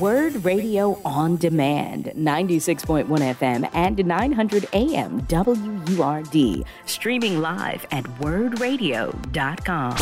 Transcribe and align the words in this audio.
Word 0.00 0.44
Radio 0.44 1.00
on 1.04 1.36
Demand, 1.36 2.06
96.1 2.16 3.06
FM 3.06 3.70
and 3.72 4.04
900 4.04 4.68
AM 4.72 5.20
WURD. 5.28 6.64
Streaming 6.86 7.40
live 7.40 7.86
at 7.92 8.04
wordradio.com. 8.20 9.96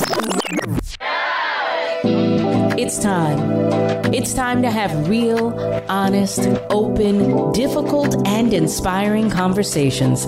It's 2.76 2.98
time. 2.98 3.83
It's 4.12 4.34
time 4.34 4.60
to 4.62 4.70
have 4.70 5.08
real, 5.08 5.58
honest, 5.88 6.40
open, 6.68 7.52
difficult, 7.52 8.14
and 8.28 8.52
inspiring 8.52 9.30
conversations. 9.30 10.26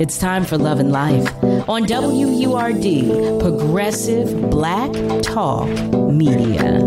It's 0.00 0.16
time 0.16 0.44
for 0.44 0.56
Love 0.56 0.78
and 0.78 0.92
Life 0.92 1.26
on 1.68 1.86
WURD, 1.86 3.40
Progressive 3.40 4.50
Black 4.50 4.92
Talk 5.22 5.68
Media. 6.10 6.78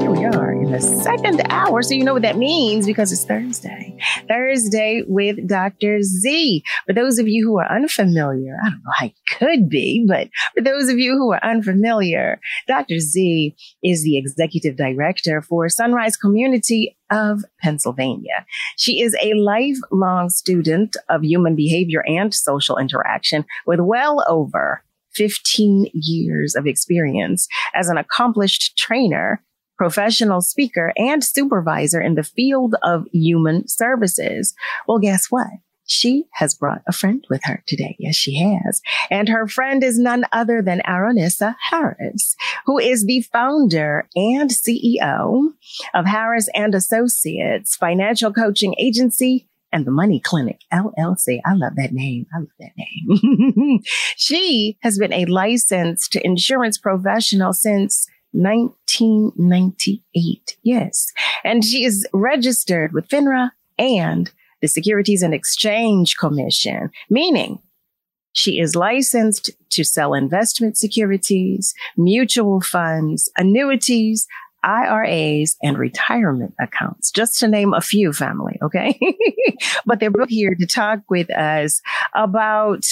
Here 0.00 0.10
we 0.10 0.24
are 0.24 0.52
in 0.52 0.70
the 0.70 0.80
second 0.80 1.42
hour. 1.50 1.82
So, 1.82 1.94
you 1.94 2.04
know 2.04 2.12
what 2.14 2.22
that 2.22 2.36
means 2.36 2.86
because 2.86 3.10
it's 3.10 3.24
Thursday. 3.24 3.98
Thursday 4.28 5.02
with 5.06 5.48
Dr. 5.48 6.02
Z. 6.02 6.62
For 6.86 6.92
those 6.92 7.18
of 7.18 7.28
you 7.28 7.46
who 7.46 7.58
are 7.58 7.70
unfamiliar, 7.70 8.56
I 8.62 8.70
don't 8.70 8.82
know 8.84 8.92
how 8.98 9.06
you 9.06 9.12
could 9.30 9.68
be, 9.68 10.04
but 10.06 10.28
for 10.54 10.62
those 10.62 10.88
of 10.88 10.98
you 10.98 11.12
who 11.12 11.32
are 11.32 11.44
unfamiliar, 11.44 12.40
Dr. 12.68 13.00
Z 13.00 13.54
is 13.82 14.04
the 14.04 14.18
executive 14.18 14.76
director 14.76 15.42
for 15.42 15.55
Sunrise 15.68 16.16
Community 16.16 16.96
of 17.10 17.44
Pennsylvania. 17.60 18.44
She 18.76 19.00
is 19.00 19.16
a 19.22 19.34
lifelong 19.34 20.30
student 20.30 20.96
of 21.08 21.24
human 21.24 21.56
behavior 21.56 22.04
and 22.06 22.34
social 22.34 22.78
interaction 22.78 23.44
with 23.66 23.80
well 23.80 24.24
over 24.28 24.82
15 25.14 25.90
years 25.94 26.54
of 26.54 26.66
experience 26.66 27.48
as 27.74 27.88
an 27.88 27.96
accomplished 27.96 28.76
trainer, 28.76 29.42
professional 29.78 30.40
speaker, 30.40 30.92
and 30.96 31.24
supervisor 31.24 32.00
in 32.00 32.14
the 32.14 32.22
field 32.22 32.74
of 32.82 33.06
human 33.12 33.66
services. 33.66 34.54
Well, 34.86 34.98
guess 34.98 35.26
what? 35.30 35.48
She 35.86 36.24
has 36.32 36.54
brought 36.54 36.82
a 36.86 36.92
friend 36.92 37.24
with 37.30 37.42
her 37.44 37.62
today. 37.66 37.96
Yes, 37.98 38.16
she 38.16 38.36
has. 38.38 38.82
And 39.10 39.28
her 39.28 39.46
friend 39.46 39.82
is 39.82 39.98
none 39.98 40.24
other 40.32 40.60
than 40.62 40.82
Aronissa 40.86 41.56
Harris, 41.70 42.36
who 42.66 42.78
is 42.78 43.06
the 43.06 43.22
founder 43.32 44.08
and 44.14 44.50
CEO 44.50 45.52
of 45.94 46.06
Harris 46.06 46.48
and 46.54 46.74
Associates 46.74 47.76
Financial 47.76 48.32
Coaching 48.32 48.74
Agency 48.78 49.48
and 49.72 49.84
the 49.86 49.90
Money 49.90 50.20
Clinic 50.20 50.60
LLC. 50.72 51.40
I 51.44 51.54
love 51.54 51.74
that 51.76 51.92
name. 51.92 52.26
I 52.34 52.38
love 52.38 52.48
that 52.58 52.72
name. 52.76 53.80
she 54.16 54.78
has 54.82 54.98
been 54.98 55.12
a 55.12 55.26
licensed 55.26 56.16
insurance 56.16 56.78
professional 56.78 57.52
since 57.52 58.08
1998. 58.32 60.56
Yes. 60.62 61.12
And 61.44 61.62
she 61.64 61.84
is 61.84 62.04
registered 62.12 62.92
with 62.92 63.08
FINRA 63.08 63.50
and 63.78 64.32
the 64.60 64.68
Securities 64.68 65.22
and 65.22 65.34
Exchange 65.34 66.16
Commission, 66.16 66.90
meaning 67.10 67.60
she 68.32 68.58
is 68.58 68.76
licensed 68.76 69.50
to 69.70 69.82
sell 69.82 70.12
investment 70.12 70.76
securities, 70.76 71.74
mutual 71.96 72.60
funds, 72.60 73.30
annuities, 73.38 74.26
IRAs, 74.62 75.56
and 75.62 75.78
retirement 75.78 76.54
accounts, 76.60 77.10
just 77.10 77.38
to 77.38 77.48
name 77.48 77.72
a 77.72 77.80
few 77.80 78.12
family. 78.12 78.58
Okay. 78.62 78.98
but 79.86 80.00
they're 80.00 80.10
here 80.28 80.54
to 80.54 80.66
talk 80.66 81.00
with 81.08 81.30
us 81.30 81.80
about 82.14 82.84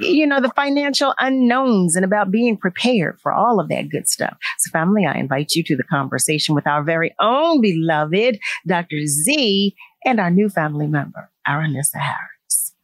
you 0.00 0.26
know, 0.26 0.40
the 0.40 0.52
financial 0.54 1.14
unknowns 1.18 1.96
and 1.96 2.04
about 2.04 2.30
being 2.30 2.56
prepared 2.56 3.20
for 3.20 3.32
all 3.32 3.60
of 3.60 3.68
that 3.68 3.90
good 3.90 4.08
stuff. 4.08 4.36
So 4.58 4.70
family, 4.70 5.06
I 5.06 5.14
invite 5.18 5.54
you 5.54 5.62
to 5.64 5.76
the 5.76 5.84
conversation 5.84 6.54
with 6.54 6.66
our 6.66 6.82
very 6.82 7.14
own 7.20 7.60
beloved 7.60 8.38
Dr. 8.66 9.06
Z 9.06 9.74
and 10.04 10.20
our 10.20 10.30
new 10.30 10.48
family 10.48 10.86
member, 10.86 11.30
Aronissa 11.46 11.98
Harris. 11.98 12.74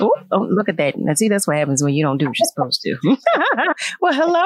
Oh, 0.00 0.12
oh, 0.32 0.48
look 0.50 0.68
at 0.68 0.76
that. 0.78 0.98
Now, 0.98 1.14
see, 1.14 1.28
that's 1.28 1.46
what 1.46 1.56
happens 1.56 1.82
when 1.82 1.94
you 1.94 2.04
don't 2.04 2.18
do 2.18 2.26
what 2.26 2.38
you're 2.38 2.46
supposed 2.46 2.82
to. 2.82 2.96
well, 4.00 4.12
hello. 4.12 4.44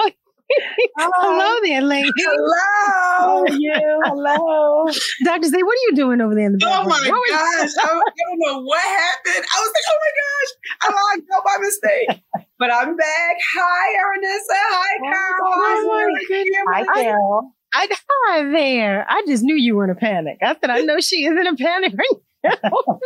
Hello 0.99 1.61
there, 1.63 1.83
lady. 1.83 2.11
Hello. 2.17 3.45
you. 3.51 3.73
Hello. 4.05 4.87
Dr. 5.25 5.49
Z, 5.49 5.63
what 5.63 5.73
are 5.73 5.85
you 5.89 5.93
doing 5.95 6.21
over 6.21 6.35
there 6.35 6.47
in 6.47 6.53
the 6.53 6.65
Oh 6.65 6.83
my 6.85 6.89
What 6.89 7.29
gosh. 7.31 7.71
I, 7.79 7.85
I 7.85 7.87
don't 7.89 8.39
know 8.39 8.63
what 8.63 8.81
happened. 8.81 9.45
I 9.45 9.61
was 9.61 9.73
like, 9.75 9.87
oh 9.91 9.99
my 10.05 10.13
gosh. 10.21 10.51
I 10.83 11.17
logged 11.17 11.27
out 11.35 11.45
by 11.45 11.57
mistake. 11.61 12.25
But 12.59 12.73
I'm 12.73 12.97
back. 12.97 13.37
Hi, 13.55 13.95
Aronissa. 14.03 14.45
Oh 14.51 14.83
hi, 14.83 15.13
Carol. 15.13 15.53
Oh 15.55 15.87
my 15.89 16.13
Hi, 16.13 16.25
goodness. 16.29 16.89
Hi, 16.89 17.03
Carol. 17.03 17.55
I, 17.75 17.89
hi 18.11 18.43
there. 18.51 19.07
I 19.09 19.23
just 19.27 19.43
knew 19.43 19.55
you 19.55 19.77
were 19.77 19.85
in 19.85 19.91
a 19.91 19.95
panic. 19.95 20.39
I 20.43 20.57
said, 20.61 20.71
I 20.71 20.81
know 20.81 21.01
she 21.01 21.25
is 21.25 21.33
in 21.39 21.47
a 21.47 21.55
panic 21.55 21.95
right 21.97 22.53
now. 22.63 22.71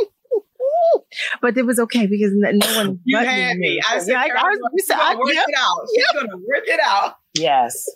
but 1.40 1.56
it 1.56 1.66
was 1.66 1.78
okay 1.80 2.06
because 2.06 2.30
no 2.34 2.50
no 2.52 2.76
one. 2.76 3.00
You 3.04 3.18
had 3.18 3.56
me. 3.56 3.80
I 3.88 3.98
said, 3.98 4.12
Yeah, 4.12 4.20
I, 4.20 4.24
I 4.24 4.28
Carol's 4.28 4.58
was, 4.60 4.70
she's 4.78 4.90
I, 4.90 4.96
gonna 4.96 5.18
work 5.18 5.34
yep. 5.34 5.44
it 5.48 5.54
out. 5.58 5.86
She's 5.94 6.12
gonna 6.14 6.36
work 6.36 6.64
it 6.66 6.80
out. 6.84 7.14
Yes. 7.34 7.88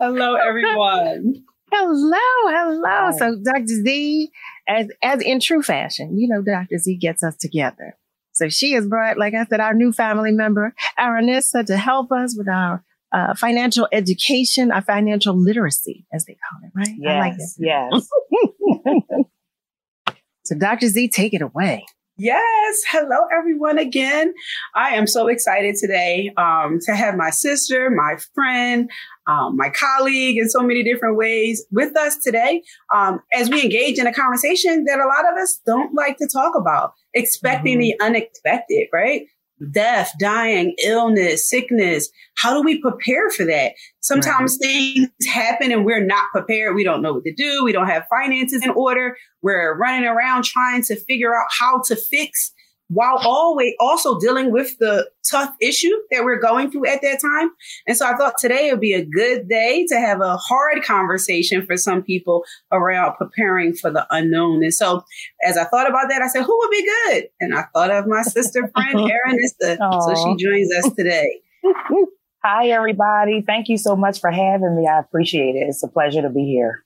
Hello, 0.00 0.34
everyone. 0.34 1.44
Hello, 1.72 2.18
hello. 2.46 2.82
Hi. 2.84 3.10
So 3.12 3.36
Dr. 3.44 3.66
Z, 3.66 4.30
as 4.66 4.88
as 5.02 5.22
in 5.22 5.40
true 5.40 5.62
fashion, 5.62 6.18
you 6.18 6.28
know, 6.28 6.42
Dr. 6.42 6.78
Z 6.78 6.96
gets 6.96 7.22
us 7.22 7.36
together. 7.36 7.96
So 8.32 8.48
she 8.48 8.72
has 8.72 8.86
brought, 8.86 9.18
like 9.18 9.34
I 9.34 9.44
said, 9.44 9.60
our 9.60 9.74
new 9.74 9.92
family 9.92 10.32
member, 10.32 10.74
Aronissa, 10.98 11.64
to 11.66 11.76
help 11.76 12.10
us 12.10 12.34
with 12.36 12.48
our 12.48 12.82
uh, 13.12 13.34
financial 13.34 13.86
education, 13.92 14.72
our 14.72 14.82
financial 14.82 15.36
literacy, 15.36 16.06
as 16.12 16.24
they 16.24 16.36
call 16.48 16.60
it, 16.64 16.72
right? 16.74 17.12
I 17.14 17.18
like 17.18 17.34
Yes. 17.38 17.56
Yes. 17.58 19.26
So 20.50 20.56
Dr. 20.58 20.88
Z, 20.88 21.10
take 21.10 21.32
it 21.32 21.42
away. 21.42 21.86
Yes. 22.22 22.82
Hello, 22.86 23.16
everyone 23.34 23.78
again. 23.78 24.34
I 24.74 24.90
am 24.90 25.06
so 25.06 25.28
excited 25.28 25.76
today 25.76 26.30
um, 26.36 26.78
to 26.84 26.94
have 26.94 27.16
my 27.16 27.30
sister, 27.30 27.88
my 27.88 28.18
friend, 28.34 28.90
um, 29.26 29.56
my 29.56 29.70
colleague 29.70 30.36
in 30.36 30.50
so 30.50 30.60
many 30.60 30.82
different 30.82 31.16
ways 31.16 31.64
with 31.70 31.96
us 31.96 32.18
today 32.22 32.60
um, 32.94 33.20
as 33.32 33.48
we 33.48 33.62
engage 33.62 33.98
in 33.98 34.06
a 34.06 34.12
conversation 34.12 34.84
that 34.84 34.98
a 34.98 35.06
lot 35.06 35.32
of 35.32 35.38
us 35.42 35.60
don't 35.64 35.94
like 35.94 36.18
to 36.18 36.28
talk 36.30 36.52
about, 36.54 36.92
expecting 37.14 37.78
the 37.78 37.94
unexpected, 38.02 38.88
right? 38.92 39.22
Death, 39.70 40.12
dying, 40.18 40.74
illness, 40.82 41.48
sickness. 41.48 42.08
How 42.38 42.54
do 42.54 42.62
we 42.62 42.80
prepare 42.80 43.30
for 43.30 43.44
that? 43.44 43.72
Sometimes 44.00 44.56
things 44.60 45.08
happen 45.28 45.70
and 45.70 45.84
we're 45.84 46.04
not 46.04 46.30
prepared. 46.32 46.74
We 46.74 46.84
don't 46.84 47.02
know 47.02 47.14
what 47.14 47.24
to 47.24 47.34
do. 47.34 47.62
We 47.64 47.72
don't 47.72 47.88
have 47.88 48.06
finances 48.08 48.64
in 48.64 48.70
order. 48.70 49.16
We're 49.42 49.76
running 49.76 50.06
around 50.06 50.44
trying 50.44 50.82
to 50.84 50.96
figure 50.96 51.34
out 51.34 51.46
how 51.58 51.82
to 51.86 51.96
fix 51.96 52.52
while 52.90 53.18
always 53.22 53.72
also 53.78 54.18
dealing 54.18 54.50
with 54.50 54.76
the 54.78 55.08
tough 55.30 55.54
issue 55.60 55.94
that 56.10 56.24
we're 56.24 56.40
going 56.40 56.72
through 56.72 56.86
at 56.86 57.00
that 57.02 57.20
time. 57.20 57.50
And 57.86 57.96
so 57.96 58.04
I 58.04 58.16
thought 58.16 58.34
today 58.38 58.68
would 58.70 58.80
be 58.80 58.94
a 58.94 59.04
good 59.04 59.48
day 59.48 59.86
to 59.88 59.94
have 59.94 60.20
a 60.20 60.36
hard 60.36 60.82
conversation 60.82 61.64
for 61.64 61.76
some 61.76 62.02
people 62.02 62.44
around 62.72 63.14
preparing 63.14 63.74
for 63.74 63.92
the 63.92 64.06
unknown. 64.10 64.64
And 64.64 64.74
so 64.74 65.04
as 65.46 65.56
I 65.56 65.64
thought 65.64 65.88
about 65.88 66.08
that, 66.08 66.20
I 66.20 66.26
said, 66.26 66.42
who 66.42 66.58
would 66.58 66.70
be 66.70 66.84
good? 66.84 67.24
And 67.38 67.54
I 67.54 67.62
thought 67.72 67.92
of 67.92 68.08
my 68.08 68.22
sister 68.22 68.68
friend, 68.74 68.94
Aronissa. 68.98 69.76
So 69.78 70.14
she 70.14 70.44
joins 70.44 70.74
us 70.74 70.92
today. 70.94 71.40
Hi, 72.42 72.68
everybody. 72.68 73.44
Thank 73.46 73.68
you 73.68 73.78
so 73.78 73.94
much 73.94 74.18
for 74.18 74.32
having 74.32 74.76
me. 74.76 74.88
I 74.88 74.98
appreciate 74.98 75.54
it. 75.54 75.66
It's 75.68 75.84
a 75.84 75.88
pleasure 75.88 76.22
to 76.22 76.30
be 76.30 76.44
here. 76.44 76.84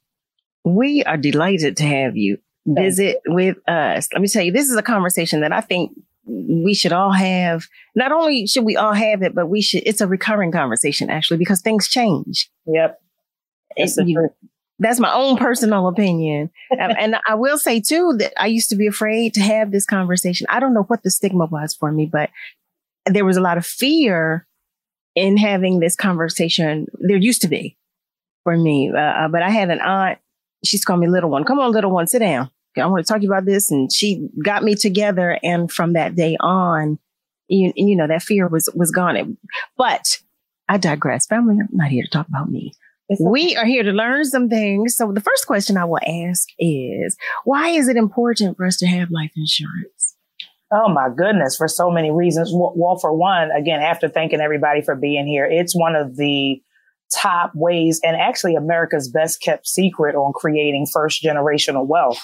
We 0.65 1.03
are 1.04 1.16
delighted 1.16 1.78
to 1.78 1.84
have 1.84 2.16
you 2.16 2.38
visit 2.66 3.19
with 3.26 3.56
us. 3.69 4.08
Let 4.12 4.22
me 4.22 4.28
tell 4.28 4.42
you, 4.42 4.52
this 4.52 4.69
is 4.69 4.76
a 4.76 4.82
conversation 4.82 5.41
that 5.41 5.52
I 5.52 5.60
think 5.60 5.92
we 6.26 6.75
should 6.75 6.92
all 6.92 7.12
have. 7.12 7.66
Not 7.94 8.12
only 8.12 8.47
should 8.47 8.64
we 8.64 8.76
all 8.76 8.94
have 8.94 9.22
it, 9.22 9.34
but 9.34 9.47
we 9.47 9.60
should, 9.60 9.82
it's 9.84 10.00
a 10.00 10.06
recurring 10.06 10.52
conversation 10.52 11.10
actually, 11.10 11.36
because 11.36 11.60
things 11.60 11.88
change. 11.88 12.50
Yep. 12.66 13.00
The 13.76 14.04
You- 14.06 14.28
that's 14.80 14.98
my 14.98 15.12
own 15.15 15.36
personal 15.36 15.86
opinion. 15.86 16.50
And 16.78 17.16
I 17.28 17.34
will 17.34 17.59
say 17.59 17.80
too 17.80 18.15
that 18.18 18.33
I 18.41 18.47
used 18.47 18.71
to 18.71 18.77
be 18.77 18.86
afraid 18.89 19.34
to 19.34 19.41
have 19.41 19.71
this 19.71 19.86
conversation. 19.86 20.47
I 20.50 20.59
don't 20.60 20.74
know 20.74 20.83
what 20.83 21.03
the 21.03 21.10
stigma 21.10 21.47
was 21.47 21.74
for 21.74 21.92
me, 21.92 22.06
but 22.06 22.30
there 23.06 23.24
was 23.24 23.36
a 23.36 23.41
lot 23.41 23.56
of 23.59 23.65
fear 23.66 24.47
in 25.15 25.36
having 25.36 25.78
this 25.78 25.94
conversation. 25.94 26.86
There 26.98 27.16
used 27.16 27.42
to 27.42 27.48
be 27.48 27.77
for 28.42 28.56
me. 28.56 28.91
Uh, 28.92 28.98
uh, 28.98 29.28
but 29.28 29.42
I 29.42 29.50
had 29.50 29.71
an 29.71 29.80
aunt. 29.80 30.18
She's 30.65 30.84
called 30.84 31.00
me 31.00 31.09
little 31.09 31.30
one. 31.30 31.44
Come 31.44 31.60
on, 31.60 31.71
little 31.72 31.91
one, 31.91 32.06
sit 32.06 32.21
down. 32.21 32.50
I 32.76 32.86
want 32.86 33.06
to 33.06 33.12
talk 33.12 33.21
to 33.21 33.24
you 33.24 33.30
about 33.32 33.44
this. 33.44 33.71
And 33.71 33.92
she 33.92 34.28
got 34.44 34.62
me 34.62 34.74
together. 34.74 35.38
And 35.42 35.71
from 35.71 35.92
that 35.92 36.15
day 36.16 36.36
on, 36.41 36.98
you, 37.48 37.72
you 37.76 37.97
know, 37.97 38.06
that 38.06 38.22
fear 38.22 38.48
was, 38.48 38.68
was 38.74 38.91
gone. 38.91 39.36
But 39.76 40.21
I 40.68 40.78
digress. 40.78 41.26
Family, 41.26 41.56
I'm 41.60 41.68
not 41.72 41.88
here 41.91 42.04
to 42.04 42.10
talk 42.10 42.26
about 42.28 42.50
me. 42.50 42.72
A- 43.10 43.16
We 43.21 43.54
are 43.56 43.66
here 43.66 43.82
to 43.82 43.92
learn 43.92 44.24
some 44.24 44.48
things. 44.48 44.97
So 44.97 45.12
the 45.12 45.21
first 45.21 45.47
question 45.47 45.76
I 45.76 45.84
will 45.84 46.00
ask 46.06 46.48
is, 46.59 47.16
why 47.44 47.68
is 47.68 47.88
it 47.88 47.97
important 47.97 48.56
for 48.56 48.66
us 48.66 48.77
to 48.78 48.86
have 48.86 49.10
life 49.10 49.32
insurance? 49.36 50.16
Oh 50.72 50.88
my 50.88 51.09
goodness, 51.15 51.56
for 51.56 51.68
so 51.68 51.91
many 51.91 52.10
reasons. 52.10 52.50
Well, 52.53 52.97
for 52.98 53.12
one, 53.15 53.50
again, 53.53 53.80
after 53.80 54.09
thanking 54.09 54.41
everybody 54.41 54.82
for 54.82 54.97
being 54.97 55.27
here, 55.27 55.44
it's 55.48 55.77
one 55.77 55.94
of 55.94 56.16
the 56.16 56.60
top 57.15 57.53
ways 57.54 58.00
and 58.03 58.16
actually 58.16 58.56
America's 58.56 59.09
best 59.09 59.41
kept 59.41 59.68
secret 59.68 60.16
on 60.16 60.32
creating 60.32 60.86
first 60.91 61.22
generational 61.22 61.86
wealth. 61.86 62.18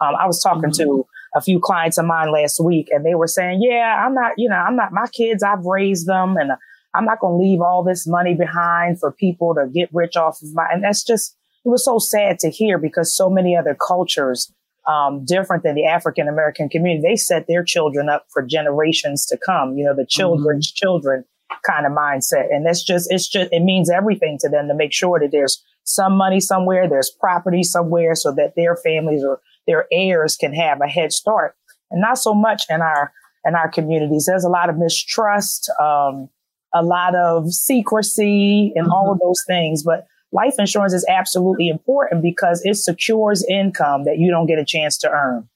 Um, 0.00 0.14
I 0.18 0.26
was 0.26 0.42
talking 0.42 0.70
mm-hmm. 0.70 0.82
to 0.84 1.06
a 1.34 1.40
few 1.40 1.60
clients 1.60 1.98
of 1.98 2.06
mine 2.06 2.32
last 2.32 2.60
week 2.62 2.88
and 2.90 3.04
they 3.04 3.14
were 3.14 3.26
saying, 3.26 3.60
yeah, 3.62 4.04
I'm 4.04 4.14
not, 4.14 4.32
you 4.36 4.48
know, 4.48 4.56
I'm 4.56 4.76
not, 4.76 4.92
my 4.92 5.06
kids, 5.08 5.42
I've 5.42 5.64
raised 5.64 6.06
them 6.06 6.36
and 6.36 6.52
I'm 6.94 7.04
not 7.04 7.20
going 7.20 7.38
to 7.38 7.44
leave 7.44 7.60
all 7.60 7.82
this 7.82 8.06
money 8.06 8.34
behind 8.34 9.00
for 9.00 9.10
people 9.10 9.54
to 9.54 9.66
get 9.72 9.88
rich 9.92 10.16
off 10.16 10.40
of 10.42 10.54
my, 10.54 10.66
and 10.72 10.84
that's 10.84 11.02
just, 11.02 11.36
it 11.64 11.68
was 11.68 11.84
so 11.84 11.98
sad 11.98 12.38
to 12.40 12.50
hear 12.50 12.78
because 12.78 13.16
so 13.16 13.28
many 13.28 13.56
other 13.56 13.74
cultures, 13.74 14.52
um, 14.86 15.24
different 15.24 15.62
than 15.62 15.74
the 15.74 15.86
African 15.86 16.28
American 16.28 16.68
community, 16.68 17.02
they 17.02 17.16
set 17.16 17.46
their 17.48 17.64
children 17.64 18.08
up 18.08 18.26
for 18.30 18.42
generations 18.42 19.24
to 19.26 19.38
come, 19.38 19.76
you 19.76 19.84
know, 19.84 19.94
the 19.96 20.06
children's 20.06 20.70
mm-hmm. 20.70 20.86
children 20.86 21.24
kind 21.66 21.86
of 21.86 21.92
mindset. 21.92 22.46
And 22.50 22.66
that's 22.66 22.84
just, 22.84 23.10
it's 23.10 23.26
just, 23.26 23.50
it 23.50 23.62
means 23.62 23.90
everything 23.90 24.38
to 24.40 24.48
them 24.48 24.68
to 24.68 24.74
make 24.74 24.92
sure 24.92 25.18
that 25.18 25.30
there's 25.32 25.62
some 25.84 26.16
money 26.16 26.38
somewhere, 26.38 26.88
there's 26.88 27.10
property 27.10 27.62
somewhere 27.62 28.14
so 28.14 28.32
that 28.32 28.54
their 28.56 28.76
families 28.76 29.24
or 29.24 29.40
their 29.66 29.86
heirs 29.92 30.36
can 30.36 30.54
have 30.54 30.80
a 30.80 30.88
head 30.88 31.12
start. 31.12 31.54
And 31.90 32.00
not 32.00 32.18
so 32.18 32.34
much 32.34 32.62
in 32.68 32.80
our, 32.80 33.12
in 33.44 33.54
our 33.54 33.70
communities. 33.70 34.26
There's 34.26 34.44
a 34.44 34.48
lot 34.48 34.68
of 34.68 34.78
mistrust, 34.78 35.70
um, 35.80 36.28
a 36.74 36.82
lot 36.82 37.14
of 37.14 37.52
secrecy 37.52 38.72
and 38.74 38.86
mm-hmm. 38.86 38.92
all 38.92 39.12
of 39.12 39.20
those 39.20 39.42
things. 39.46 39.82
But 39.82 40.06
life 40.32 40.54
insurance 40.58 40.92
is 40.92 41.06
absolutely 41.08 41.68
important 41.68 42.22
because 42.22 42.60
it 42.64 42.74
secures 42.74 43.44
income 43.48 44.04
that 44.04 44.18
you 44.18 44.30
don't 44.30 44.46
get 44.46 44.58
a 44.58 44.64
chance 44.64 44.98
to 44.98 45.10
earn. 45.10 45.48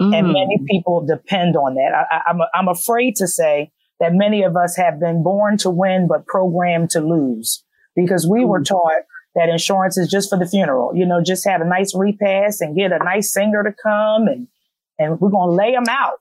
Mm. 0.00 0.16
And 0.16 0.26
many 0.28 0.58
people 0.68 1.04
depend 1.04 1.56
on 1.56 1.74
that. 1.74 2.06
I, 2.10 2.22
I'm, 2.30 2.38
I'm 2.54 2.68
afraid 2.68 3.16
to 3.16 3.26
say 3.26 3.72
that 3.98 4.14
many 4.14 4.44
of 4.44 4.56
us 4.56 4.76
have 4.76 5.00
been 5.00 5.24
born 5.24 5.56
to 5.58 5.70
win, 5.70 6.06
but 6.06 6.26
programmed 6.26 6.90
to 6.90 7.00
lose 7.00 7.64
because 7.96 8.28
we 8.28 8.44
were 8.44 8.62
taught 8.62 9.02
that 9.38 9.48
insurance 9.48 9.96
is 9.96 10.08
just 10.08 10.28
for 10.28 10.38
the 10.38 10.46
funeral. 10.46 10.94
You 10.96 11.06
know, 11.06 11.22
just 11.22 11.46
have 11.46 11.60
a 11.60 11.64
nice 11.64 11.94
repast 11.94 12.60
and 12.60 12.76
get 12.76 12.90
a 12.90 12.98
nice 12.98 13.32
singer 13.32 13.62
to 13.62 13.72
come 13.72 14.26
and, 14.26 14.48
and 14.98 15.20
we're 15.20 15.30
going 15.30 15.50
to 15.50 15.54
lay 15.54 15.72
them 15.72 15.84
out. 15.88 16.14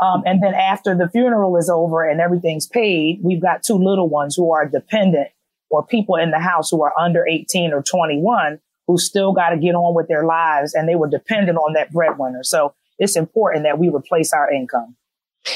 Um, 0.00 0.22
and 0.24 0.42
then 0.42 0.54
after 0.54 0.96
the 0.96 1.08
funeral 1.10 1.58
is 1.58 1.68
over 1.68 2.02
and 2.02 2.18
everything's 2.18 2.66
paid, 2.66 3.20
we've 3.22 3.42
got 3.42 3.62
two 3.62 3.74
little 3.74 4.08
ones 4.08 4.34
who 4.34 4.50
are 4.52 4.66
dependent 4.66 5.28
or 5.68 5.84
people 5.84 6.16
in 6.16 6.30
the 6.30 6.38
house 6.38 6.70
who 6.70 6.82
are 6.82 6.94
under 6.98 7.26
18 7.28 7.74
or 7.74 7.82
21 7.82 8.58
who 8.86 8.96
still 8.96 9.32
got 9.32 9.50
to 9.50 9.58
get 9.58 9.74
on 9.74 9.94
with 9.94 10.08
their 10.08 10.24
lives 10.24 10.72
and 10.72 10.88
they 10.88 10.94
were 10.94 11.08
dependent 11.08 11.58
on 11.58 11.74
that 11.74 11.92
breadwinner. 11.92 12.42
So 12.42 12.74
it's 12.98 13.16
important 13.16 13.64
that 13.64 13.78
we 13.78 13.90
replace 13.90 14.32
our 14.32 14.50
income. 14.50 14.96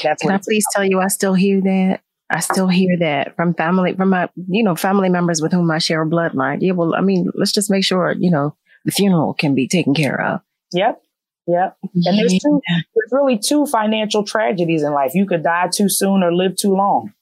That's 0.03 0.21
Can 0.21 0.31
I 0.31 0.37
please 0.37 0.65
tell 0.71 0.85
you, 0.85 0.99
I 0.99 1.07
still 1.07 1.33
hear 1.33 1.61
that. 1.61 2.01
I 2.29 2.41
still 2.41 2.67
hear 2.67 2.97
that 2.99 3.35
from 3.35 3.53
family, 3.53 3.93
from 3.93 4.09
my, 4.09 4.29
you 4.49 4.63
know, 4.63 4.75
family 4.75 5.09
members 5.09 5.41
with 5.41 5.53
whom 5.53 5.71
I 5.71 5.77
share 5.77 6.01
a 6.01 6.05
bloodline. 6.05 6.57
Yeah, 6.61 6.73
well, 6.73 6.93
I 6.95 7.01
mean, 7.01 7.29
let's 7.35 7.53
just 7.53 7.71
make 7.71 7.85
sure, 7.85 8.13
you 8.17 8.29
know, 8.29 8.55
the 8.85 8.91
funeral 8.91 9.33
can 9.33 9.55
be 9.55 9.67
taken 9.67 9.93
care 9.93 10.21
of. 10.21 10.41
Yep. 10.73 11.01
Yep. 11.47 11.77
And 12.05 12.19
there's 12.19 12.37
two, 12.39 12.61
there's 12.67 13.11
really 13.11 13.37
two 13.37 13.65
financial 13.65 14.23
tragedies 14.23 14.83
in 14.83 14.91
life. 14.91 15.15
You 15.15 15.25
could 15.25 15.43
die 15.43 15.69
too 15.73 15.87
soon 15.87 16.21
or 16.21 16.33
live 16.33 16.57
too 16.57 16.75
long. 16.75 17.13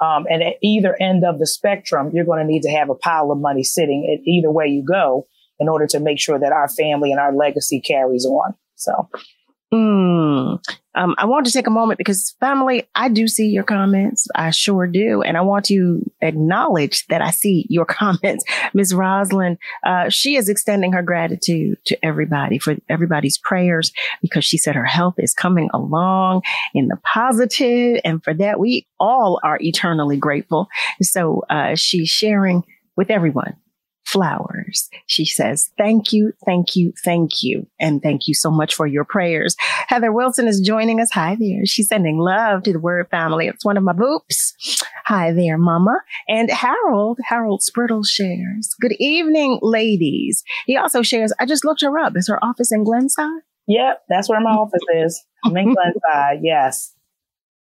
Um, 0.00 0.26
and 0.28 0.42
at 0.42 0.54
either 0.60 0.96
end 1.00 1.24
of 1.24 1.38
the 1.38 1.46
spectrum, 1.46 2.10
you're 2.12 2.24
going 2.24 2.44
to 2.44 2.52
need 2.52 2.62
to 2.62 2.70
have 2.70 2.90
a 2.90 2.96
pile 2.96 3.30
of 3.30 3.38
money 3.38 3.62
sitting 3.62 4.12
at 4.12 4.26
either 4.26 4.50
way 4.50 4.66
you 4.66 4.82
go 4.82 5.28
in 5.60 5.68
order 5.68 5.86
to 5.86 6.00
make 6.00 6.18
sure 6.18 6.38
that 6.38 6.52
our 6.52 6.68
family 6.68 7.12
and 7.12 7.20
our 7.20 7.32
legacy 7.32 7.80
carries 7.80 8.26
on. 8.26 8.54
So 8.74 9.08
Mm. 9.74 10.64
Um, 10.94 11.16
I 11.18 11.24
want 11.24 11.46
to 11.46 11.52
take 11.52 11.66
a 11.66 11.70
moment 11.70 11.98
because 11.98 12.36
family, 12.38 12.88
I 12.94 13.08
do 13.08 13.26
see 13.26 13.48
your 13.48 13.64
comments. 13.64 14.28
I 14.36 14.50
sure 14.50 14.86
do. 14.86 15.22
And 15.22 15.36
I 15.36 15.40
want 15.40 15.64
to 15.66 16.08
acknowledge 16.20 17.04
that 17.06 17.20
I 17.20 17.32
see 17.32 17.66
your 17.68 17.84
comments. 17.84 18.44
Ms. 18.72 18.94
Roslyn, 18.94 19.58
uh, 19.84 20.08
she 20.10 20.36
is 20.36 20.48
extending 20.48 20.92
her 20.92 21.02
gratitude 21.02 21.78
to 21.86 21.98
everybody 22.04 22.60
for 22.60 22.76
everybody's 22.88 23.36
prayers 23.36 23.92
because 24.22 24.44
she 24.44 24.56
said 24.58 24.76
her 24.76 24.84
health 24.84 25.14
is 25.18 25.34
coming 25.34 25.68
along 25.74 26.42
in 26.72 26.86
the 26.86 26.98
positive, 27.02 28.00
And 28.04 28.22
for 28.22 28.32
that, 28.34 28.60
we 28.60 28.86
all 29.00 29.40
are 29.42 29.58
eternally 29.60 30.16
grateful. 30.16 30.68
So, 31.02 31.42
uh, 31.50 31.74
she's 31.74 32.08
sharing 32.08 32.62
with 32.96 33.10
everyone 33.10 33.56
flowers. 34.04 34.88
She 35.06 35.24
says, 35.24 35.70
thank 35.78 36.12
you, 36.12 36.32
thank 36.44 36.76
you, 36.76 36.92
thank 37.04 37.42
you. 37.42 37.66
And 37.80 38.02
thank 38.02 38.28
you 38.28 38.34
so 38.34 38.50
much 38.50 38.74
for 38.74 38.86
your 38.86 39.04
prayers. 39.04 39.56
Heather 39.88 40.12
Wilson 40.12 40.46
is 40.46 40.60
joining 40.60 41.00
us. 41.00 41.10
Hi 41.12 41.36
there. 41.38 41.64
She's 41.66 41.88
sending 41.88 42.18
love 42.18 42.62
to 42.64 42.72
the 42.72 42.78
Word 42.78 43.08
family. 43.10 43.48
It's 43.48 43.64
one 43.64 43.76
of 43.76 43.82
my 43.82 43.92
boops. 43.92 44.52
Hi 45.06 45.32
there, 45.32 45.58
mama. 45.58 46.00
And 46.28 46.50
Harold, 46.50 47.18
Harold 47.24 47.62
Sprittle 47.62 48.06
shares, 48.06 48.74
good 48.80 48.94
evening, 48.98 49.58
ladies. 49.62 50.44
He 50.66 50.76
also 50.76 51.02
shares, 51.02 51.32
I 51.40 51.46
just 51.46 51.64
looked 51.64 51.82
her 51.82 51.98
up. 51.98 52.16
Is 52.16 52.28
her 52.28 52.42
office 52.44 52.72
in 52.72 52.84
Glenside? 52.84 53.42
Yep. 53.66 54.02
That's 54.08 54.28
where 54.28 54.40
my 54.40 54.50
mm-hmm. 54.50 54.58
office 54.58 54.82
is. 54.94 55.24
I'm 55.44 55.56
in 55.56 55.66
mm-hmm. 55.66 55.74
Glenside. 55.74 56.40
Yes. 56.42 56.94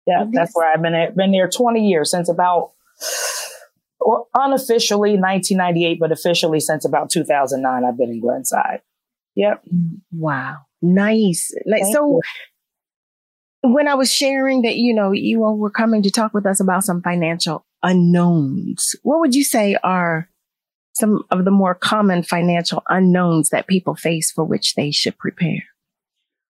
Yeah. 0.07 0.25
That's 0.31 0.53
where 0.55 0.73
I've 0.73 0.83
been, 0.83 0.95
at, 0.95 1.17
been 1.17 1.33
there 1.33 1.49
20 1.49 1.89
years 1.89 2.11
since 2.11 2.29
about 2.29 2.73
unofficially 4.35 5.19
1998, 5.19 5.99
but 5.99 6.13
officially 6.13 6.61
since 6.61 6.85
about 6.85 7.11
2009, 7.11 7.85
I've 7.85 7.97
been 7.97 8.11
in 8.11 8.21
Glenside. 8.21 8.81
Yep. 9.35 9.65
Wow. 10.13 10.59
Nice. 10.81 11.53
Like, 11.67 11.85
so 11.93 12.21
you. 13.63 13.73
when 13.73 13.89
I 13.89 13.95
was 13.95 14.13
sharing 14.13 14.63
that, 14.63 14.77
you 14.77 14.95
know, 14.95 15.13
you 15.13 15.45
all 15.45 15.59
were 15.59 15.71
coming 15.71 16.03
to 16.03 16.11
talk 16.11 16.33
with 16.33 16.47
us 16.47 16.61
about 16.61 16.85
some 16.85 17.03
financial 17.03 17.67
unknowns, 17.83 18.95
what 19.03 19.21
would 19.21 19.35
you 19.35 19.45
say 19.45 19.77
are 19.83 20.29
some 20.95 21.25
of 21.31 21.45
the 21.45 21.51
more 21.51 21.75
common 21.75 22.23
financial 22.23 22.83
unknowns 22.89 23.51
that 23.51 23.67
people 23.67 23.95
face 23.95 24.31
for 24.31 24.45
which 24.45 24.75
they 24.75 24.91
should 24.91 25.19
prepare? 25.19 25.65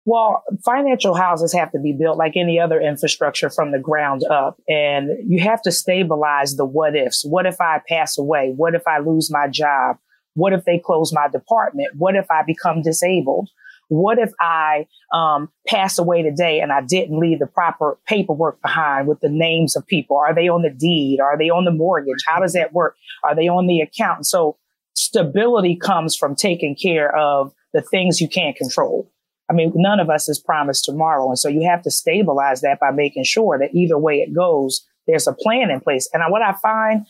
Well, 0.05 0.43
financial 0.65 1.13
houses 1.13 1.53
have 1.53 1.71
to 1.71 1.79
be 1.79 1.93
built 1.93 2.17
like 2.17 2.33
any 2.35 2.59
other 2.59 2.81
infrastructure 2.81 3.49
from 3.49 3.71
the 3.71 3.79
ground 3.79 4.23
up. 4.25 4.59
And 4.67 5.11
you 5.25 5.41
have 5.41 5.61
to 5.61 5.71
stabilize 5.71 6.57
the 6.57 6.65
what 6.65 6.95
ifs. 6.95 7.23
What 7.23 7.45
if 7.45 7.61
I 7.61 7.81
pass 7.87 8.17
away? 8.17 8.53
What 8.55 8.75
if 8.75 8.85
I 8.85 8.99
lose 8.99 9.31
my 9.31 9.47
job? 9.47 9.97
What 10.33 10.51
if 10.51 10.65
they 10.65 10.77
close 10.77 11.13
my 11.13 11.29
department? 11.29 11.95
What 11.95 12.15
if 12.15 12.29
I 12.29 12.43
become 12.45 12.81
disabled? 12.81 13.49
What 13.87 14.17
if 14.17 14.31
I 14.41 14.87
um, 15.13 15.49
pass 15.67 15.97
away 15.97 16.23
today 16.23 16.59
and 16.59 16.71
I 16.71 16.81
didn't 16.81 17.19
leave 17.19 17.39
the 17.39 17.47
proper 17.47 17.97
paperwork 18.07 18.61
behind 18.61 19.07
with 19.07 19.19
the 19.19 19.29
names 19.29 19.75
of 19.75 19.85
people? 19.85 20.17
Are 20.17 20.33
they 20.33 20.47
on 20.47 20.63
the 20.63 20.69
deed? 20.69 21.19
Are 21.19 21.37
they 21.37 21.49
on 21.49 21.63
the 21.63 21.71
mortgage? 21.71 22.23
How 22.27 22.39
does 22.39 22.53
that 22.53 22.73
work? 22.73 22.95
Are 23.23 23.35
they 23.35 23.47
on 23.47 23.67
the 23.67 23.81
account? 23.81 24.25
So 24.25 24.57
stability 24.95 25.75
comes 25.75 26.15
from 26.15 26.35
taking 26.35 26.75
care 26.75 27.15
of 27.15 27.53
the 27.73 27.81
things 27.81 28.19
you 28.19 28.27
can't 28.27 28.55
control. 28.55 29.11
I 29.49 29.53
mean, 29.53 29.73
none 29.75 29.99
of 29.99 30.09
us 30.09 30.29
is 30.29 30.39
promised 30.39 30.85
tomorrow. 30.85 31.27
And 31.27 31.37
so 31.37 31.49
you 31.49 31.67
have 31.69 31.81
to 31.83 31.91
stabilize 31.91 32.61
that 32.61 32.79
by 32.79 32.91
making 32.91 33.25
sure 33.25 33.57
that 33.59 33.75
either 33.75 33.97
way 33.97 34.15
it 34.15 34.33
goes, 34.33 34.85
there's 35.07 35.27
a 35.27 35.33
plan 35.33 35.69
in 35.69 35.79
place. 35.81 36.09
And 36.13 36.23
what 36.29 36.41
I 36.41 36.53
find, 36.53 37.05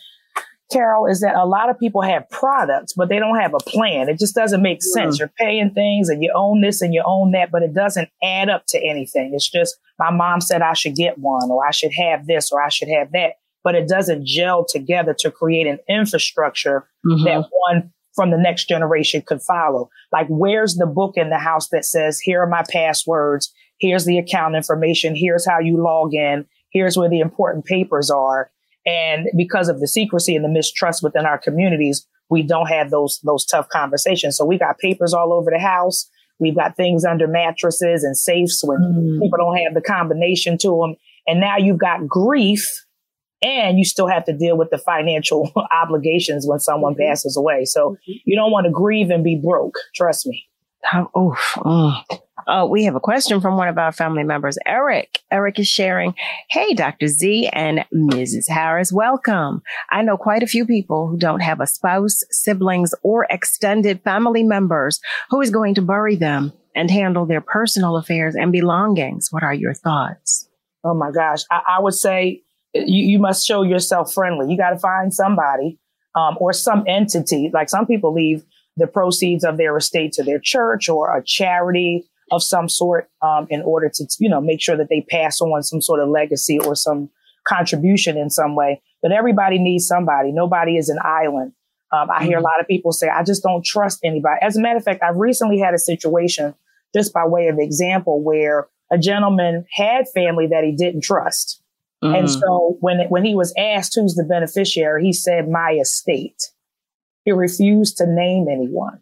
Carol, 0.71 1.05
is 1.05 1.21
that 1.21 1.35
a 1.35 1.45
lot 1.45 1.69
of 1.69 1.77
people 1.77 2.01
have 2.01 2.27
products, 2.29 2.93
but 2.93 3.09
they 3.09 3.19
don't 3.19 3.39
have 3.39 3.53
a 3.53 3.59
plan. 3.59 4.09
It 4.09 4.17
just 4.17 4.33
doesn't 4.33 4.63
make 4.63 4.81
sense. 4.81 5.19
You're 5.19 5.31
paying 5.37 5.71
things 5.71 6.09
and 6.09 6.23
you 6.23 6.33
own 6.35 6.61
this 6.61 6.81
and 6.81 6.93
you 6.93 7.03
own 7.05 7.31
that, 7.33 7.51
but 7.51 7.61
it 7.61 7.73
doesn't 7.73 8.09
add 8.23 8.49
up 8.49 8.65
to 8.69 8.83
anything. 8.83 9.33
It's 9.35 9.49
just 9.49 9.77
my 9.99 10.09
mom 10.09 10.41
said 10.41 10.63
I 10.63 10.73
should 10.73 10.95
get 10.95 11.19
one 11.19 11.51
or 11.51 11.65
I 11.67 11.71
should 11.71 11.93
have 11.93 12.25
this 12.25 12.51
or 12.51 12.61
I 12.63 12.69
should 12.69 12.89
have 12.89 13.11
that, 13.11 13.33
but 13.63 13.75
it 13.75 13.87
doesn't 13.87 14.25
gel 14.25 14.65
together 14.67 15.15
to 15.19 15.29
create 15.29 15.67
an 15.67 15.77
infrastructure 15.87 16.87
mm-hmm. 17.05 17.25
that 17.25 17.47
one 17.67 17.93
from 18.15 18.32
the 18.32 18.38
next 18.38 18.67
generation 18.67 19.24
could 19.25 19.41
follow. 19.41 19.89
Like, 20.12 20.27
where's 20.29 20.75
the 20.75 20.86
book 20.86 21.13
in 21.15 21.29
the 21.29 21.39
house 21.39 21.70
that 21.70 21.86
says, 21.86 22.20
here 22.20 22.41
are 22.41 22.48
my 22.48 22.63
passwords. 22.70 23.51
Here's 23.79 24.05
the 24.05 24.17
account 24.17 24.55
information. 24.55 25.15
Here's 25.15 25.48
how 25.48 25.60
you 25.60 25.82
log 25.82 26.13
in. 26.13 26.46
Here's 26.70 26.98
where 26.98 27.10
the 27.10 27.20
important 27.20 27.65
papers 27.65 28.10
are. 28.10 28.51
And 28.86 29.27
because 29.38 29.70
of 29.70 29.79
the 29.79 29.88
secrecy 29.88 30.36
and 30.36 30.43
the 30.43 30.50
mistrust 30.50 31.03
within 31.03 31.25
our 31.25 31.38
communities, 31.38 32.05
we 32.29 32.43
don't 32.43 32.67
have 32.67 32.89
those, 32.89 33.20
those 33.24 33.46
tough 33.46 33.70
conversations. 33.70 34.38
So 34.38 34.46
we 34.46 34.58
got 34.58 34.79
papers 34.79 35.13
all 35.13 35.34
over 35.34 35.51
the 35.51 35.60
house. 35.60 36.10
We've 36.39 36.55
got 36.55 36.75
things 36.75 37.05
under 37.05 37.27
mattresses 37.27 38.03
and 38.03 38.17
safes 38.17 38.63
when 38.65 38.79
mm. 38.79 39.22
people 39.22 39.38
don't 39.38 39.58
have 39.58 39.74
the 39.74 39.82
combination 39.82 40.58
to 40.60 40.82
them. 40.82 40.96
And 41.27 41.39
now 41.39 41.58
you've 41.58 41.79
got 41.79 42.08
grief 42.08 42.67
and 43.43 43.77
you 43.77 43.85
still 43.85 44.07
have 44.07 44.25
to 44.25 44.33
deal 44.33 44.57
with 44.57 44.69
the 44.69 44.77
financial 44.77 45.51
obligations 45.71 46.47
when 46.47 46.59
someone 46.59 46.93
mm-hmm. 46.93 47.09
passes 47.09 47.38
away. 47.38 47.65
So 47.65 47.91
mm-hmm. 47.91 48.12
you 48.25 48.35
don't 48.35 48.51
want 48.51 48.65
to 48.65 48.71
grieve 48.71 49.09
and 49.09 49.23
be 49.23 49.35
broke. 49.35 49.75
Trust 49.93 50.25
me. 50.25 50.47
Oh, 50.93 51.38
oh, 51.63 52.01
oh, 52.45 52.65
we 52.65 52.83
have 52.83 52.95
a 52.95 53.00
question 53.00 53.39
from 53.39 53.55
one 53.55 53.69
of 53.69 53.77
our 53.77 53.93
family 53.93 54.23
members, 54.23 54.57
Eric. 54.65 55.19
Eric 55.31 55.59
is 55.59 55.67
sharing, 55.67 56.13
Hey, 56.50 56.73
Dr. 56.73 57.07
Z 57.07 57.50
and 57.53 57.85
Mrs. 57.93 58.50
Harris, 58.50 58.91
welcome. 58.91 59.62
I 59.89 60.01
know 60.01 60.17
quite 60.17 60.43
a 60.43 60.47
few 60.47 60.65
people 60.65 61.07
who 61.07 61.17
don't 61.17 61.39
have 61.39 61.62
a 61.62 61.67
spouse, 61.67 62.19
siblings, 62.31 62.93
or 63.01 63.25
extended 63.29 64.01
family 64.03 64.43
members 64.43 65.00
who 65.29 65.39
is 65.39 65.51
going 65.51 65.75
to 65.75 65.81
bury 65.81 66.17
them 66.17 66.51
and 66.75 66.91
handle 66.91 67.25
their 67.25 67.41
personal 67.41 67.95
affairs 67.95 68.35
and 68.35 68.51
belongings. 68.51 69.29
What 69.31 69.43
are 69.43 69.53
your 69.53 69.73
thoughts? 69.73 70.50
Oh 70.83 70.93
my 70.93 71.12
gosh. 71.12 71.43
I, 71.50 71.62
I 71.77 71.79
would 71.79 71.93
say 71.93 72.43
you, 72.73 73.05
you 73.05 73.19
must 73.19 73.45
show 73.45 73.63
yourself 73.63 74.13
friendly. 74.13 74.51
You 74.51 74.57
got 74.57 74.71
to 74.71 74.79
find 74.79 75.13
somebody 75.13 75.79
um, 76.15 76.37
or 76.39 76.53
some 76.53 76.83
entity. 76.87 77.51
Like 77.53 77.69
some 77.69 77.85
people 77.85 78.13
leave 78.13 78.43
the 78.77 78.87
proceeds 78.87 79.43
of 79.43 79.57
their 79.57 79.77
estate 79.77 80.13
to 80.13 80.23
their 80.23 80.39
church 80.39 80.89
or 80.89 81.15
a 81.15 81.23
charity 81.23 82.09
of 82.31 82.41
some 82.41 82.67
sort 82.67 83.09
um, 83.21 83.47
in 83.49 83.61
order 83.61 83.89
to, 83.93 84.07
you 84.19 84.29
know, 84.29 84.41
make 84.41 84.61
sure 84.61 84.77
that 84.77 84.89
they 84.89 85.05
pass 85.09 85.39
on 85.41 85.61
some 85.61 85.81
sort 85.81 85.99
of 85.99 86.09
legacy 86.09 86.57
or 86.59 86.75
some 86.75 87.09
contribution 87.47 88.17
in 88.17 88.29
some 88.29 88.55
way. 88.55 88.81
But 89.01 89.11
everybody 89.11 89.59
needs 89.59 89.85
somebody. 89.85 90.31
Nobody 90.31 90.77
is 90.77 90.89
an 90.89 90.97
island. 91.03 91.53
Um, 91.91 92.09
I 92.09 92.23
hear 92.23 92.37
a 92.37 92.39
mm-hmm. 92.39 92.45
lot 92.45 92.59
of 92.59 92.67
people 92.67 92.91
say, 92.91 93.07
I 93.07 93.23
just 93.23 93.43
don't 93.43 93.63
trust 93.63 93.99
anybody. 94.03 94.39
As 94.41 94.57
a 94.57 94.61
matter 94.61 94.77
of 94.77 94.83
fact, 94.83 95.03
I've 95.03 95.17
recently 95.17 95.59
had 95.59 95.75
a 95.75 95.77
situation, 95.77 96.55
just 96.95 97.13
by 97.13 97.25
way 97.25 97.47
of 97.47 97.59
example, 97.59 98.23
where 98.23 98.67
a 98.91 98.97
gentleman 98.97 99.65
had 99.71 100.05
family 100.13 100.47
that 100.47 100.63
he 100.63 100.71
didn't 100.71 101.01
trust. 101.03 101.61
Mm-hmm. 102.03 102.15
And 102.15 102.29
so 102.29 102.77
when, 102.81 103.00
when 103.10 103.24
he 103.24 103.36
was 103.36 103.53
asked 103.57 103.93
who's 103.95 104.15
the 104.15 104.24
beneficiary, 104.24 105.03
he 105.03 105.13
said, 105.13 105.50
my 105.50 105.77
estate. 105.81 106.51
He 107.24 107.31
refused 107.31 107.98
to 107.98 108.05
name 108.05 108.48
anyone. 108.51 109.01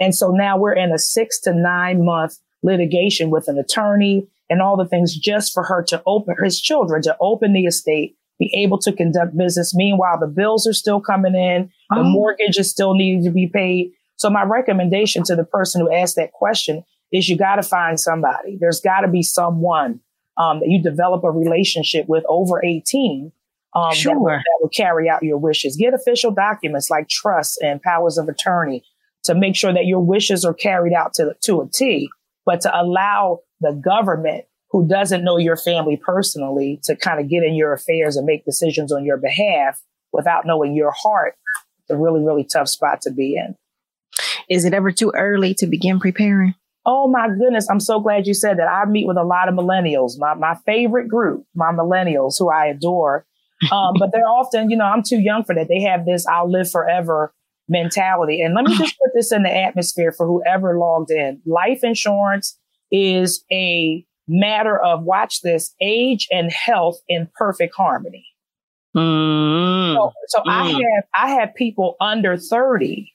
And 0.00 0.14
so 0.14 0.30
now 0.30 0.56
we're 0.58 0.74
in 0.74 0.92
a 0.92 0.98
six 0.98 1.38
to 1.40 1.54
nine 1.54 2.04
month 2.04 2.38
litigation 2.62 3.30
with 3.30 3.48
an 3.48 3.58
attorney 3.58 4.26
and 4.48 4.62
all 4.62 4.76
the 4.76 4.86
things 4.86 5.14
just 5.14 5.52
for 5.52 5.64
her 5.64 5.82
to 5.88 6.02
open 6.06 6.36
his 6.42 6.60
children 6.60 7.02
to 7.02 7.16
open 7.20 7.52
the 7.52 7.64
estate, 7.64 8.16
be 8.38 8.50
able 8.56 8.78
to 8.78 8.92
conduct 8.92 9.36
business. 9.36 9.74
Meanwhile, 9.74 10.18
the 10.20 10.26
bills 10.26 10.66
are 10.66 10.72
still 10.72 11.00
coming 11.00 11.34
in. 11.34 11.70
The 11.90 12.00
oh. 12.00 12.04
mortgage 12.04 12.58
is 12.58 12.70
still 12.70 12.94
needing 12.94 13.24
to 13.24 13.30
be 13.30 13.46
paid. 13.46 13.92
So 14.16 14.30
my 14.30 14.42
recommendation 14.42 15.22
to 15.24 15.36
the 15.36 15.44
person 15.44 15.80
who 15.80 15.92
asked 15.92 16.16
that 16.16 16.32
question 16.32 16.84
is 17.12 17.28
you 17.28 17.36
got 17.36 17.56
to 17.56 17.62
find 17.62 17.98
somebody. 18.00 18.56
There's 18.58 18.80
got 18.80 19.00
to 19.00 19.08
be 19.08 19.22
someone 19.22 20.00
um, 20.36 20.60
that 20.60 20.68
you 20.68 20.82
develop 20.82 21.24
a 21.24 21.30
relationship 21.30 22.06
with 22.08 22.24
over 22.28 22.64
18 22.64 23.32
um, 23.74 23.92
sure. 23.92 24.12
that, 24.12 24.20
will, 24.20 24.28
that 24.28 24.58
will 24.60 24.68
carry 24.68 25.08
out 25.08 25.22
your 25.22 25.38
wishes. 25.38 25.76
Get 25.76 25.94
official 25.94 26.30
documents 26.30 26.90
like 26.90 27.08
trusts 27.08 27.58
and 27.60 27.82
powers 27.82 28.18
of 28.18 28.28
attorney 28.28 28.84
to 29.24 29.34
make 29.34 29.56
sure 29.56 29.72
that 29.72 29.86
your 29.86 30.00
wishes 30.00 30.44
are 30.44 30.54
carried 30.54 30.92
out 30.92 31.14
to, 31.14 31.34
to 31.42 31.62
a 31.62 31.68
T, 31.68 32.08
but 32.44 32.60
to 32.62 32.80
allow 32.80 33.40
the 33.60 33.72
government 33.72 34.44
who 34.70 34.86
doesn't 34.86 35.24
know 35.24 35.38
your 35.38 35.56
family 35.56 35.96
personally 35.96 36.80
to 36.84 36.96
kind 36.96 37.20
of 37.20 37.28
get 37.28 37.42
in 37.42 37.54
your 37.54 37.72
affairs 37.72 38.16
and 38.16 38.26
make 38.26 38.44
decisions 38.44 38.92
on 38.92 39.04
your 39.04 39.16
behalf 39.16 39.80
without 40.12 40.46
knowing 40.46 40.74
your 40.74 40.92
heart, 40.92 41.34
it's 41.80 41.90
a 41.90 41.96
really, 41.96 42.20
really 42.20 42.44
tough 42.44 42.68
spot 42.68 43.00
to 43.02 43.10
be 43.10 43.36
in. 43.36 43.56
Is 44.48 44.64
it 44.64 44.74
ever 44.74 44.92
too 44.92 45.12
early 45.16 45.54
to 45.54 45.66
begin 45.66 45.98
preparing? 45.98 46.54
Oh 46.86 47.08
my 47.08 47.28
goodness. 47.28 47.68
I'm 47.70 47.80
so 47.80 48.00
glad 48.00 48.26
you 48.26 48.34
said 48.34 48.58
that. 48.58 48.68
I 48.68 48.84
meet 48.84 49.06
with 49.06 49.16
a 49.16 49.24
lot 49.24 49.48
of 49.48 49.54
millennials, 49.54 50.18
my, 50.18 50.34
my 50.34 50.54
favorite 50.66 51.08
group, 51.08 51.44
my 51.54 51.72
millennials 51.72 52.34
who 52.38 52.50
I 52.50 52.66
adore. 52.66 53.26
Um, 53.72 53.94
but 53.98 54.10
they're 54.12 54.28
often, 54.28 54.70
you 54.70 54.76
know, 54.76 54.84
I'm 54.84 55.02
too 55.02 55.20
young 55.20 55.44
for 55.44 55.54
that. 55.54 55.68
They 55.68 55.80
have 55.82 56.04
this 56.04 56.26
I'll 56.26 56.50
live 56.50 56.70
forever 56.70 57.32
mentality. 57.68 58.42
And 58.42 58.54
let 58.54 58.64
me 58.64 58.76
just 58.76 58.98
put 58.98 59.12
this 59.14 59.32
in 59.32 59.42
the 59.42 59.54
atmosphere 59.54 60.12
for 60.12 60.26
whoever 60.26 60.78
logged 60.78 61.10
in. 61.10 61.40
Life 61.46 61.82
insurance 61.82 62.58
is 62.92 63.44
a 63.50 64.04
matter 64.28 64.78
of 64.78 65.04
watch 65.04 65.40
this 65.40 65.74
age 65.80 66.28
and 66.30 66.52
health 66.52 67.00
in 67.08 67.28
perfect 67.34 67.74
harmony. 67.74 68.26
Mm. 68.96 69.94
So, 69.94 70.12
so 70.28 70.38
mm. 70.40 70.50
I 70.50 70.64
have 70.68 71.04
I 71.14 71.30
have 71.40 71.54
people 71.54 71.96
under 72.00 72.36
30 72.36 73.12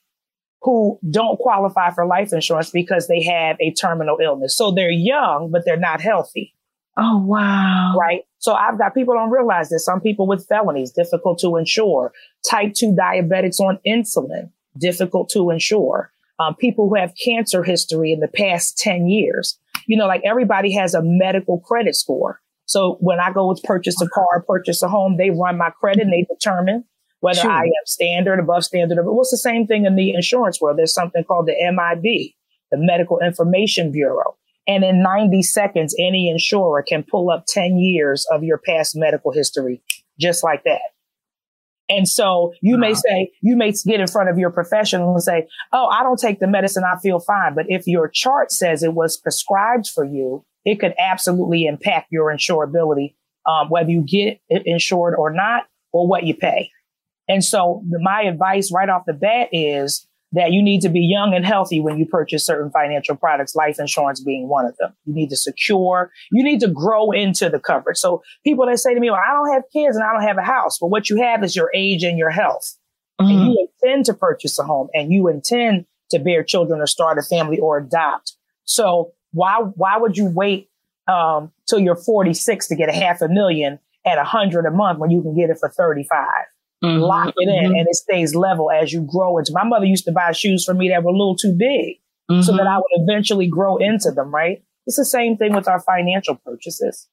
who 0.61 0.99
don't 1.09 1.37
qualify 1.39 1.91
for 1.91 2.05
life 2.05 2.33
insurance 2.33 2.69
because 2.69 3.07
they 3.07 3.23
have 3.23 3.57
a 3.61 3.73
terminal 3.73 4.17
illness. 4.21 4.57
So 4.57 4.71
they're 4.71 4.91
young, 4.91 5.49
but 5.51 5.63
they're 5.65 5.77
not 5.77 6.01
healthy. 6.01 6.53
Oh, 6.97 7.23
wow. 7.25 7.95
Right. 7.97 8.23
So 8.39 8.53
I've 8.53 8.77
got 8.77 8.93
people 8.93 9.13
don't 9.13 9.31
realize 9.31 9.69
this. 9.69 9.85
Some 9.85 10.01
people 10.01 10.27
with 10.27 10.45
felonies, 10.47 10.91
difficult 10.91 11.39
to 11.39 11.55
insure. 11.55 12.11
Type 12.49 12.73
2 12.73 12.93
diabetics 12.93 13.59
on 13.59 13.79
insulin, 13.87 14.51
difficult 14.77 15.29
to 15.29 15.49
insure. 15.49 16.11
Um, 16.39 16.55
people 16.55 16.89
who 16.89 16.95
have 16.95 17.13
cancer 17.23 17.63
history 17.63 18.11
in 18.11 18.19
the 18.19 18.27
past 18.27 18.77
10 18.77 19.07
years. 19.07 19.57
You 19.87 19.97
know, 19.97 20.07
like 20.07 20.21
everybody 20.25 20.73
has 20.73 20.93
a 20.93 21.01
medical 21.01 21.59
credit 21.59 21.95
score. 21.95 22.41
So 22.65 22.97
when 22.99 23.19
I 23.19 23.31
go 23.31 23.53
to 23.53 23.61
purchase 23.63 23.99
a 24.01 24.07
car, 24.09 24.43
purchase 24.47 24.83
a 24.83 24.87
home, 24.87 25.17
they 25.17 25.31
run 25.31 25.57
my 25.57 25.71
credit 25.71 26.03
and 26.03 26.13
they 26.13 26.25
determine 26.29 26.83
whether 27.21 27.41
sure. 27.41 27.51
I 27.51 27.63
am 27.63 27.85
standard, 27.85 28.39
above 28.39 28.63
standard. 28.63 28.97
But 29.03 29.13
what's 29.13 29.31
the 29.31 29.37
same 29.37 29.67
thing 29.67 29.85
in 29.85 29.95
the 29.95 30.13
insurance 30.13 30.61
world? 30.61 30.77
There's 30.77 30.93
something 30.93 31.23
called 31.23 31.47
the 31.47 31.55
MIB, 31.59 32.33
the 32.71 32.77
Medical 32.77 33.19
Information 33.19 33.91
Bureau. 33.91 34.37
And 34.67 34.83
in 34.83 35.01
90 35.01 35.41
seconds, 35.41 35.95
any 35.99 36.29
insurer 36.29 36.83
can 36.87 37.03
pull 37.03 37.31
up 37.31 37.45
10 37.47 37.77
years 37.77 38.25
of 38.31 38.43
your 38.43 38.59
past 38.59 38.95
medical 38.95 39.31
history 39.31 39.81
just 40.19 40.43
like 40.43 40.63
that. 40.65 40.81
And 41.89 42.07
so 42.07 42.53
you 42.61 42.75
wow. 42.75 42.81
may 42.81 42.93
say, 42.93 43.31
you 43.41 43.57
may 43.57 43.71
get 43.71 43.99
in 43.99 44.07
front 44.07 44.29
of 44.29 44.37
your 44.37 44.51
professional 44.51 45.11
and 45.13 45.23
say, 45.23 45.47
Oh, 45.73 45.87
I 45.87 46.03
don't 46.03 46.19
take 46.19 46.39
the 46.39 46.47
medicine. 46.47 46.83
I 46.83 46.99
feel 46.99 47.19
fine. 47.19 47.55
But 47.55 47.65
if 47.67 47.87
your 47.87 48.07
chart 48.07 48.51
says 48.51 48.83
it 48.83 48.93
was 48.93 49.17
prescribed 49.17 49.87
for 49.87 50.05
you, 50.05 50.45
it 50.65 50.79
could 50.79 50.93
absolutely 50.99 51.65
impact 51.65 52.09
your 52.11 52.31
insurability, 52.31 53.15
um, 53.47 53.69
whether 53.69 53.89
you 53.89 54.03
get 54.03 54.39
insured 54.49 55.15
or 55.15 55.31
not, 55.33 55.63
or 55.91 56.07
what 56.07 56.25
you 56.25 56.35
pay. 56.35 56.69
And 57.29 57.43
so 57.43 57.83
my 58.01 58.23
advice 58.23 58.71
right 58.73 58.89
off 58.89 59.03
the 59.05 59.13
bat 59.13 59.49
is 59.53 60.07
that 60.31 60.51
you 60.51 60.61
need 60.61 60.81
to 60.81 60.89
be 60.89 60.99
young 60.99 61.33
and 61.33 61.45
healthy 61.45 61.79
when 61.79 61.97
you 61.97 62.05
purchase 62.05 62.45
certain 62.45 62.71
financial 62.71 63.15
products, 63.15 63.55
life 63.55 63.79
insurance 63.79 64.19
being 64.19 64.47
one 64.47 64.65
of 64.65 64.75
them. 64.77 64.93
You 65.05 65.13
need 65.13 65.29
to 65.29 65.37
secure, 65.37 66.11
you 66.31 66.43
need 66.43 66.59
to 66.59 66.67
grow 66.67 67.11
into 67.11 67.49
the 67.49 67.59
coverage. 67.59 67.97
So 67.97 68.21
people 68.43 68.65
that 68.67 68.77
say 68.79 68.93
to 68.93 68.99
me, 68.99 69.09
well, 69.09 69.19
I 69.25 69.31
don't 69.31 69.53
have 69.53 69.63
kids 69.71 69.95
and 69.95 70.03
I 70.03 70.11
don't 70.13 70.27
have 70.27 70.37
a 70.37 70.43
house, 70.43 70.77
but 70.79 70.87
what 70.87 71.09
you 71.09 71.21
have 71.21 71.43
is 71.43 71.55
your 71.55 71.71
age 71.73 72.03
and 72.03 72.17
your 72.17 72.29
health. 72.29 72.75
Mm-hmm. 73.19 73.31
And 73.31 73.51
you 73.51 73.67
intend 73.81 74.05
to 74.05 74.13
purchase 74.13 74.57
a 74.59 74.63
home 74.63 74.89
and 74.93 75.11
you 75.11 75.27
intend 75.27 75.85
to 76.11 76.19
bear 76.19 76.43
children 76.43 76.79
or 76.79 76.87
start 76.87 77.17
a 77.17 77.21
family 77.21 77.59
or 77.59 77.77
adopt. 77.77 78.35
So 78.65 79.13
why, 79.31 79.61
why 79.75 79.97
would 79.97 80.15
you 80.17 80.25
wait, 80.25 80.69
um, 81.07 81.51
till 81.67 81.79
you're 81.79 81.95
46 81.95 82.67
to 82.67 82.75
get 82.75 82.89
a 82.89 82.93
half 82.93 83.21
a 83.21 83.27
million 83.27 83.79
at 84.05 84.19
a 84.19 84.23
hundred 84.23 84.65
a 84.65 84.71
month 84.71 84.99
when 84.99 85.09
you 85.09 85.21
can 85.21 85.35
get 85.35 85.49
it 85.49 85.57
for 85.59 85.69
35? 85.69 86.25
Mm-hmm, 86.83 87.01
lock 87.01 87.33
it 87.35 87.49
in 87.49 87.65
mm-hmm. 87.65 87.75
and 87.75 87.87
it 87.89 87.95
stays 87.95 88.35
level 88.35 88.71
as 88.71 88.93
you 88.93 89.01
grow 89.01 89.37
into. 89.37 89.51
My 89.53 89.65
mother 89.65 89.85
used 89.85 90.05
to 90.05 90.13
buy 90.13 90.31
shoes 90.31 90.63
for 90.63 90.73
me 90.73 90.87
that 90.89 91.03
were 91.03 91.09
a 91.09 91.13
little 91.13 91.35
too 91.35 91.51
big 91.51 91.97
mm-hmm. 92.31 92.41
so 92.41 92.55
that 92.55 92.67
I 92.67 92.77
would 92.77 92.85
eventually 92.91 93.47
grow 93.47 93.77
into 93.77 94.11
them, 94.11 94.33
right? 94.33 94.63
It's 94.85 94.95
the 94.95 95.03
same 95.03 95.35
thing 95.35 95.53
with 95.53 95.67
our 95.67 95.81
financial 95.81 96.35
purchases. 96.35 97.07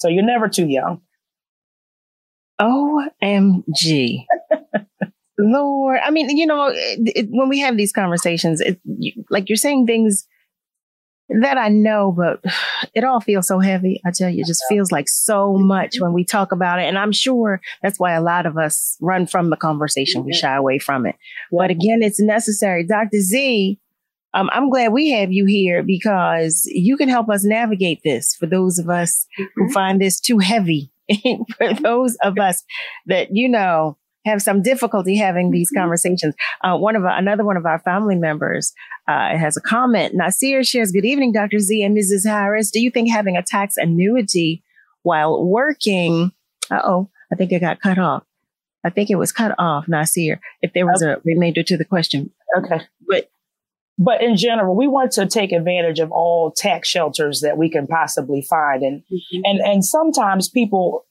So 0.00 0.08
you're 0.08 0.22
never 0.22 0.48
too 0.48 0.66
young. 0.66 1.00
OMG. 2.60 4.26
Lord, 5.38 6.00
I 6.04 6.10
mean, 6.10 6.36
you 6.36 6.46
know, 6.46 6.66
it, 6.66 7.12
it, 7.16 7.26
when 7.30 7.48
we 7.48 7.60
have 7.60 7.76
these 7.78 7.92
conversations, 7.92 8.60
it, 8.60 8.78
you, 8.84 9.24
like 9.30 9.48
you're 9.48 9.56
saying 9.56 9.86
things 9.86 10.26
that 11.40 11.58
I 11.58 11.68
know, 11.68 12.12
but 12.12 12.40
it 12.94 13.04
all 13.04 13.20
feels 13.20 13.48
so 13.48 13.58
heavy. 13.58 14.00
I 14.04 14.10
tell 14.10 14.28
you, 14.28 14.42
it 14.42 14.46
just 14.46 14.64
feels 14.68 14.90
like 14.90 15.08
so 15.08 15.54
much 15.54 15.96
when 16.00 16.12
we 16.12 16.24
talk 16.24 16.52
about 16.52 16.80
it. 16.80 16.84
And 16.84 16.98
I'm 16.98 17.12
sure 17.12 17.60
that's 17.82 17.98
why 17.98 18.12
a 18.12 18.22
lot 18.22 18.46
of 18.46 18.56
us 18.56 18.96
run 19.00 19.26
from 19.26 19.50
the 19.50 19.56
conversation. 19.56 20.24
We 20.24 20.32
shy 20.32 20.54
away 20.54 20.78
from 20.78 21.06
it. 21.06 21.16
But 21.52 21.70
again, 21.70 22.02
it's 22.02 22.20
necessary. 22.20 22.84
Dr. 22.86 23.20
Z, 23.20 23.78
um, 24.32 24.48
I'm 24.52 24.70
glad 24.70 24.92
we 24.92 25.10
have 25.10 25.32
you 25.32 25.44
here 25.46 25.82
because 25.82 26.64
you 26.66 26.96
can 26.96 27.08
help 27.08 27.28
us 27.28 27.44
navigate 27.44 28.02
this 28.04 28.34
for 28.34 28.46
those 28.46 28.78
of 28.78 28.88
us 28.88 29.26
who 29.36 29.44
mm-hmm. 29.44 29.72
find 29.72 30.00
this 30.00 30.20
too 30.20 30.38
heavy. 30.38 30.90
for 31.58 31.74
those 31.74 32.16
of 32.22 32.38
us 32.38 32.62
that, 33.06 33.28
you 33.32 33.48
know, 33.48 33.96
have 34.24 34.42
some 34.42 34.62
difficulty 34.62 35.16
having 35.16 35.50
these 35.50 35.70
mm-hmm. 35.70 35.82
conversations. 35.82 36.34
Uh, 36.62 36.76
one 36.76 36.96
of 36.96 37.04
our, 37.04 37.16
another 37.16 37.44
one 37.44 37.56
of 37.56 37.66
our 37.66 37.78
family 37.80 38.16
members 38.16 38.72
uh, 39.08 39.36
has 39.36 39.56
a 39.56 39.60
comment. 39.60 40.14
Nasir 40.14 40.62
shares, 40.64 40.92
"Good 40.92 41.04
evening, 41.04 41.32
Dr. 41.32 41.58
Z 41.58 41.82
and 41.82 41.96
Mrs. 41.96 42.28
Harris. 42.28 42.70
Do 42.70 42.80
you 42.80 42.90
think 42.90 43.10
having 43.10 43.36
a 43.36 43.42
tax 43.42 43.76
annuity 43.76 44.62
while 45.02 45.44
working? 45.44 46.32
Uh 46.70 46.82
oh, 46.84 47.10
I 47.32 47.36
think 47.36 47.52
it 47.52 47.60
got 47.60 47.80
cut 47.80 47.98
off. 47.98 48.24
I 48.84 48.90
think 48.90 49.10
it 49.10 49.16
was 49.16 49.32
cut 49.32 49.54
off, 49.58 49.88
Nasir. 49.88 50.40
If 50.62 50.72
there 50.72 50.86
was 50.86 51.02
okay. 51.02 51.12
a 51.12 51.22
remainder 51.24 51.62
to 51.62 51.76
the 51.76 51.84
question, 51.84 52.30
okay, 52.56 52.82
but." 53.08 53.30
But 54.02 54.22
in 54.22 54.34
general, 54.34 54.74
we 54.74 54.86
want 54.86 55.12
to 55.12 55.26
take 55.26 55.52
advantage 55.52 55.98
of 55.98 56.10
all 56.10 56.52
tax 56.52 56.88
shelters 56.88 57.42
that 57.42 57.58
we 57.58 57.68
can 57.68 57.86
possibly 57.86 58.40
find. 58.40 58.82
And, 58.82 59.02
mm-hmm. 59.02 59.40
and, 59.44 59.60
and 59.60 59.84
sometimes 59.84 60.48
people 60.48 61.04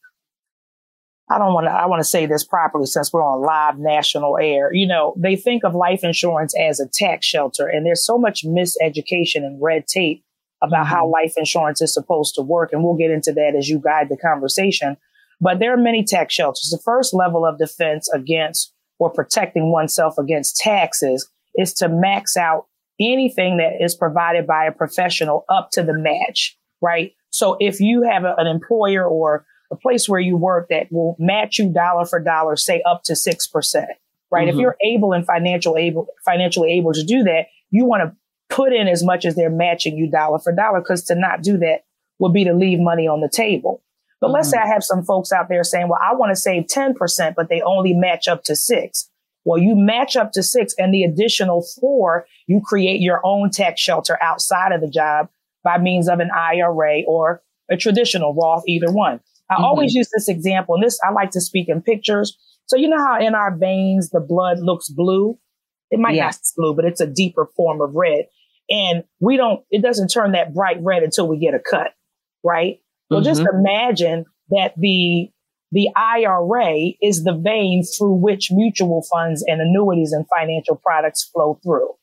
I 1.32 1.38
don't 1.38 1.54
want 1.54 1.68
to, 1.68 1.72
I 1.72 1.86
want 1.86 2.00
to 2.00 2.08
say 2.08 2.26
this 2.26 2.44
properly 2.44 2.88
since 2.88 3.14
we're 3.14 3.24
on 3.24 3.42
live 3.42 3.78
national 3.78 4.38
air. 4.40 4.74
You 4.74 4.88
know, 4.88 5.14
they 5.18 5.36
think 5.36 5.64
of 5.64 5.76
life 5.76 6.04
insurance 6.04 6.54
as 6.60 6.80
a 6.80 6.88
tax 6.88 7.26
shelter 7.26 7.68
and 7.68 7.86
there's 7.86 8.06
so 8.06 8.18
much 8.18 8.44
miseducation 8.44 9.44
and 9.44 9.62
red 9.62 9.86
tape 9.88 10.24
about 10.62 10.86
mm-hmm. 10.86 10.96
how 10.96 11.08
life 11.08 11.34
insurance 11.38 11.82
is 11.82 11.94
supposed 11.94 12.36
to 12.36 12.42
work. 12.42 12.74
And 12.74 12.84
we'll 12.84 12.98
get 12.98 13.12
into 13.12 13.32
that 13.34 13.54
as 13.56 13.70
you 13.70 13.80
guide 13.80 14.10
the 14.10 14.18
conversation. 14.18 14.98
But 15.40 15.60
there 15.60 15.74
are 15.74 15.78
many 15.78 16.04
tax 16.04 16.34
shelters. 16.34 16.70
The 16.72 16.82
first 16.84 17.14
level 17.14 17.46
of 17.46 17.58
defense 17.58 18.10
against 18.14 18.74
or 18.98 19.10
protecting 19.10 19.72
oneself 19.72 20.18
against 20.18 20.58
taxes 20.58 21.30
is 21.56 21.74
to 21.76 21.88
max 21.88 22.36
out 22.36 22.68
anything 23.00 23.58
that 23.58 23.82
is 23.82 23.96
provided 23.96 24.46
by 24.46 24.66
a 24.66 24.72
professional 24.72 25.46
up 25.48 25.70
to 25.72 25.84
the 25.84 25.94
match, 25.94 26.58
right? 26.82 27.14
So 27.30 27.56
if 27.60 27.80
you 27.80 28.04
have 28.04 28.26
a, 28.26 28.36
an 28.38 28.48
employer 28.48 29.08
or 29.08 29.46
a 29.72 29.76
place 29.76 30.10
where 30.10 30.20
you 30.20 30.38
work 30.38 30.68
that 30.70 30.92
will 30.92 31.16
match 31.20 31.60
you 31.60 31.72
dollar 31.72 32.06
for 32.06 32.20
dollar, 32.20 32.56
say 32.56 32.82
up 32.86 33.04
to 33.04 33.14
6%. 33.14 33.86
right? 34.32 34.48
Mm-hmm. 34.48 34.50
If 34.50 34.56
you're 34.56 34.78
able 34.84 35.14
and 35.14 35.26
financial 35.26 35.78
able, 35.78 36.08
financially 36.26 36.74
able 36.74 36.94
to 36.94 37.04
do 37.04 37.24
that, 37.24 37.48
you 37.70 37.86
want 37.86 38.04
to 38.04 38.16
put 38.56 38.74
in 38.74 38.88
as 38.88 39.04
much 39.04 39.26
as 39.26 39.36
they're 39.36 39.50
matching 39.50 39.96
you 39.96 40.10
dollar 40.10 40.40
for 40.40 40.54
dollar 40.54 40.80
because 40.80 41.04
to 41.06 41.16
not 41.16 41.44
do 41.44 41.58
that 41.60 41.84
would 42.18 42.34
be 42.34 42.44
to 42.46 42.54
leave 42.54 42.80
money 42.80 43.08
on 43.08 43.22
the 43.22 43.30
table. 43.30 43.84
But 44.20 44.28
mm-hmm. 44.28 44.36
let's 44.36 44.50
say 44.50 44.58
I 44.58 44.68
have 44.68 44.84
some 44.84 45.04
folks 45.04 45.32
out 45.32 45.50
there 45.50 45.64
saying, 45.64 45.88
well, 45.88 46.00
I 46.02 46.16
want 46.16 46.32
to 46.32 46.36
save 46.36 46.66
10%, 46.66 47.36
but 47.36 47.50
they 47.50 47.62
only 47.62 47.94
match 47.94 48.28
up 48.28 48.44
to 48.46 48.56
six. 48.56 49.10
Well, 49.46 49.60
you 49.60 49.76
match 49.76 50.16
up 50.16 50.32
to 50.34 50.44
six 50.44 50.74
and 50.78 50.94
the 50.94 51.04
additional 51.04 51.66
four, 51.80 52.26
you 52.48 52.62
create 52.64 53.02
your 53.02 53.22
own 53.24 53.52
tax 53.52 53.80
shelter 53.80 54.18
outside 54.22 54.72
of 54.72 54.82
the 54.82 54.90
job 54.90 55.30
by 55.64 55.78
means 55.78 56.10
of 56.10 56.20
an 56.20 56.30
IRA 56.32 57.02
or 57.08 57.42
a 57.70 57.78
traditional 57.78 58.34
Roth, 58.34 58.64
either 58.68 58.92
one. 58.92 59.22
I 59.50 59.56
mm-hmm. 59.56 59.63
always 59.63 59.94
use 59.94 60.10
this 60.13 60.27
example 60.27 60.75
and 60.75 60.84
this, 60.84 61.00
I 61.03 61.12
like 61.12 61.32
to 61.32 61.41
speak 61.41 61.70
in 61.70 61.82
pictures. 61.82 62.38
So 62.68 62.77
you 62.77 62.88
know 62.88 62.98
how 62.98 63.20
in 63.20 63.36
our 63.36 63.56
veins, 63.56 64.10
the 64.10 64.20
blood 64.20 64.60
looks 64.60 64.89
blue? 64.89 65.38
It 65.91 66.00
might 66.00 66.15
yes. 66.15 66.36
not 66.36 66.36
be 66.36 66.62
blue, 66.62 66.75
but 66.75 66.86
it's 66.86 67.01
a 67.01 67.08
deeper 67.08 67.48
form 67.56 67.82
of 67.82 67.96
red. 67.96 68.25
And 68.70 69.03
we 69.20 69.38
don't, 69.38 69.63
it 69.72 69.82
doesn't 69.82 70.10
turn 70.10 70.34
that 70.34 70.53
bright 70.53 70.77
red 70.82 71.01
until 71.01 71.27
we 71.27 71.39
get 71.39 71.56
a 71.56 71.60
cut, 71.60 71.94
right? 72.44 72.79
So 73.12 73.18
mm-hmm. 73.18 73.25
just 73.25 73.41
imagine 73.41 74.25
that 74.50 74.74
the 74.77 75.29
the 75.72 75.89
IRA 75.96 76.94
is 77.01 77.24
the 77.24 77.34
vein 77.34 77.84
through 77.84 78.15
which 78.15 78.50
mutual 78.51 79.06
funds 79.12 79.44
and 79.46 79.62
annuities 79.62 80.12
and 80.12 80.25
financial 80.36 80.75
products 80.75 81.29
flow 81.32 81.60
through. 81.63 81.94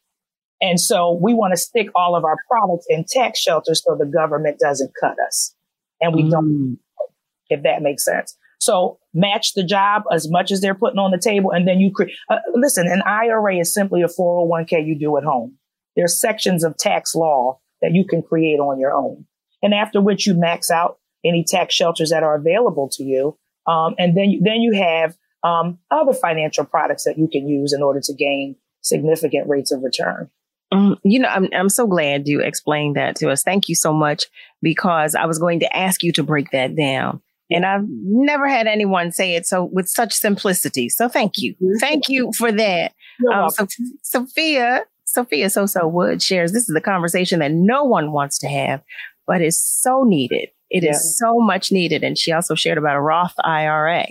And 0.60 0.80
so 0.80 1.18
we 1.20 1.34
want 1.34 1.52
to 1.52 1.56
stick 1.56 1.88
all 1.94 2.16
of 2.16 2.24
our 2.24 2.36
products 2.48 2.86
in 2.88 3.04
tax 3.08 3.40
shelters 3.40 3.82
so 3.84 3.96
the 3.98 4.06
government 4.06 4.58
doesn't 4.58 4.92
cut 4.98 5.16
us. 5.26 5.54
And 6.00 6.14
we 6.14 6.22
mm. 6.24 6.30
don't, 6.30 6.78
if 7.48 7.62
that 7.62 7.82
makes 7.82 8.04
sense. 8.04 8.36
So 8.58 8.98
match 9.12 9.54
the 9.54 9.64
job 9.64 10.04
as 10.12 10.30
much 10.30 10.50
as 10.50 10.60
they're 10.60 10.74
putting 10.74 10.98
on 10.98 11.10
the 11.10 11.18
table. 11.18 11.50
And 11.50 11.68
then 11.68 11.78
you 11.78 11.92
create, 11.92 12.14
uh, 12.30 12.38
listen, 12.54 12.86
an 12.86 13.02
IRA 13.02 13.58
is 13.58 13.72
simply 13.72 14.02
a 14.02 14.08
401k 14.08 14.86
you 14.86 14.98
do 14.98 15.16
at 15.16 15.24
home. 15.24 15.58
There's 15.94 16.20
sections 16.20 16.64
of 16.64 16.76
tax 16.76 17.14
law 17.14 17.60
that 17.82 17.92
you 17.92 18.04
can 18.06 18.22
create 18.22 18.58
on 18.58 18.80
your 18.80 18.94
own. 18.94 19.26
And 19.62 19.74
after 19.74 20.00
which 20.00 20.26
you 20.26 20.34
max 20.34 20.70
out 20.70 20.98
any 21.24 21.44
tax 21.44 21.74
shelters 21.74 22.10
that 22.10 22.22
are 22.22 22.36
available 22.36 22.88
to 22.92 23.02
you. 23.02 23.36
Um, 23.66 23.94
and 23.98 24.16
then, 24.16 24.40
then 24.42 24.60
you 24.60 24.74
have 24.74 25.16
um, 25.42 25.78
other 25.90 26.12
financial 26.12 26.64
products 26.64 27.04
that 27.04 27.18
you 27.18 27.28
can 27.28 27.48
use 27.48 27.72
in 27.72 27.82
order 27.82 28.00
to 28.02 28.14
gain 28.14 28.56
significant 28.82 29.48
rates 29.48 29.72
of 29.72 29.82
return. 29.82 30.30
Um, 30.72 30.98
you 31.04 31.20
know, 31.20 31.28
I'm 31.28 31.48
I'm 31.54 31.68
so 31.68 31.86
glad 31.86 32.26
you 32.26 32.40
explained 32.40 32.96
that 32.96 33.14
to 33.16 33.30
us. 33.30 33.44
Thank 33.44 33.68
you 33.68 33.76
so 33.76 33.92
much 33.92 34.26
because 34.62 35.14
I 35.14 35.26
was 35.26 35.38
going 35.38 35.60
to 35.60 35.76
ask 35.76 36.02
you 36.02 36.10
to 36.12 36.24
break 36.24 36.50
that 36.50 36.74
down. 36.74 37.22
And 37.50 37.64
I've 37.64 37.84
never 37.88 38.48
had 38.48 38.66
anyone 38.66 39.12
say 39.12 39.36
it 39.36 39.46
so 39.46 39.64
with 39.64 39.88
such 39.88 40.12
simplicity. 40.12 40.88
So 40.88 41.08
thank 41.08 41.34
you. 41.38 41.54
Mm-hmm. 41.54 41.78
Thank 41.78 42.08
you 42.08 42.32
for 42.36 42.50
that. 42.50 42.92
Um, 43.32 43.50
so, 43.50 43.66
Sophia, 44.02 44.84
Sophia 45.04 45.48
So 45.48 45.66
So 45.66 45.86
Wood 45.86 46.22
shares 46.22 46.52
this 46.52 46.68
is 46.68 46.74
the 46.74 46.80
conversation 46.80 47.38
that 47.40 47.52
no 47.52 47.84
one 47.84 48.12
wants 48.12 48.38
to 48.40 48.48
have, 48.48 48.82
but 49.26 49.40
is 49.40 49.62
so 49.62 50.02
needed. 50.04 50.48
It 50.70 50.82
yeah. 50.82 50.90
is 50.90 51.16
so 51.18 51.38
much 51.38 51.70
needed. 51.70 52.02
And 52.02 52.18
she 52.18 52.32
also 52.32 52.54
shared 52.54 52.78
about 52.78 52.96
a 52.96 53.00
Roth 53.00 53.34
IRA. 53.44 54.06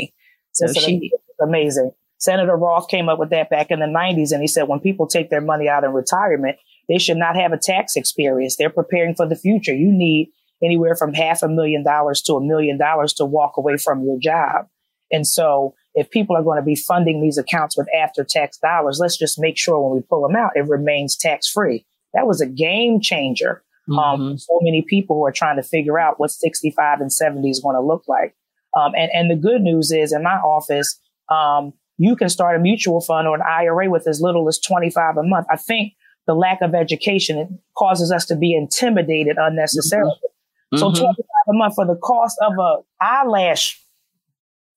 So 0.53 0.71
she 0.71 1.11
amazing. 1.41 1.91
Senator 2.17 2.55
Roth 2.55 2.87
came 2.87 3.09
up 3.09 3.19
with 3.19 3.29
that 3.31 3.49
back 3.49 3.69
in 3.69 3.79
the 3.79 3.85
90s. 3.85 4.31
And 4.31 4.41
he 4.41 4.47
said 4.47 4.69
when 4.69 4.79
people 4.79 5.05
take 5.05 5.29
their 5.29 5.41
money 5.41 5.67
out 5.67 5.83
in 5.83 5.91
retirement, 5.91 6.57
they 6.87 6.97
should 6.97 7.17
not 7.17 7.35
have 7.35 7.51
a 7.51 7.57
tax 7.57 7.95
experience. 7.95 8.55
They're 8.55 8.69
preparing 8.69 9.15
for 9.15 9.27
the 9.27 9.35
future. 9.35 9.73
You 9.73 9.91
need 9.91 10.31
anywhere 10.63 10.95
from 10.95 11.13
half 11.13 11.43
a 11.43 11.47
million 11.47 11.83
dollars 11.83 12.21
to 12.23 12.33
a 12.33 12.45
million 12.45 12.77
dollars 12.77 13.13
to 13.13 13.25
walk 13.25 13.57
away 13.57 13.77
from 13.77 14.03
your 14.03 14.19
job. 14.19 14.67
And 15.11 15.27
so 15.27 15.75
if 15.93 16.09
people 16.09 16.35
are 16.35 16.43
going 16.43 16.59
to 16.59 16.65
be 16.65 16.75
funding 16.75 17.21
these 17.21 17.37
accounts 17.37 17.77
with 17.77 17.87
after 17.95 18.23
tax 18.23 18.57
dollars, 18.57 18.99
let's 18.99 19.17
just 19.17 19.39
make 19.39 19.57
sure 19.57 19.79
when 19.79 19.95
we 19.95 20.01
pull 20.01 20.27
them 20.27 20.35
out, 20.35 20.51
it 20.55 20.67
remains 20.67 21.15
tax 21.15 21.47
free. 21.47 21.85
That 22.13 22.27
was 22.27 22.41
a 22.41 22.47
game 22.47 22.99
changer 23.01 23.63
um, 23.89 23.95
mm-hmm. 23.95 24.21
Um, 24.21 24.37
so 24.37 24.59
many 24.61 24.81
people 24.81 25.17
who 25.17 25.25
are 25.25 25.31
trying 25.31 25.57
to 25.57 25.63
figure 25.63 25.99
out 25.99 26.19
what 26.19 26.31
65 26.31 27.01
and 27.01 27.11
70 27.11 27.49
is 27.49 27.59
going 27.59 27.75
to 27.75 27.81
look 27.81 28.03
like. 28.07 28.35
Um, 28.75 28.93
and, 28.95 29.09
and 29.13 29.31
the 29.31 29.35
good 29.35 29.61
news 29.61 29.91
is 29.91 30.11
in 30.11 30.23
my 30.23 30.35
office, 30.35 30.99
um, 31.29 31.73
you 31.97 32.15
can 32.15 32.29
start 32.29 32.57
a 32.57 32.59
mutual 32.59 32.99
fund 32.99 33.27
or 33.27 33.35
an 33.35 33.41
IRA 33.41 33.89
with 33.89 34.07
as 34.07 34.19
little 34.21 34.47
as 34.47 34.59
25 34.59 35.17
a 35.17 35.23
month. 35.23 35.47
I 35.49 35.55
think 35.55 35.93
the 36.27 36.33
lack 36.33 36.61
of 36.61 36.75
education 36.75 37.59
causes 37.77 38.11
us 38.11 38.25
to 38.25 38.35
be 38.35 38.55
intimidated 38.55 39.37
unnecessarily. 39.39 40.11
Mm-hmm. 40.11 40.34
So 40.75 40.87
mm-hmm. 40.87 41.03
25 41.03 41.15
a 41.47 41.53
month 41.53 41.75
for 41.75 41.85
the 41.85 41.95
cost 41.95 42.37
of 42.41 42.53
a 42.59 42.77
eyelash 43.01 43.81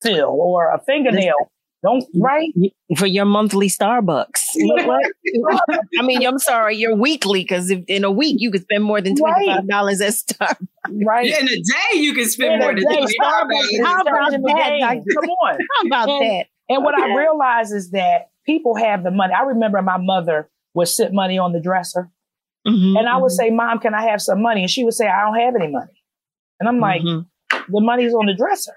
fill 0.02 0.30
or 0.30 0.72
a 0.72 0.80
fingernail 0.84 1.34
don't 1.82 2.04
right 2.16 2.50
for 2.96 3.06
your 3.06 3.24
monthly 3.24 3.68
Starbucks. 3.68 4.42
I 5.98 6.02
mean, 6.02 6.26
I'm 6.26 6.38
sorry, 6.38 6.76
your 6.76 6.96
weekly 6.96 7.42
because 7.42 7.70
in 7.70 8.04
a 8.04 8.10
week 8.10 8.36
you 8.40 8.50
could 8.50 8.62
spend 8.62 8.82
more 8.82 9.00
than 9.00 9.14
twenty 9.14 9.46
five 9.46 9.68
dollars 9.68 10.00
right. 10.00 10.08
at 10.08 10.14
Starbucks. 10.14 11.06
Right 11.06 11.26
in 11.26 11.46
a 11.46 11.56
day 11.56 12.00
you 12.00 12.14
can 12.14 12.28
spend 12.28 12.54
in 12.54 12.58
more 12.60 12.74
than 12.74 12.84
twenty 12.84 13.14
five 13.20 13.48
dollars. 13.48 13.80
How 13.84 14.00
about 14.00 14.30
that? 14.32 15.02
Come 15.14 15.30
on, 15.30 15.58
how 15.82 15.86
about 15.86 16.08
and, 16.08 16.22
that? 16.22 16.46
And 16.68 16.84
what 16.84 16.98
I 16.98 17.14
realize 17.14 17.70
is 17.70 17.92
that 17.92 18.30
people 18.44 18.74
have 18.74 19.04
the 19.04 19.10
money. 19.10 19.32
I 19.32 19.42
remember 19.42 19.80
my 19.82 19.98
mother 19.98 20.50
would 20.74 20.88
sit 20.88 21.12
money 21.12 21.38
on 21.38 21.52
the 21.52 21.60
dresser, 21.60 22.10
mm-hmm, 22.66 22.96
and 22.96 23.08
I 23.08 23.16
would 23.16 23.30
mm-hmm. 23.30 23.34
say, 23.34 23.50
"Mom, 23.50 23.78
can 23.78 23.94
I 23.94 24.02
have 24.10 24.20
some 24.20 24.42
money?" 24.42 24.62
And 24.62 24.70
she 24.70 24.84
would 24.84 24.94
say, 24.94 25.06
"I 25.06 25.24
don't 25.24 25.38
have 25.38 25.54
any 25.54 25.70
money," 25.70 26.02
and 26.60 26.68
I'm 26.68 26.80
like, 26.80 27.02
mm-hmm. 27.02 27.58
"The 27.68 27.80
money's 27.80 28.14
on 28.14 28.26
the 28.26 28.34
dresser." 28.34 28.74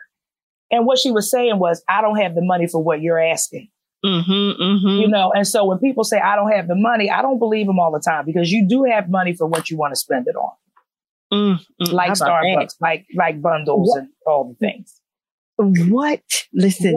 And 0.71 0.85
what 0.85 0.97
she 0.97 1.11
was 1.11 1.29
saying 1.29 1.59
was, 1.59 1.83
I 1.87 2.01
don't 2.01 2.17
have 2.17 2.33
the 2.33 2.41
money 2.41 2.65
for 2.65 2.81
what 2.81 3.01
you're 3.01 3.19
asking. 3.19 3.69
Mm-hmm, 4.03 4.61
mm-hmm. 4.61 5.01
You 5.01 5.07
know, 5.09 5.31
and 5.31 5.45
so 5.45 5.65
when 5.65 5.77
people 5.77 6.03
say 6.03 6.17
I 6.17 6.35
don't 6.35 6.51
have 6.51 6.67
the 6.67 6.75
money, 6.75 7.11
I 7.11 7.21
don't 7.21 7.37
believe 7.37 7.67
them 7.67 7.77
all 7.77 7.91
the 7.91 7.99
time 7.99 8.25
because 8.25 8.51
you 8.51 8.67
do 8.67 8.85
have 8.85 9.09
money 9.09 9.35
for 9.35 9.45
what 9.45 9.69
you 9.69 9.77
want 9.77 9.93
to 9.93 9.99
spend 9.99 10.25
it 10.27 10.35
on, 10.35 10.51
mm, 11.31 11.91
like 11.91 12.13
Starbucks, 12.13 12.55
that? 12.55 12.73
like 12.81 13.05
like 13.15 13.41
bundles 13.41 13.89
what? 13.89 13.99
and 13.99 14.09
all 14.25 14.47
the 14.47 14.55
things. 14.55 15.00
What? 15.61 16.21
Listen, 16.53 16.95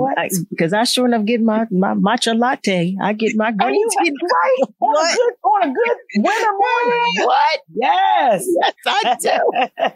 because 0.51 0.73
I, 0.73 0.81
I, 0.81 0.85
sure 0.85 1.07
enough 1.07 1.25
get 1.25 1.41
my, 1.41 1.67
my 1.71 1.95
matcha 1.95 2.37
latte. 2.37 2.97
I 3.01 3.13
get 3.13 3.37
my 3.37 3.53
green 3.53 3.89
tea. 3.91 4.11
Right. 4.11 4.69
On, 4.81 4.97
a 4.97 5.15
good, 5.15 5.35
on 5.45 5.71
a 5.71 5.73
good 5.73 5.97
winter 6.17 6.53
morning. 6.53 7.27
What? 7.27 7.61
Yes. 7.75 8.47
Yes, 8.61 8.75
I 8.87 9.17
do. 9.21 9.95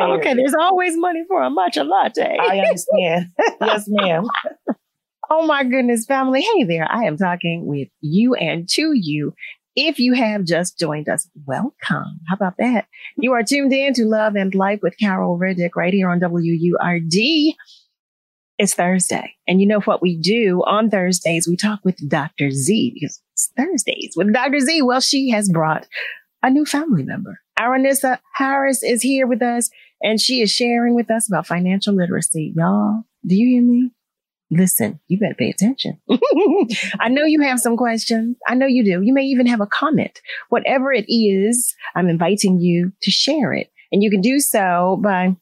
okay, 0.18 0.34
there's 0.34 0.54
always 0.54 0.96
money 0.96 1.24
for 1.26 1.42
a 1.42 1.50
matcha 1.50 1.88
latte. 1.88 2.36
I 2.40 2.58
understand. 2.58 3.30
yes, 3.60 3.84
ma'am. 3.88 4.26
oh 5.30 5.46
my 5.46 5.64
goodness, 5.64 6.06
family. 6.06 6.42
Hey 6.42 6.64
there. 6.64 6.86
I 6.90 7.04
am 7.04 7.16
talking 7.16 7.66
with 7.66 7.88
you 8.00 8.34
and 8.34 8.68
to 8.70 8.92
you. 8.94 9.34
If 9.76 9.98
you 9.98 10.14
have 10.14 10.44
just 10.44 10.78
joined 10.78 11.08
us, 11.08 11.28
welcome. 11.46 12.20
How 12.28 12.34
about 12.34 12.58
that? 12.58 12.86
You 13.16 13.32
are 13.32 13.42
tuned 13.42 13.72
in 13.72 13.92
to 13.94 14.04
Love 14.04 14.36
and 14.36 14.54
Life 14.54 14.80
with 14.82 14.96
Carol 14.98 15.36
Riddick 15.36 15.74
right 15.74 15.92
here 15.92 16.10
on 16.10 16.20
WURD. 16.20 17.54
It's 18.56 18.74
Thursday. 18.74 19.34
And 19.48 19.60
you 19.60 19.66
know 19.66 19.80
what 19.80 20.00
we 20.00 20.16
do 20.16 20.62
on 20.64 20.88
Thursdays? 20.88 21.48
We 21.48 21.56
talk 21.56 21.80
with 21.84 22.08
Dr. 22.08 22.50
Z 22.50 22.92
because 22.94 23.20
it's 23.32 23.50
Thursdays 23.56 24.14
with 24.16 24.32
Dr. 24.32 24.60
Z. 24.60 24.82
Well, 24.82 25.00
she 25.00 25.30
has 25.30 25.50
brought 25.50 25.88
a 26.42 26.50
new 26.50 26.64
family 26.64 27.02
member. 27.02 27.40
Aronissa 27.58 28.18
Harris 28.34 28.82
is 28.82 29.02
here 29.02 29.26
with 29.26 29.42
us 29.42 29.70
and 30.02 30.20
she 30.20 30.40
is 30.40 30.52
sharing 30.52 30.94
with 30.94 31.10
us 31.10 31.28
about 31.28 31.46
financial 31.46 31.94
literacy. 31.94 32.52
Y'all, 32.56 33.02
do 33.26 33.34
you 33.34 33.56
hear 33.56 33.62
me? 33.62 33.90
Listen, 34.50 35.00
you 35.08 35.18
better 35.18 35.34
pay 35.34 35.50
attention. 35.50 36.00
I 37.00 37.08
know 37.08 37.24
you 37.24 37.40
have 37.42 37.58
some 37.58 37.76
questions. 37.76 38.36
I 38.46 38.54
know 38.54 38.66
you 38.66 38.84
do. 38.84 39.02
You 39.02 39.12
may 39.12 39.22
even 39.22 39.46
have 39.46 39.60
a 39.60 39.66
comment. 39.66 40.20
Whatever 40.48 40.92
it 40.92 41.06
is, 41.08 41.74
I'm 41.96 42.08
inviting 42.08 42.60
you 42.60 42.92
to 43.02 43.10
share 43.10 43.52
it. 43.52 43.72
And 43.90 44.02
you 44.02 44.10
can 44.10 44.20
do 44.20 44.38
so 44.38 45.00
by 45.02 45.34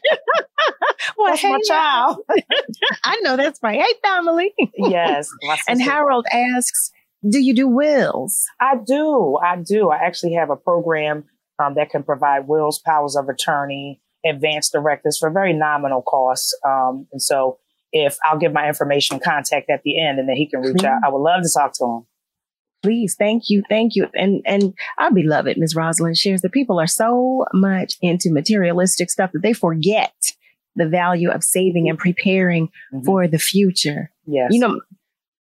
well, 1.17 1.29
that's 1.29 1.43
hey, 1.43 1.53
my 1.53 1.61
child. 1.67 2.19
I 3.05 3.21
know 3.23 3.37
that's 3.37 3.61
right. 3.63 3.81
Hey 3.81 3.95
family. 4.03 4.55
Yes. 4.77 5.29
And 5.69 5.83
Harold 5.83 6.27
asks, 6.33 6.93
do 7.29 7.41
you 7.41 7.55
do 7.55 7.69
wills? 7.69 8.45
I 8.61 8.77
do. 8.77 9.39
I 9.43 9.57
do. 9.57 9.91
I 9.91 9.97
actually 9.97 10.35
have 10.35 10.51
a 10.51 10.57
program 10.57 11.25
um, 11.63 11.75
that 11.75 11.91
can 11.91 12.03
provide 12.03 12.47
wills, 12.47 12.79
powers 12.79 13.17
of 13.17 13.29
attorney, 13.29 14.01
advanced 14.25 14.73
directives 14.73 15.19
for 15.19 15.31
very 15.31 15.53
nominal 15.53 16.03
costs. 16.03 16.57
Um, 16.65 17.07
and 17.13 17.21
so 17.21 17.59
if 18.05 18.17
I'll 18.25 18.39
give 18.39 18.53
my 18.53 18.69
information 18.69 19.15
and 19.15 19.23
contact 19.23 19.71
at 19.71 19.83
the 19.83 20.01
end 20.01 20.19
and 20.19 20.29
then 20.29 20.37
he 20.37 20.49
can 20.49 20.61
reach 20.61 20.85
out. 20.85 21.01
I 21.05 21.09
would 21.09 21.19
love 21.19 21.43
to 21.43 21.51
talk 21.53 21.73
to 21.75 21.85
him. 21.85 22.07
Please, 22.83 23.17
thank 23.19 23.45
you, 23.49 23.63
thank 23.69 23.97
you. 23.97 24.07
And 24.15 24.43
and 24.45 24.75
our 24.99 25.11
beloved 25.11 25.57
Ms. 25.57 25.75
Rosalind 25.75 26.17
shares 26.17 26.43
that 26.43 26.53
people 26.53 26.79
are 26.79 26.87
so 26.87 27.45
much 27.53 27.97
into 28.01 28.31
materialistic 28.31 29.11
stuff 29.11 29.33
that 29.33 29.43
they 29.43 29.53
forget 29.53 30.15
the 30.77 30.87
value 30.87 31.31
of 31.31 31.43
saving 31.43 31.89
and 31.89 31.99
preparing 31.99 32.69
mm-hmm. 32.93 33.05
for 33.05 33.27
the 33.27 33.39
future. 33.39 34.13
Yes. 34.27 34.51
You 34.53 34.61
know, 34.61 34.81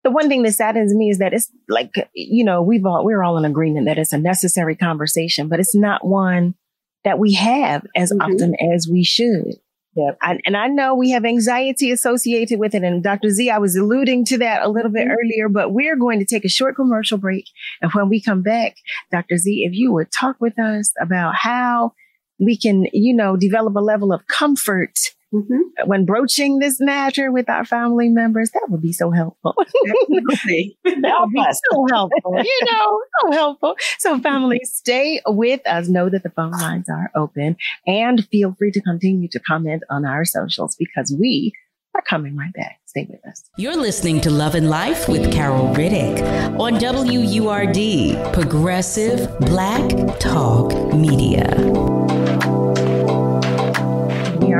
the 0.03 0.11
one 0.11 0.27
thing 0.27 0.43
that 0.43 0.53
saddens 0.53 0.93
me 0.93 1.09
is 1.09 1.19
that 1.19 1.33
it's 1.33 1.49
like, 1.69 2.09
you 2.13 2.43
know, 2.43 2.61
we've 2.61 2.85
all, 2.85 3.05
we're 3.05 3.23
all 3.23 3.37
in 3.37 3.45
agreement 3.45 3.87
that 3.87 3.97
it's 3.97 4.13
a 4.13 4.17
necessary 4.17 4.75
conversation, 4.75 5.47
but 5.47 5.59
it's 5.59 5.75
not 5.75 6.05
one 6.05 6.55
that 7.03 7.17
we 7.17 7.33
have 7.33 7.85
as 7.95 8.11
mm-hmm. 8.11 8.21
often 8.21 8.55
as 8.73 8.87
we 8.91 9.03
should. 9.03 9.55
Yeah. 9.95 10.11
and 10.21 10.55
I 10.55 10.67
know 10.67 10.95
we 10.95 11.11
have 11.11 11.25
anxiety 11.25 11.91
associated 11.91 12.59
with 12.59 12.73
it. 12.73 12.83
And 12.83 13.03
Dr. 13.03 13.29
Z, 13.29 13.49
I 13.49 13.57
was 13.57 13.75
alluding 13.75 14.23
to 14.25 14.37
that 14.37 14.61
a 14.61 14.69
little 14.69 14.91
bit 14.91 15.07
mm-hmm. 15.07 15.17
earlier, 15.19 15.49
but 15.49 15.73
we're 15.73 15.97
going 15.97 16.19
to 16.19 16.25
take 16.25 16.45
a 16.45 16.49
short 16.49 16.75
commercial 16.77 17.17
break. 17.17 17.45
And 17.81 17.91
when 17.91 18.07
we 18.07 18.21
come 18.21 18.41
back, 18.41 18.77
Dr. 19.11 19.37
Z, 19.37 19.65
if 19.67 19.73
you 19.73 19.91
would 19.91 20.07
talk 20.11 20.37
with 20.39 20.57
us 20.57 20.93
about 21.01 21.35
how 21.35 21.93
we 22.39 22.57
can, 22.57 22.87
you 22.93 23.13
know, 23.13 23.35
develop 23.35 23.75
a 23.75 23.79
level 23.79 24.13
of 24.13 24.27
comfort 24.27 24.97
Mm-hmm. 25.33 25.87
When 25.87 26.05
broaching 26.05 26.59
this 26.59 26.77
matter 26.79 27.31
with 27.31 27.49
our 27.49 27.63
family 27.63 28.09
members, 28.09 28.51
that 28.51 28.67
would 28.69 28.81
be 28.81 28.91
so 28.91 29.11
helpful. 29.11 29.55
Absolutely. 29.87 30.77
that 30.83 31.15
would 31.19 31.31
be 31.31 31.45
so 31.71 31.87
helpful. 31.89 32.35
you 32.43 32.59
know, 32.69 32.99
so 33.21 33.31
helpful. 33.31 33.75
So, 33.97 34.19
family, 34.19 34.59
stay 34.63 35.21
with 35.25 35.65
us. 35.65 35.87
Know 35.87 36.09
that 36.09 36.23
the 36.23 36.29
phone 36.29 36.51
lines 36.51 36.89
are 36.89 37.11
open 37.15 37.55
and 37.87 38.27
feel 38.27 38.53
free 38.57 38.71
to 38.71 38.81
continue 38.81 39.29
to 39.29 39.39
comment 39.39 39.83
on 39.89 40.05
our 40.05 40.25
socials 40.25 40.75
because 40.77 41.15
we 41.17 41.53
are 41.95 42.01
coming 42.01 42.35
right 42.35 42.53
back. 42.53 42.79
Stay 42.85 43.07
with 43.09 43.25
us. 43.25 43.49
You're 43.57 43.77
listening 43.77 44.19
to 44.21 44.29
Love 44.29 44.55
and 44.55 44.69
Life 44.69 45.07
with 45.07 45.31
Carol 45.31 45.73
Riddick 45.73 46.21
on 46.59 46.73
WURD, 46.73 48.33
Progressive 48.33 49.39
Black 49.39 50.19
Talk 50.19 50.73
Media 50.93 52.60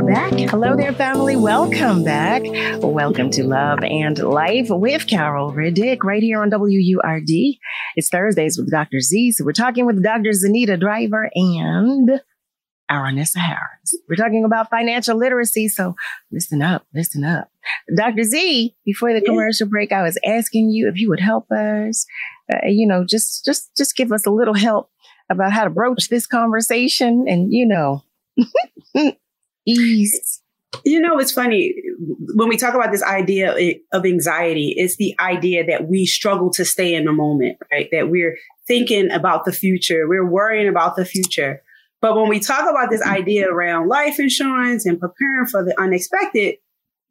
are 0.02 0.08
back. 0.08 0.34
Hello 0.50 0.76
there, 0.76 0.94
family. 0.94 1.36
Welcome 1.36 2.04
back. 2.04 2.42
Welcome 2.82 3.30
to 3.32 3.44
Love 3.44 3.84
and 3.84 4.18
Life 4.18 4.68
with 4.70 5.06
Carol 5.06 5.52
Riddick 5.52 6.04
right 6.04 6.24
here 6.24 6.42
on 6.42 6.50
WURD. 6.50 7.60
It's 7.96 8.10
Thursdays 8.10 8.58
with 8.58 8.72
Dr. 8.72 9.00
Z. 9.00 9.34
So 9.34 9.46
we're 9.46 9.52
talking 9.52 9.86
with 9.86 10.02
Dr. 10.02 10.32
Zenida 10.32 10.80
Driver 10.80 11.30
and 11.36 12.20
Aronissa 12.90 13.38
Harris. 13.38 13.96
We're 14.10 14.16
talking 14.16 14.44
about 14.44 14.72
financial 14.72 15.18
literacy. 15.18 15.68
So 15.68 15.96
listen 16.32 16.64
up, 16.64 16.86
listen 16.96 17.24
up. 17.24 17.50
Dr. 17.96 18.24
Z, 18.24 18.76
before 18.84 19.14
the 19.14 19.22
commercial 19.22 19.68
break, 19.68 19.92
I 19.92 20.02
was 20.02 20.18
asking 20.26 20.72
you 20.72 20.88
if 20.88 21.00
you 21.00 21.10
would 21.10 21.20
help 21.20 21.52
us, 21.52 22.08
uh, 22.52 22.66
you 22.66 22.88
know, 22.88 23.06
just, 23.08 23.46
just, 23.46 23.70
just 23.78 23.96
give 23.96 24.12
us 24.12 24.26
a 24.26 24.32
little 24.32 24.56
help 24.56 24.90
about 25.30 25.52
how 25.52 25.64
to 25.64 25.70
broach 25.70 26.10
this 26.10 26.26
conversation 26.26 27.26
and, 27.28 27.54
you 27.54 27.68
know, 27.68 28.04
ease. 29.66 30.42
You 30.86 31.02
know, 31.02 31.20
it's 31.20 31.34
funny 31.34 31.76
when 32.36 32.48
we 32.48 32.58
talk 32.58 32.74
about 32.74 32.92
this 32.92 33.04
idea 33.04 33.54
of 33.92 34.06
anxiety, 34.06 34.74
it's 34.78 34.96
the 34.96 35.16
idea 35.20 35.66
that 35.66 35.88
we 35.88 36.06
struggle 36.06 36.50
to 36.52 36.64
stay 36.64 36.96
in 36.96 37.06
the 37.06 37.12
moment, 37.12 37.58
right? 37.72 37.90
That 37.92 38.10
we're 38.10 38.38
thinking 38.68 39.12
about 39.12 39.44
the 39.44 39.52
future, 39.52 40.08
we're 40.08 40.26
worrying 40.26 40.70
about 40.70 40.96
the 40.96 41.06
future. 41.06 41.62
But 42.02 42.16
when 42.16 42.30
we 42.30 42.40
talk 42.40 42.68
about 42.70 42.90
this 42.90 43.02
idea 43.02 43.48
around 43.50 43.90
life 43.90 44.20
insurance 44.20 44.86
and 44.86 45.00
preparing 45.00 45.46
for 45.46 45.64
the 45.64 45.80
unexpected, 45.80 46.56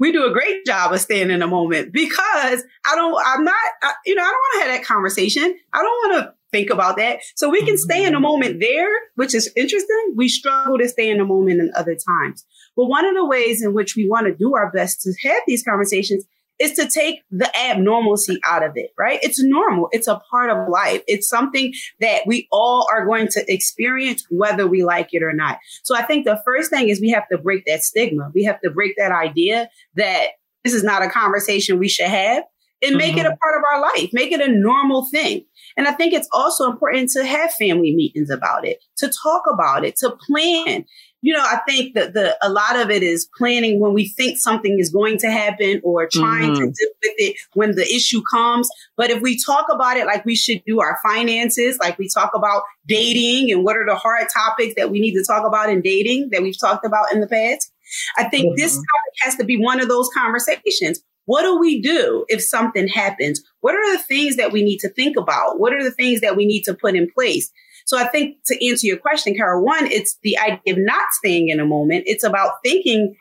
we 0.01 0.11
do 0.11 0.25
a 0.25 0.33
great 0.33 0.65
job 0.65 0.93
of 0.93 1.01
staying 1.01 1.31
in 1.31 1.41
the 1.41 1.47
moment 1.47 1.93
because 1.93 2.65
I 2.87 2.97
don't, 2.97 3.23
I'm 3.25 3.45
not, 3.45 3.55
I, 3.83 3.93
you 4.07 4.15
know, 4.15 4.23
I 4.23 4.25
don't 4.25 4.33
want 4.33 4.55
to 4.55 4.71
have 4.71 4.81
that 4.81 4.87
conversation. 4.87 5.55
I 5.73 5.83
don't 5.83 6.13
want 6.13 6.25
to 6.25 6.35
think 6.53 6.71
about 6.71 6.97
that. 6.97 7.21
So 7.37 7.49
we 7.49 7.65
can 7.65 7.79
stay 7.79 8.05
in 8.05 8.13
the 8.13 8.21
moment 8.21 8.61
there, 8.61 8.89
which 9.17 9.35
is 9.35 9.51
interesting. 9.57 10.15
We 10.17 10.29
struggle 10.29 10.79
to 10.79 10.89
stay 10.89 11.11
in 11.11 11.19
the 11.19 11.25
moment 11.25 11.61
in 11.61 11.71
other 11.77 11.95
times. 11.97 12.45
But 12.77 12.87
one 12.87 13.05
of 13.05 13.15
the 13.15 13.25
ways 13.25 13.63
in 13.63 13.75
which 13.75 13.97
we 13.97 14.09
want 14.09 14.27
to 14.27 14.35
do 14.35 14.55
our 14.55 14.71
best 14.71 15.03
to 15.03 15.13
have 15.29 15.43
these 15.47 15.63
conversations 15.63 16.25
is 16.61 16.75
to 16.75 16.87
take 16.87 17.23
the 17.31 17.51
abnormalcy 17.57 18.39
out 18.47 18.63
of 18.63 18.73
it, 18.75 18.91
right? 18.99 19.19
It's 19.23 19.43
normal. 19.43 19.89
It's 19.93 20.07
a 20.07 20.21
part 20.31 20.51
of 20.51 20.69
life. 20.69 21.03
It's 21.07 21.27
something 21.27 21.73
that 22.01 22.27
we 22.27 22.47
all 22.53 22.87
are 22.93 23.07
going 23.07 23.29
to 23.29 23.45
experience, 23.49 24.27
whether 24.29 24.67
we 24.67 24.85
like 24.85 25.09
it 25.13 25.23
or 25.23 25.33
not. 25.33 25.59
So 25.83 25.97
I 25.97 26.03
think 26.03 26.27
the 26.27 26.41
first 26.45 26.71
thing 26.71 26.91
is 26.91 27.01
we 27.01 27.11
have 27.11 27.27
to 27.33 27.39
break 27.39 27.65
that 27.67 27.83
stigma. 27.83 28.31
We 28.35 28.45
have 28.45 28.61
to 28.61 28.71
break 28.71 28.93
that 28.99 29.11
idea 29.11 29.71
that 29.97 30.27
this 30.63 30.75
is 30.75 30.85
not 30.85 31.03
a 31.03 31.09
conversation 31.09 31.79
we 31.79 31.89
should 31.89 32.09
have 32.09 32.45
and 32.83 32.97
make 32.97 33.17
mm-hmm. 33.17 33.27
it 33.27 33.33
a 33.33 33.37
part 33.37 33.57
of 33.57 33.63
our 33.73 33.81
life, 33.81 34.11
make 34.13 34.33
it 34.33 34.41
a 34.41 34.53
normal 34.53 35.07
thing. 35.11 35.45
And 35.81 35.89
I 35.89 35.93
think 35.93 36.13
it's 36.13 36.29
also 36.31 36.71
important 36.71 37.09
to 37.13 37.25
have 37.25 37.55
family 37.55 37.97
meetings 37.97 38.29
about 38.29 38.67
it, 38.67 38.85
to 38.99 39.09
talk 39.09 39.45
about 39.51 39.83
it, 39.83 39.97
to 40.01 40.11
plan. 40.11 40.85
You 41.23 41.33
know, 41.33 41.41
I 41.41 41.63
think 41.67 41.95
that 41.95 42.13
the 42.13 42.37
a 42.43 42.51
lot 42.51 42.77
of 42.79 42.91
it 42.91 43.03
is 43.03 43.27
planning 43.39 43.81
when 43.81 43.95
we 43.95 44.07
think 44.07 44.37
something 44.37 44.79
is 44.79 44.91
going 44.91 45.17
to 45.21 45.31
happen 45.31 45.81
or 45.83 46.07
trying 46.07 46.51
mm-hmm. 46.51 46.65
to 46.65 46.67
deal 46.67 46.91
with 47.03 47.15
it 47.17 47.37
when 47.55 47.77
the 47.77 47.85
issue 47.85 48.21
comes. 48.31 48.69
But 48.99 49.09
if 49.09 49.23
we 49.23 49.43
talk 49.43 49.69
about 49.73 49.97
it 49.97 50.05
like 50.05 50.27
we 50.27 50.37
should 50.37 50.63
do 50.67 50.83
our 50.83 50.99
finances, 51.03 51.79
like 51.79 51.99
we 51.99 52.11
talk 52.11 52.33
about 52.35 52.63
dating 52.87 53.51
and 53.51 53.65
what 53.65 53.79
are 53.79 53.87
the 53.87 53.97
hard 53.97 54.27
topics 54.31 54.75
that 54.77 54.91
we 54.91 55.01
need 55.01 55.15
to 55.15 55.25
talk 55.27 55.47
about 55.47 55.71
in 55.71 55.81
dating 55.81 56.29
that 56.33 56.43
we've 56.43 56.61
talked 56.61 56.85
about 56.85 57.11
in 57.11 57.23
the 57.23 57.27
past, 57.27 57.73
I 58.19 58.25
think 58.25 58.49
mm-hmm. 58.49 58.61
this 58.61 58.75
topic 58.75 59.15
has 59.23 59.37
to 59.37 59.45
be 59.45 59.57
one 59.57 59.81
of 59.81 59.89
those 59.89 60.11
conversations. 60.15 61.03
What 61.31 61.43
do 61.43 61.61
we 61.61 61.81
do 61.81 62.25
if 62.27 62.43
something 62.43 62.89
happens? 62.89 63.41
What 63.61 63.77
are 63.77 63.97
the 63.97 64.03
things 64.03 64.35
that 64.35 64.51
we 64.51 64.65
need 64.65 64.79
to 64.79 64.89
think 64.89 65.17
about? 65.17 65.61
What 65.61 65.73
are 65.73 65.81
the 65.81 65.93
things 65.93 66.23
that 66.23 66.35
we 66.35 66.45
need 66.45 66.65
to 66.65 66.75
put 66.75 66.97
in 66.97 67.09
place? 67.09 67.53
So 67.87 67.97
I 67.97 68.09
think 68.09 68.39
to 68.47 68.69
answer 68.69 68.89
your 68.89 68.97
question, 68.97 69.37
Carol, 69.37 69.65
one, 69.65 69.87
it's 69.87 70.19
the 70.25 70.37
idea 70.39 70.75
of 70.75 70.79
not 70.79 71.07
staying 71.13 71.49
in 71.49 71.61
a 71.61 71.65
moment. 71.65 72.03
It's 72.07 72.25
about 72.25 72.55
thinking 72.65 73.15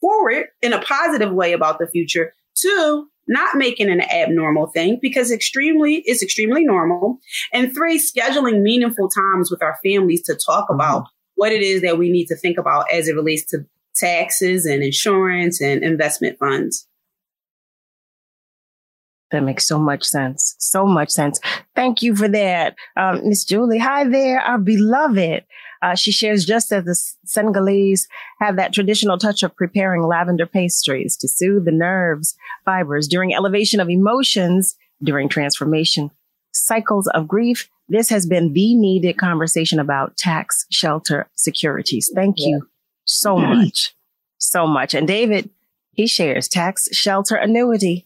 forward 0.00 0.46
in 0.62 0.74
a 0.74 0.80
positive 0.80 1.32
way 1.32 1.54
about 1.54 1.80
the 1.80 1.88
future. 1.88 2.34
Two, 2.54 3.08
not 3.26 3.56
making 3.56 3.90
an 3.90 4.00
abnormal 4.00 4.68
thing 4.68 5.00
because 5.02 5.32
extremely 5.32 6.04
it's 6.04 6.22
extremely 6.22 6.64
normal. 6.64 7.18
And 7.52 7.74
three, 7.74 7.98
scheduling 7.98 8.62
meaningful 8.62 9.08
times 9.08 9.50
with 9.50 9.60
our 9.60 9.76
families 9.84 10.22
to 10.26 10.38
talk 10.46 10.66
about 10.70 11.00
mm-hmm. 11.00 11.34
what 11.34 11.50
it 11.50 11.62
is 11.62 11.82
that 11.82 11.98
we 11.98 12.12
need 12.12 12.26
to 12.26 12.36
think 12.36 12.58
about 12.58 12.84
as 12.92 13.08
it 13.08 13.16
relates 13.16 13.44
to 13.46 13.66
taxes 13.96 14.66
and 14.66 14.84
insurance 14.84 15.60
and 15.60 15.82
investment 15.82 16.38
funds. 16.38 16.86
That 19.32 19.42
makes 19.42 19.66
so 19.66 19.78
much 19.78 20.04
sense. 20.04 20.54
So 20.58 20.86
much 20.86 21.10
sense. 21.10 21.40
Thank 21.74 22.00
you 22.00 22.14
for 22.14 22.28
that. 22.28 22.76
Um, 22.96 23.28
Miss 23.28 23.44
Julie. 23.44 23.78
Hi 23.78 24.04
there, 24.08 24.40
our 24.40 24.58
beloved. 24.58 25.44
Uh, 25.82 25.94
she 25.94 26.12
shares 26.12 26.44
just 26.44 26.72
as 26.72 26.84
the 26.84 26.94
Senegalese 27.24 28.08
have 28.40 28.56
that 28.56 28.72
traditional 28.72 29.18
touch 29.18 29.42
of 29.42 29.54
preparing 29.56 30.02
lavender 30.02 30.46
pastries 30.46 31.16
to 31.18 31.28
soothe 31.28 31.64
the 31.64 31.72
nerves, 31.72 32.36
fibers 32.64 33.08
during 33.08 33.34
elevation 33.34 33.80
of 33.80 33.90
emotions, 33.90 34.76
during 35.02 35.28
transformation, 35.28 36.10
cycles 36.52 37.08
of 37.08 37.28
grief. 37.28 37.68
This 37.88 38.08
has 38.08 38.26
been 38.26 38.52
the 38.52 38.74
needed 38.74 39.18
conversation 39.18 39.78
about 39.78 40.16
tax 40.16 40.66
shelter 40.70 41.28
securities. 41.34 42.10
Thank 42.14 42.36
yeah. 42.38 42.48
you 42.48 42.68
so 43.04 43.36
much. 43.38 43.94
So 44.38 44.66
much. 44.66 44.94
And 44.94 45.06
David, 45.06 45.50
he 45.92 46.06
shares 46.06 46.48
tax 46.48 46.88
shelter 46.92 47.36
annuity 47.36 48.05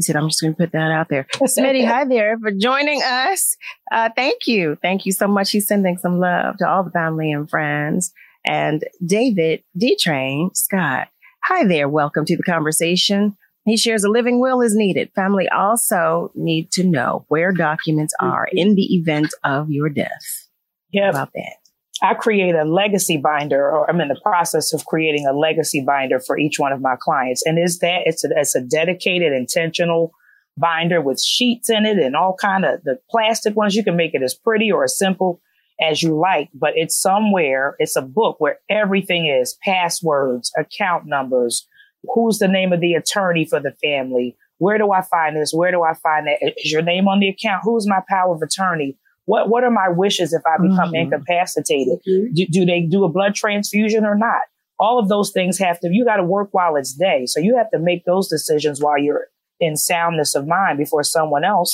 he 0.00 0.02
said, 0.02 0.16
I'm 0.16 0.30
just 0.30 0.40
going 0.40 0.54
to 0.54 0.56
put 0.56 0.72
that 0.72 0.90
out 0.90 1.10
there. 1.10 1.26
Smitty, 1.34 1.86
hi 1.86 2.06
there 2.06 2.38
for 2.38 2.50
joining 2.50 3.02
us. 3.02 3.54
Uh, 3.92 4.08
thank 4.16 4.46
you. 4.46 4.78
Thank 4.80 5.04
you 5.04 5.12
so 5.12 5.28
much. 5.28 5.50
He's 5.50 5.68
sending 5.68 5.98
some 5.98 6.18
love 6.18 6.56
to 6.56 6.66
all 6.66 6.84
the 6.84 6.90
family 6.90 7.30
and 7.30 7.50
friends. 7.50 8.10
And 8.46 8.82
David 9.04 9.62
D 9.76 9.98
Train 10.00 10.52
Scott, 10.54 11.08
hi 11.44 11.66
there. 11.66 11.86
Welcome 11.86 12.24
to 12.24 12.34
the 12.34 12.42
conversation. 12.42 13.36
He 13.66 13.76
shares 13.76 14.02
a 14.02 14.08
living 14.08 14.40
will 14.40 14.62
is 14.62 14.74
needed. 14.74 15.10
Family 15.14 15.46
also 15.50 16.32
need 16.34 16.72
to 16.72 16.82
know 16.82 17.26
where 17.28 17.52
documents 17.52 18.14
are 18.18 18.48
in 18.50 18.76
the 18.76 18.94
event 18.96 19.34
of 19.44 19.70
your 19.70 19.90
death. 19.90 20.48
Yeah. 20.92 21.10
About 21.10 21.28
that. 21.34 21.56
I 22.02 22.14
create 22.14 22.54
a 22.54 22.64
legacy 22.64 23.18
binder, 23.18 23.60
or 23.60 23.88
I'm 23.88 24.00
in 24.00 24.08
the 24.08 24.20
process 24.22 24.72
of 24.72 24.86
creating 24.86 25.26
a 25.26 25.36
legacy 25.36 25.84
binder 25.86 26.18
for 26.18 26.38
each 26.38 26.58
one 26.58 26.72
of 26.72 26.80
my 26.80 26.96
clients. 26.98 27.42
And 27.44 27.58
is 27.58 27.78
that 27.80 28.02
it's 28.06 28.24
a, 28.24 28.28
it's 28.36 28.54
a 28.54 28.62
dedicated, 28.62 29.32
intentional 29.32 30.12
binder 30.56 31.00
with 31.00 31.20
sheets 31.20 31.68
in 31.68 31.84
it 31.84 31.98
and 31.98 32.16
all 32.16 32.36
kind 32.40 32.64
of 32.64 32.82
the 32.84 32.98
plastic 33.10 33.54
ones. 33.56 33.74
You 33.74 33.84
can 33.84 33.96
make 33.96 34.14
it 34.14 34.22
as 34.22 34.34
pretty 34.34 34.72
or 34.72 34.84
as 34.84 34.96
simple 34.96 35.40
as 35.80 36.02
you 36.02 36.18
like, 36.18 36.48
but 36.54 36.72
it's 36.74 37.00
somewhere. 37.00 37.76
It's 37.78 37.96
a 37.96 38.02
book 38.02 38.36
where 38.38 38.58
everything 38.68 39.26
is 39.26 39.56
passwords, 39.62 40.52
account 40.58 41.04
numbers, 41.06 41.66
who's 42.14 42.38
the 42.38 42.48
name 42.48 42.72
of 42.72 42.80
the 42.80 42.94
attorney 42.94 43.44
for 43.44 43.60
the 43.60 43.74
family. 43.82 44.36
Where 44.58 44.76
do 44.76 44.92
I 44.92 45.02
find 45.02 45.36
this? 45.36 45.52
Where 45.52 45.70
do 45.70 45.82
I 45.82 45.94
find 45.94 46.26
that? 46.26 46.54
Is 46.58 46.70
your 46.70 46.82
name 46.82 47.08
on 47.08 47.20
the 47.20 47.28
account? 47.28 47.62
Who's 47.64 47.86
my 47.86 48.00
power 48.08 48.34
of 48.34 48.42
attorney? 48.42 48.98
What 49.26 49.48
what 49.48 49.64
are 49.64 49.70
my 49.70 49.88
wishes 49.88 50.32
if 50.32 50.42
I 50.46 50.56
become 50.60 50.92
mm-hmm. 50.92 51.12
incapacitated? 51.12 52.00
Mm-hmm. 52.08 52.34
Do, 52.34 52.46
do 52.46 52.66
they 52.66 52.80
do 52.82 53.04
a 53.04 53.08
blood 53.08 53.34
transfusion 53.34 54.04
or 54.04 54.16
not? 54.16 54.42
all 54.80 54.98
of 54.98 55.08
those 55.08 55.30
things 55.30 55.58
have 55.58 55.78
to, 55.78 55.90
you 55.92 56.06
got 56.06 56.16
to 56.16 56.24
work 56.24 56.48
while 56.52 56.74
it's 56.74 56.94
day. 56.94 57.26
So 57.26 57.38
you 57.38 57.56
have 57.58 57.70
to 57.70 57.78
make 57.78 58.06
those 58.06 58.28
decisions 58.28 58.82
while 58.82 58.98
you're 58.98 59.26
in 59.60 59.76
soundness 59.76 60.34
of 60.34 60.48
mind 60.48 60.78
before 60.78 61.02
someone 61.04 61.44
else 61.44 61.72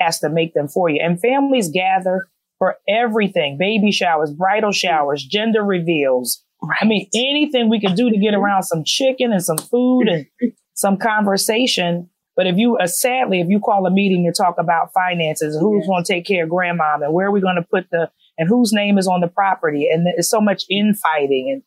has 0.00 0.18
to 0.18 0.28
make 0.28 0.54
them 0.54 0.66
for 0.66 0.90
you. 0.90 1.00
And 1.00 1.20
families 1.20 1.70
gather 1.70 2.26
for 2.58 2.76
everything, 2.88 3.56
baby 3.58 3.92
showers, 3.92 4.32
bridal 4.32 4.72
showers, 4.72 5.24
gender 5.24 5.62
reveals. 5.62 6.44
Right. 6.60 6.78
I 6.80 6.84
mean, 6.84 7.08
anything 7.14 7.70
we 7.70 7.80
can 7.80 7.94
do 7.94 8.10
to 8.10 8.18
get 8.18 8.34
around 8.34 8.64
some 8.64 8.82
chicken 8.84 9.32
and 9.32 9.42
some 9.42 9.58
food 9.58 10.08
and 10.08 10.26
some 10.74 10.96
conversation. 10.96 12.10
But 12.38 12.46
if 12.46 12.56
you, 12.56 12.76
uh, 12.78 12.86
sadly, 12.86 13.40
if 13.40 13.48
you 13.48 13.58
call 13.58 13.84
a 13.84 13.90
meeting 13.90 14.24
to 14.24 14.32
talk 14.32 14.58
about 14.58 14.92
finances, 14.92 15.58
who's 15.60 15.84
going 15.88 16.04
to 16.04 16.12
take 16.12 16.24
care 16.24 16.44
of 16.44 16.50
grandma 16.50 16.96
and 17.02 17.12
where 17.12 17.26
are 17.26 17.32
we 17.32 17.40
going 17.40 17.56
to 17.56 17.66
put 17.68 17.90
the, 17.90 18.12
and 18.38 18.48
whose 18.48 18.72
name 18.72 18.96
is 18.96 19.08
on 19.08 19.20
the 19.20 19.26
property? 19.26 19.88
And 19.92 20.06
there's 20.06 20.30
so 20.30 20.40
much 20.40 20.62
infighting. 20.70 21.50
And, 21.50 21.62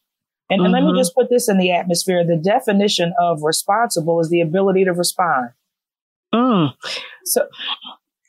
and, 0.50 0.62
mm-hmm. 0.62 0.66
and 0.66 0.72
let 0.74 0.80
me 0.84 0.92
mm-hmm. 0.92 0.98
just 0.98 1.14
put 1.14 1.30
this 1.30 1.50
in 1.50 1.58
the 1.58 1.74
atmosphere. 1.74 2.26
The 2.26 2.38
definition 2.42 3.14
of 3.22 3.42
responsible 3.44 4.22
is 4.22 4.30
the 4.30 4.40
ability 4.40 4.86
to 4.86 4.94
respond. 4.94 5.50
Mm. 6.34 6.74
So, 7.26 7.50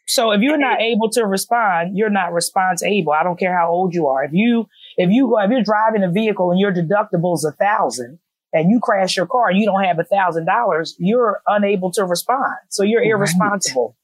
so 0.08 0.32
if 0.32 0.40
you're 0.40 0.58
not 0.58 0.80
able 0.80 1.10
to 1.10 1.24
respond, 1.24 1.96
you're 1.96 2.10
not 2.10 2.32
response 2.32 2.82
able. 2.82 3.12
I 3.12 3.22
don't 3.22 3.38
care 3.38 3.56
how 3.56 3.70
old 3.70 3.94
you 3.94 4.08
are. 4.08 4.24
If 4.24 4.32
you, 4.32 4.66
if 4.96 5.10
you 5.10 5.28
go, 5.28 5.38
if 5.38 5.48
you're 5.48 5.62
driving 5.62 6.02
a 6.02 6.10
vehicle 6.10 6.50
and 6.50 6.58
your 6.58 6.72
deductible 6.72 7.36
is 7.36 7.44
a 7.44 7.52
thousand 7.52 8.18
and 8.52 8.70
you 8.70 8.80
crash 8.80 9.16
your 9.16 9.26
car 9.26 9.48
and 9.48 9.58
you 9.58 9.64
don't 9.64 9.82
have 9.84 9.98
a 9.98 10.04
thousand 10.04 10.46
dollars, 10.46 10.94
you're 10.98 11.40
unable 11.46 11.90
to 11.92 12.04
respond. 12.04 12.56
So 12.68 12.82
you're 12.82 13.02
irresponsible. 13.02 13.96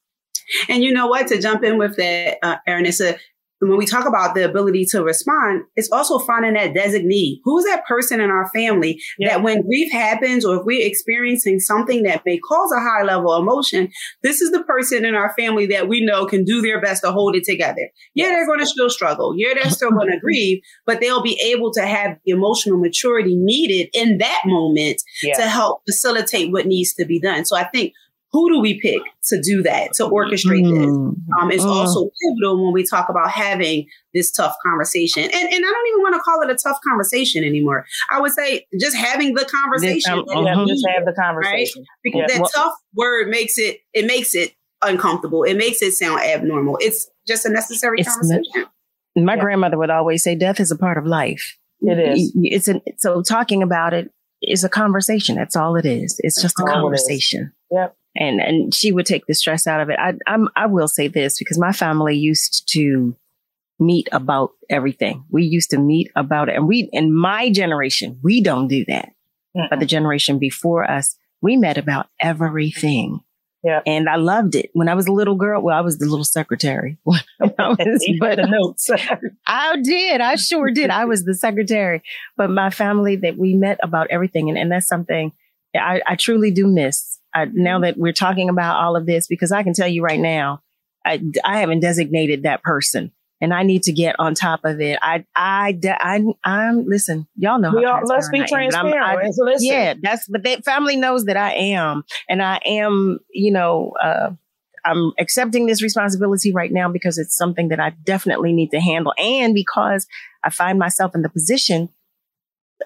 Right. 0.61 0.75
And 0.75 0.83
you 0.83 0.93
know 0.93 1.07
what? 1.09 1.29
To 1.29 1.41
jump 1.41 1.63
in 1.63 1.79
with 1.79 1.97
that, 1.97 2.39
uh, 2.43 2.57
Aronissa, 2.67 3.19
when 3.61 3.77
we 3.77 3.87
talk 3.87 4.07
about 4.07 4.35
the 4.35 4.49
ability 4.49 4.85
to 4.87 5.03
respond, 5.03 5.65
it's 5.75 5.91
also 5.91 6.19
finding 6.19 6.55
that 6.55 6.75
designee. 6.75 7.39
Who's 7.45 7.65
that 7.65 7.85
person 7.87 8.21
in 8.21 8.31
our 8.31 8.49
family 8.51 9.01
yeah. 9.19 9.31
that 9.31 9.43
when 9.43 9.63
grief 9.63 9.91
happens 9.91 10.45
or 10.45 10.57
if 10.57 10.65
we're 10.65 10.87
experiencing 10.87 11.59
something 11.59 12.05
that 12.05 12.23
may 12.25 12.39
cause 12.39 12.71
a 12.73 12.81
high 12.81 13.03
level 13.03 13.33
of 13.33 13.43
emotion, 13.43 13.91
this 14.23 14.41
is 14.41 14.53
the 14.53 14.63
person 14.63 15.05
in 15.05 15.15
our 15.15 15.35
family 15.35 15.67
that 15.67 15.89
we 15.89 16.05
know 16.05 16.27
can 16.27 16.45
do 16.45 16.61
their 16.61 16.81
best 16.81 17.03
to 17.03 17.11
hold 17.11 17.35
it 17.35 17.45
together. 17.45 17.91
Yeah, 18.15 18.29
they're 18.29 18.47
going 18.47 18.61
to 18.61 18.67
still 18.67 18.91
struggle. 18.91 19.35
Yeah, 19.37 19.55
they're 19.55 19.71
still 19.71 19.91
going 19.91 20.11
to 20.13 20.21
grieve, 20.21 20.61
but 20.87 21.01
they'll 21.01 21.23
be 21.23 21.41
able 21.45 21.73
to 21.73 21.85
have 21.85 22.17
the 22.25 22.33
emotional 22.33 22.79
maturity 22.79 23.35
needed 23.37 23.89
in 23.93 24.19
that 24.19 24.43
moment 24.47 25.03
yeah. 25.23 25.35
to 25.35 25.43
help 25.43 25.83
facilitate 25.87 26.53
what 26.53 26.67
needs 26.67 26.95
to 26.95 27.05
be 27.05 27.21
done. 27.21 27.45
So 27.45 27.57
I 27.57 27.65
think 27.65 27.93
who 28.31 28.53
do 28.53 28.61
we 28.61 28.79
pick 28.81 29.01
to 29.25 29.41
do 29.41 29.63
that, 29.63 29.93
to 29.95 30.05
orchestrate 30.05 30.63
mm. 30.63 30.75
this? 30.75 30.87
Mm-hmm. 30.87 31.43
Um, 31.43 31.51
it's 31.51 31.65
mm. 31.65 31.71
also 31.71 32.11
pivotal 32.23 32.63
when 32.63 32.75
we 32.75 32.85
talk 32.85 33.09
about 33.09 33.31
having 33.31 33.87
this 34.13 34.31
tough 34.31 34.55
conversation. 34.65 35.23
And, 35.23 35.33
and 35.33 35.43
I 35.43 35.59
don't 35.59 35.89
even 35.89 36.03
want 36.03 36.15
to 36.15 36.21
call 36.21 36.43
it 36.43 36.51
a 36.51 36.55
tough 36.57 36.79
conversation 36.87 37.43
anymore. 37.43 37.87
I 38.11 38.21
would 38.21 38.33
say 38.33 38.67
just 38.79 38.97
having 38.97 39.35
the 39.35 39.47
conversation. 39.47 40.25
This, 40.27 40.37
um, 40.37 40.47
uh-huh. 40.47 40.67
just 40.67 40.87
have 40.95 41.07
the 41.07 41.15
conversation. 41.19 41.83
Right? 41.83 41.87
Because 42.03 42.21
yeah. 42.21 42.27
that 42.35 42.41
well, 42.41 42.51
tough 42.55 42.75
word 42.95 43.29
makes 43.29 43.57
it, 43.59 43.81
it 43.95 44.07
makes 44.07 44.35
it 44.35 44.53
uncomfortable. 44.83 45.45
It 45.45 45.57
makes 45.57 45.81
it 45.81 45.93
sound 45.93 46.21
abnormal. 46.21 46.77
It's 46.81 47.09
just 47.27 47.47
a 47.47 47.51
necessary 47.51 48.03
conversation. 48.05 48.67
my 49.17 49.35
yeah. 49.35 49.41
grandmother 49.41 49.79
would 49.79 49.91
always 49.91 50.23
say 50.23 50.35
death 50.35 50.61
is 50.61 50.71
a 50.71 50.77
part 50.77 50.99
of 50.99 51.07
life. 51.07 51.57
It 51.81 51.99
is. 51.99 52.33
It's 52.43 52.69
an, 52.69 52.83
so 52.99 53.23
talking 53.23 53.63
about 53.63 53.95
it 53.95 54.11
is 54.43 54.65
a 54.65 54.69
conversation. 54.69 55.37
That's 55.37 55.57
all 55.57 55.77
it 55.77 55.87
is. 55.87 56.21
It's 56.23 56.43
just 56.43 56.57
That's 56.59 56.71
a 56.71 56.73
conversation. 56.73 57.53
Yep 57.71 57.98
and 58.17 58.41
and 58.41 58.75
she 58.75 58.93
would 58.93 59.07
take 59.07 59.27
the 59.27 59.35
stress 59.35 59.67
out 59.67 59.81
of 59.81 59.91
it. 59.91 59.99
I 59.99 60.15
I'm, 60.27 60.49
I 60.57 60.67
will 60.67 60.89
say 60.89 61.09
this 61.09 61.39
because 61.39 61.59
my 61.59 61.73
family 61.73 62.17
used 62.17 62.69
to 62.73 63.17
meet 63.79 64.09
about 64.13 64.53
everything. 64.69 65.25
We 65.31 65.45
used 65.45 65.71
to 65.71 65.79
meet 65.79 66.11
about 66.17 66.49
it, 66.49 66.57
and 66.57 66.67
we 66.67 66.89
in 66.93 67.15
my 67.15 67.51
generation 67.51 68.19
we 68.23 68.43
don't 68.43 68.69
do 68.69 68.85
that, 68.87 69.13
mm 69.57 69.69
but 69.71 69.81
the 69.81 69.87
generation 69.87 70.39
before 70.39 70.89
us 70.89 71.17
we 71.41 71.57
met 71.57 71.79
about 71.79 72.09
everything. 72.21 73.21
Yeah. 73.65 73.81
And 73.87 74.09
I 74.09 74.17
loved 74.17 74.55
it. 74.55 74.71
When 74.73 74.89
I 74.89 74.95
was 74.95 75.09
a 75.09 75.13
little 75.13 75.35
girl, 75.35 75.61
well, 75.61 75.77
I 75.77 75.81
was 75.81 75.99
the 75.99 76.07
little 76.07 76.25
secretary. 76.25 76.97
was, 77.05 77.23
but 77.41 78.37
the 78.37 78.47
notes. 78.49 78.89
I 79.47 79.77
did. 79.83 80.21
I 80.21 80.37
sure 80.37 80.71
did. 80.71 80.91
I 80.91 81.07
was 81.07 81.25
the 81.25 81.35
secretary. 81.35 82.03
But 82.37 82.51
my 82.51 82.71
family 82.71 83.17
that 83.17 83.37
we 83.37 83.55
met 83.55 83.79
about 83.83 84.09
everything. 84.11 84.49
And, 84.49 84.57
and 84.57 84.71
that's 84.71 84.87
something 84.87 85.33
I, 85.75 86.01
I 86.07 86.15
truly 86.15 86.51
do 86.51 86.67
miss 86.67 87.08
I, 87.35 87.47
now 87.53 87.81
that 87.81 87.97
we're 87.97 88.13
talking 88.13 88.49
about 88.49 88.77
all 88.77 88.97
of 88.97 89.07
this, 89.07 89.27
because 89.27 89.53
I 89.53 89.63
can 89.63 89.75
tell 89.75 89.89
you 89.89 90.03
right 90.03 90.21
now, 90.21 90.63
I, 91.05 91.23
I 91.45 91.61
haven't 91.61 91.81
designated 91.81 92.43
that 92.43 92.63
person 92.63 93.13
and 93.41 93.55
I 93.55 93.63
need 93.63 93.85
to 93.85 93.93
get 93.93 94.17
on 94.19 94.35
top 94.35 94.65
of 94.65 94.81
it. 94.81 94.99
I, 95.01 95.25
I, 95.37 95.79
I, 95.85 96.23
I'm, 96.43 96.87
listen, 96.87 97.29
y'all 97.37 97.59
know. 97.59 97.73
We 97.75 97.85
all, 97.85 98.01
let's 98.05 98.29
be 98.31 98.45
transparent. 98.45 98.97
I, 98.97 99.31
so 99.31 99.49
yeah, 99.61 99.95
that's, 100.01 100.27
but 100.29 100.43
that 100.43 100.65
family 100.65 100.97
knows 100.97 101.27
that 101.27 101.37
I 101.37 101.53
am, 101.53 102.03
and 102.29 102.43
I 102.43 102.61
am, 102.65 103.21
you 103.31 103.53
know, 103.53 103.93
uh, 104.03 104.31
I'm 104.85 105.13
accepting 105.19 105.67
this 105.67 105.83
responsibility 105.83 106.53
right 106.53 106.73
now 106.73 106.91
because 106.91 107.19
it's 107.19 107.37
something 107.37 107.69
that 107.69 107.79
I 107.81 107.91
definitely 108.05 108.53
need 108.53 108.71
to 108.71 108.81
handle. 108.81 109.13
And 109.19 109.55
because 109.55 110.07
I 110.43 110.51
find 110.51 110.79
myself 110.79 111.15
in 111.15 111.23
the 111.23 111.29
position 111.29 111.91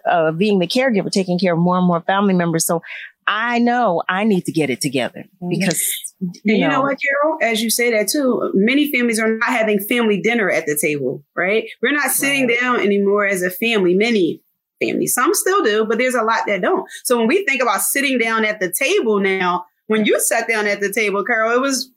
of 0.07 0.39
being 0.39 0.59
the 0.59 0.67
caregiver, 0.67 1.11
taking 1.11 1.39
care 1.39 1.53
of 1.53 1.61
more 1.61 1.79
and 1.79 1.87
more 1.87 2.01
family 2.01 2.35
members. 2.35 2.67
So 2.67 2.83
I 3.27 3.59
know 3.59 4.03
I 4.09 4.25
need 4.25 4.45
to 4.47 4.53
get 4.53 4.71
it 4.71 4.81
together 4.81 5.25
mm-hmm. 5.43 5.49
because 5.49 5.83
you, 6.21 6.31
and 6.45 6.59
you 6.59 6.69
know, 6.69 6.75
know 6.75 6.81
what, 6.83 6.99
Carol, 7.01 7.39
as 7.43 7.63
you 7.63 7.71
say 7.71 7.91
that 7.93 8.09
too, 8.09 8.51
many 8.55 8.91
families 8.91 9.19
are 9.19 9.37
not 9.37 9.49
having 9.49 9.81
family 9.81 10.21
dinner 10.21 10.51
at 10.51 10.67
the 10.67 10.79
table, 10.81 11.25
right? 11.37 11.69
We're 11.81 11.93
not 11.93 12.11
sitting 12.11 12.49
right. 12.49 12.61
down 12.61 12.81
anymore 12.81 13.27
as 13.27 13.43
a 13.43 13.51
family. 13.51 13.95
Many 13.95 14.43
families, 14.83 15.15
some 15.15 15.35
still 15.35 15.63
do, 15.63 15.85
but 15.85 15.99
there's 15.99 16.15
a 16.15 16.23
lot 16.23 16.41
that 16.47 16.63
don't. 16.63 16.89
So 17.05 17.19
when 17.19 17.29
we 17.29 17.45
think 17.47 17.63
about 17.63 17.81
sitting 17.81 18.19
down 18.19 18.45
at 18.45 18.61
the 18.61 18.73
table 18.73 19.21
now, 19.21 19.65
when 19.87 20.05
you 20.05 20.21
sat 20.21 20.49
down 20.49 20.67
at 20.67 20.81
the 20.81 20.93
table, 20.93 21.25
Carol, 21.25 21.53
it 21.53 21.61
was 21.61 21.91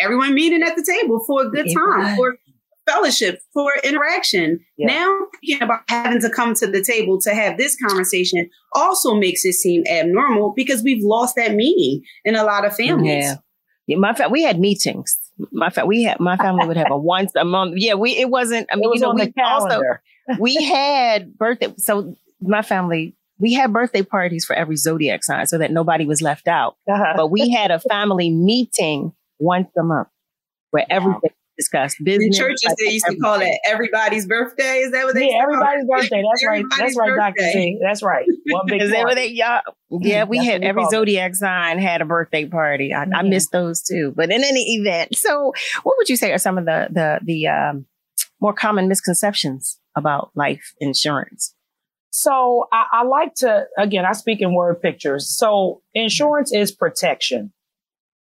everyone 0.00 0.34
meeting 0.34 0.62
at 0.62 0.74
the 0.74 0.84
table 0.84 1.22
for 1.26 1.42
a 1.42 1.50
good 1.50 1.66
time, 1.72 2.16
for 2.16 2.36
fellowship, 2.90 3.40
for 3.52 3.72
interaction. 3.84 4.60
Yeah. 4.76 4.86
Now, 4.86 5.18
thinking 5.40 5.62
about 5.62 5.80
having 5.88 6.20
to 6.20 6.30
come 6.30 6.54
to 6.54 6.66
the 6.66 6.82
table 6.82 7.20
to 7.22 7.34
have 7.34 7.58
this 7.58 7.76
conversation 7.76 8.48
also 8.74 9.14
makes 9.14 9.44
it 9.44 9.54
seem 9.54 9.84
abnormal 9.90 10.52
because 10.56 10.82
we've 10.82 11.02
lost 11.02 11.36
that 11.36 11.54
meaning 11.54 12.02
in 12.24 12.34
a 12.34 12.44
lot 12.44 12.64
of 12.64 12.74
families. 12.74 13.24
Yeah. 13.24 13.34
yeah 13.86 13.96
my 13.96 14.14
fa- 14.14 14.28
we 14.30 14.42
had 14.42 14.58
meetings. 14.58 15.18
My 15.52 15.70
fa- 15.70 15.86
we 15.86 16.02
had 16.02 16.20
my 16.20 16.36
family 16.36 16.66
would 16.66 16.76
have 16.76 16.90
a 16.90 16.98
once 16.98 17.32
a 17.36 17.44
month. 17.44 17.74
Yeah, 17.76 17.94
we 17.94 18.16
it 18.16 18.28
wasn't. 18.28 18.68
I 18.72 18.76
mean, 18.76 18.90
was 18.90 19.00
you 19.00 19.06
know, 19.06 19.14
we 19.14 19.32
also 19.42 19.80
we 20.38 20.54
had 20.62 21.36
birthday. 21.36 21.72
So 21.78 22.14
my 22.40 22.62
family 22.62 23.16
we 23.40 23.54
had 23.54 23.72
birthday 23.72 24.02
parties 24.02 24.44
for 24.44 24.54
every 24.54 24.76
zodiac 24.76 25.24
sign 25.24 25.46
so 25.46 25.58
that 25.58 25.72
nobody 25.72 26.04
was 26.04 26.20
left 26.20 26.46
out. 26.46 26.76
Uh-huh. 26.88 27.14
But 27.16 27.28
we 27.28 27.50
had 27.50 27.70
a 27.70 27.80
family 27.80 28.30
meeting 28.30 29.12
once 29.38 29.68
a 29.78 29.82
month 29.82 30.08
where 30.70 30.84
everything 30.90 31.30
discussed 31.60 31.96
business. 32.02 32.36
The 32.36 32.42
churches 32.42 32.64
like 32.66 32.76
they 32.76 32.92
used 32.92 33.06
to 33.06 33.16
call 33.16 33.40
it 33.40 33.52
everybody's 33.66 34.26
birthday. 34.26 34.80
Is 34.80 34.92
that 34.92 35.04
what 35.04 35.14
they? 35.14 35.28
Yeah, 35.30 35.42
everybody's 35.42 35.86
birthday. 35.86 36.22
That's 36.30 36.46
right. 36.46 36.64
That's 36.78 36.96
right, 36.98 37.16
Doctor 37.16 37.42
Z. 37.52 37.78
That's 37.82 38.02
right. 38.02 38.26
One 38.48 38.66
big. 38.66 38.82
Is 38.82 38.90
that 38.90 39.04
what 39.04 39.14
they? 39.14 39.28
Y'all, 39.28 39.60
yeah, 39.90 40.24
we 40.24 40.44
had 40.44 40.64
every 40.64 40.84
zodiac 40.90 41.34
sign 41.34 41.78
had 41.78 42.00
a 42.00 42.04
birthday 42.04 42.46
party. 42.46 42.94
I, 42.94 43.04
mm-hmm. 43.04 43.14
I 43.14 43.22
missed 43.22 43.52
those 43.52 43.82
too. 43.82 44.12
But 44.16 44.30
in 44.30 44.42
any 44.42 44.76
event, 44.78 45.16
so 45.16 45.52
what 45.82 45.96
would 45.98 46.08
you 46.08 46.16
say 46.16 46.32
are 46.32 46.38
some 46.38 46.58
of 46.58 46.64
the 46.64 46.88
the 46.90 47.20
the 47.22 47.48
um, 47.48 47.86
more 48.40 48.54
common 48.54 48.88
misconceptions 48.88 49.78
about 49.96 50.30
life 50.34 50.74
insurance? 50.80 51.54
So 52.12 52.66
I, 52.72 52.86
I, 52.92 53.04
like 53.04 53.34
to 53.36 53.66
again, 53.78 54.04
I 54.04 54.12
speak 54.12 54.40
in 54.40 54.52
word 54.52 54.82
pictures. 54.82 55.30
So 55.30 55.82
insurance 55.94 56.52
is 56.52 56.72
protection 56.72 57.52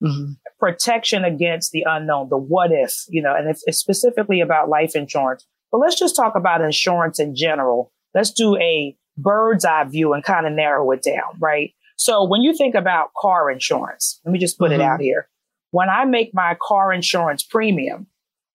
mm-hmm. 0.05 0.33
protection 0.59 1.25
against 1.25 1.73
the 1.73 1.85
unknown, 1.87 2.29
the 2.29 2.37
what 2.37 2.71
if, 2.73 2.95
you 3.09 3.23
know, 3.23 3.35
and 3.35 3.49
it's, 3.49 3.63
it's 3.67 3.79
specifically 3.79 4.41
about 4.41 4.69
life 4.69 4.95
insurance. 4.95 5.47
But 5.73 5.79
let's 5.79 5.99
just 5.99 6.17
talk 6.17 6.37
about 6.37 6.61
insurance 6.61 7.19
in 7.19 7.35
general. 7.35 7.93
Let's 8.15 8.31
do 8.31 8.57
a 8.57 8.97
bird's 9.17 9.65
eye 9.65 9.85
view 9.85 10.13
and 10.13 10.23
kind 10.23 10.47
of 10.47 10.53
narrow 10.53 10.91
it 10.93 11.03
down, 11.03 11.39
right? 11.41 11.73
So 11.97 12.25
when 12.25 12.43
you 12.43 12.55
think 12.55 12.75
about 12.75 13.11
car 13.17 13.51
insurance, 13.51 14.21
let 14.25 14.33
me 14.33 14.39
just 14.39 14.59
put 14.59 14.71
mm-hmm. 14.71 14.81
it 14.81 14.85
out 14.85 15.01
here. 15.01 15.29
When 15.71 15.89
I 15.89 16.05
make 16.05 16.31
my 16.33 16.57
car 16.61 16.93
insurance 16.93 17.43
premium, 17.43 18.07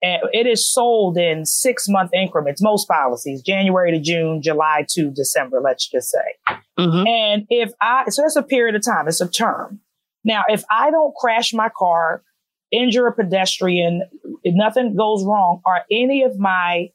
and 0.02 0.22
it 0.32 0.48
is 0.48 0.72
sold 0.72 1.18
in 1.18 1.46
six 1.46 1.90
month 1.90 2.12
increments, 2.14 2.62
most 2.62 2.88
policies, 2.88 3.42
January 3.42 3.92
to 3.92 4.00
June, 4.00 4.42
July 4.42 4.86
to 4.92 5.12
December, 5.12 5.60
let's 5.62 5.90
just 5.90 6.10
say. 6.10 6.56
Mm-hmm. 6.80 7.08
And 7.08 7.46
if 7.50 7.72
I, 7.82 8.06
so 8.08 8.22
that's 8.22 8.38
a 8.38 8.44
period 8.44 8.76
of 8.76 8.86
time, 8.86 9.10
it's 9.10 9.20
a 9.20 9.28
term. 9.28 9.82
Now, 10.24 10.44
if 10.48 10.64
I 10.70 10.92
don't 10.92 11.14
crash 11.16 11.54
my 11.54 11.70
car, 11.76 12.24
injure 12.72 13.08
a 13.08 13.14
pedestrian, 13.14 14.04
if 14.44 14.54
nothing 14.56 14.96
goes 14.96 15.24
wrong, 15.24 15.62
are 15.66 15.84
any 15.92 16.24
of 16.24 16.38
my 16.38 16.90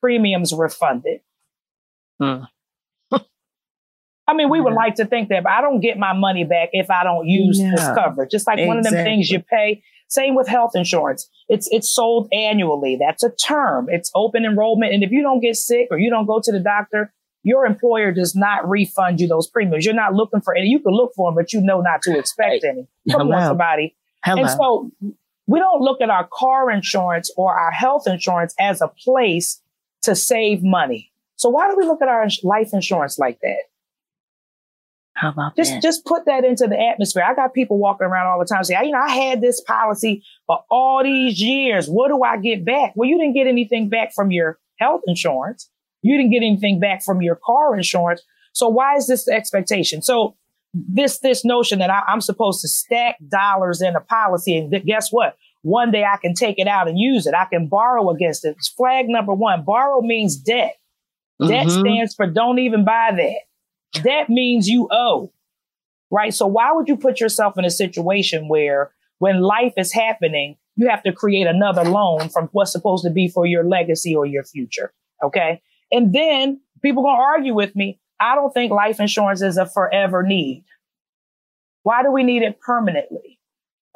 premiums 0.00 0.52
refunded? 0.52 1.20
Hmm. 2.20 2.42
I 4.28 4.34
mean, 4.34 4.50
we 4.50 4.60
would 4.60 4.72
like 4.72 4.96
to 4.96 5.06
think 5.06 5.28
that, 5.28 5.44
but 5.44 5.52
I 5.52 5.60
don't 5.60 5.80
get 5.80 5.98
my 5.98 6.12
money 6.12 6.44
back 6.44 6.70
if 6.72 6.90
I 6.90 7.04
don't 7.04 7.26
use 7.26 7.60
no, 7.60 7.70
this 7.70 7.86
coverage. 7.94 8.30
Just 8.30 8.46
like 8.46 8.58
exactly. 8.58 8.68
one 8.68 8.78
of 8.78 8.84
them 8.84 8.94
things 9.04 9.30
you 9.30 9.40
pay. 9.40 9.82
Same 10.08 10.36
with 10.36 10.46
health 10.46 10.72
insurance. 10.74 11.28
It's 11.48 11.68
it's 11.72 11.92
sold 11.92 12.28
annually. 12.32 12.96
That's 13.00 13.24
a 13.24 13.30
term. 13.30 13.86
It's 13.90 14.10
open 14.14 14.44
enrollment. 14.44 14.92
And 14.94 15.02
if 15.02 15.10
you 15.10 15.22
don't 15.22 15.40
get 15.40 15.56
sick 15.56 15.88
or 15.90 15.98
you 15.98 16.10
don't 16.10 16.26
go 16.26 16.40
to 16.42 16.52
the 16.52 16.60
doctor, 16.60 17.12
your 17.46 17.64
employer 17.64 18.10
does 18.10 18.34
not 18.34 18.68
refund 18.68 19.20
you 19.20 19.28
those 19.28 19.46
premiums. 19.46 19.84
You're 19.84 19.94
not 19.94 20.14
looking 20.14 20.40
for 20.40 20.52
any. 20.52 20.66
You 20.66 20.80
can 20.80 20.92
look 20.92 21.12
for 21.14 21.30
them, 21.30 21.36
but 21.36 21.52
you 21.52 21.60
know 21.60 21.80
not 21.80 22.02
to 22.02 22.18
expect 22.18 22.64
any. 22.64 22.88
Come 23.12 23.28
Hello. 23.28 23.36
on, 23.36 23.46
somebody. 23.46 23.94
Hello. 24.24 24.42
And 24.42 24.50
so 24.50 24.90
we 25.46 25.60
don't 25.60 25.80
look 25.80 26.00
at 26.00 26.10
our 26.10 26.28
car 26.32 26.72
insurance 26.72 27.30
or 27.36 27.56
our 27.56 27.70
health 27.70 28.08
insurance 28.08 28.52
as 28.58 28.80
a 28.82 28.88
place 28.88 29.62
to 30.02 30.16
save 30.16 30.64
money. 30.64 31.12
So 31.36 31.48
why 31.48 31.70
do 31.70 31.76
we 31.76 31.84
look 31.84 32.02
at 32.02 32.08
our 32.08 32.26
life 32.42 32.70
insurance 32.72 33.16
like 33.16 33.38
that? 33.42 33.60
How 35.14 35.28
about 35.28 35.54
Just 35.54 35.70
that? 35.70 35.82
just 35.82 36.04
put 36.04 36.26
that 36.26 36.44
into 36.44 36.66
the 36.66 36.78
atmosphere. 36.78 37.22
I 37.22 37.34
got 37.34 37.54
people 37.54 37.78
walking 37.78 38.08
around 38.08 38.26
all 38.26 38.40
the 38.40 38.44
time 38.44 38.64
saying, 38.64 38.86
you 38.86 38.90
know, 38.90 38.98
I 38.98 39.10
had 39.10 39.40
this 39.40 39.60
policy 39.60 40.24
for 40.48 40.64
all 40.68 41.04
these 41.04 41.40
years. 41.40 41.86
What 41.86 42.08
do 42.08 42.24
I 42.24 42.38
get 42.38 42.64
back? 42.64 42.94
Well, 42.96 43.08
you 43.08 43.16
didn't 43.18 43.34
get 43.34 43.46
anything 43.46 43.88
back 43.88 44.12
from 44.12 44.32
your 44.32 44.58
health 44.80 45.02
insurance. 45.06 45.70
You 46.02 46.16
didn't 46.16 46.32
get 46.32 46.38
anything 46.44 46.78
back 46.80 47.02
from 47.02 47.22
your 47.22 47.36
car 47.44 47.74
insurance. 47.76 48.22
So 48.52 48.68
why 48.68 48.96
is 48.96 49.06
this 49.06 49.24
the 49.24 49.32
expectation? 49.32 50.02
So 50.02 50.36
this 50.74 51.18
this 51.20 51.44
notion 51.44 51.78
that 51.78 51.90
I, 51.90 52.02
I'm 52.06 52.20
supposed 52.20 52.60
to 52.62 52.68
stack 52.68 53.16
dollars 53.28 53.80
in 53.80 53.96
a 53.96 54.00
policy 54.00 54.56
and 54.56 54.70
th- 54.70 54.84
guess 54.84 55.08
what? 55.10 55.36
One 55.62 55.90
day 55.90 56.04
I 56.04 56.16
can 56.18 56.34
take 56.34 56.58
it 56.58 56.68
out 56.68 56.86
and 56.88 56.98
use 56.98 57.26
it. 57.26 57.34
I 57.34 57.44
can 57.46 57.66
borrow 57.66 58.10
against 58.10 58.44
it. 58.44 58.54
It's 58.58 58.68
flag 58.68 59.06
number 59.08 59.34
one. 59.34 59.64
Borrow 59.64 60.00
means 60.02 60.36
debt. 60.36 60.76
Debt 61.40 61.66
Mhm. 61.66 61.80
stands 61.80 62.14
for 62.14 62.26
don't 62.26 62.58
even 62.60 62.84
buy 62.84 63.10
that. 63.16 64.02
That 64.04 64.28
means 64.28 64.68
you 64.68 64.88
owe, 64.90 65.32
right? 66.10 66.32
So 66.32 66.46
why 66.46 66.72
would 66.72 66.88
you 66.88 66.96
put 66.96 67.20
yourself 67.20 67.58
in 67.58 67.64
a 67.64 67.70
situation 67.70 68.48
where 68.48 68.92
when 69.18 69.40
life 69.40 69.74
is 69.76 69.92
happening, 69.92 70.56
you 70.76 70.88
have 70.88 71.02
to 71.04 71.12
create 71.12 71.46
another 71.46 71.84
loan 71.84 72.28
from 72.28 72.48
what's 72.52 72.72
supposed 72.72 73.04
to 73.04 73.10
be 73.10 73.28
for 73.28 73.46
your 73.46 73.64
legacy 73.64 74.14
or 74.14 74.26
your 74.26 74.44
future? 74.44 74.92
Okay. 75.22 75.60
And 75.92 76.14
then 76.14 76.60
people 76.82 77.02
gonna 77.02 77.20
argue 77.20 77.54
with 77.54 77.74
me. 77.76 78.00
I 78.18 78.34
don't 78.34 78.52
think 78.52 78.72
life 78.72 79.00
insurance 79.00 79.42
is 79.42 79.56
a 79.56 79.66
forever 79.66 80.22
need. 80.22 80.64
Why 81.82 82.02
do 82.02 82.10
we 82.10 82.22
need 82.22 82.42
it 82.42 82.60
permanently? 82.60 83.38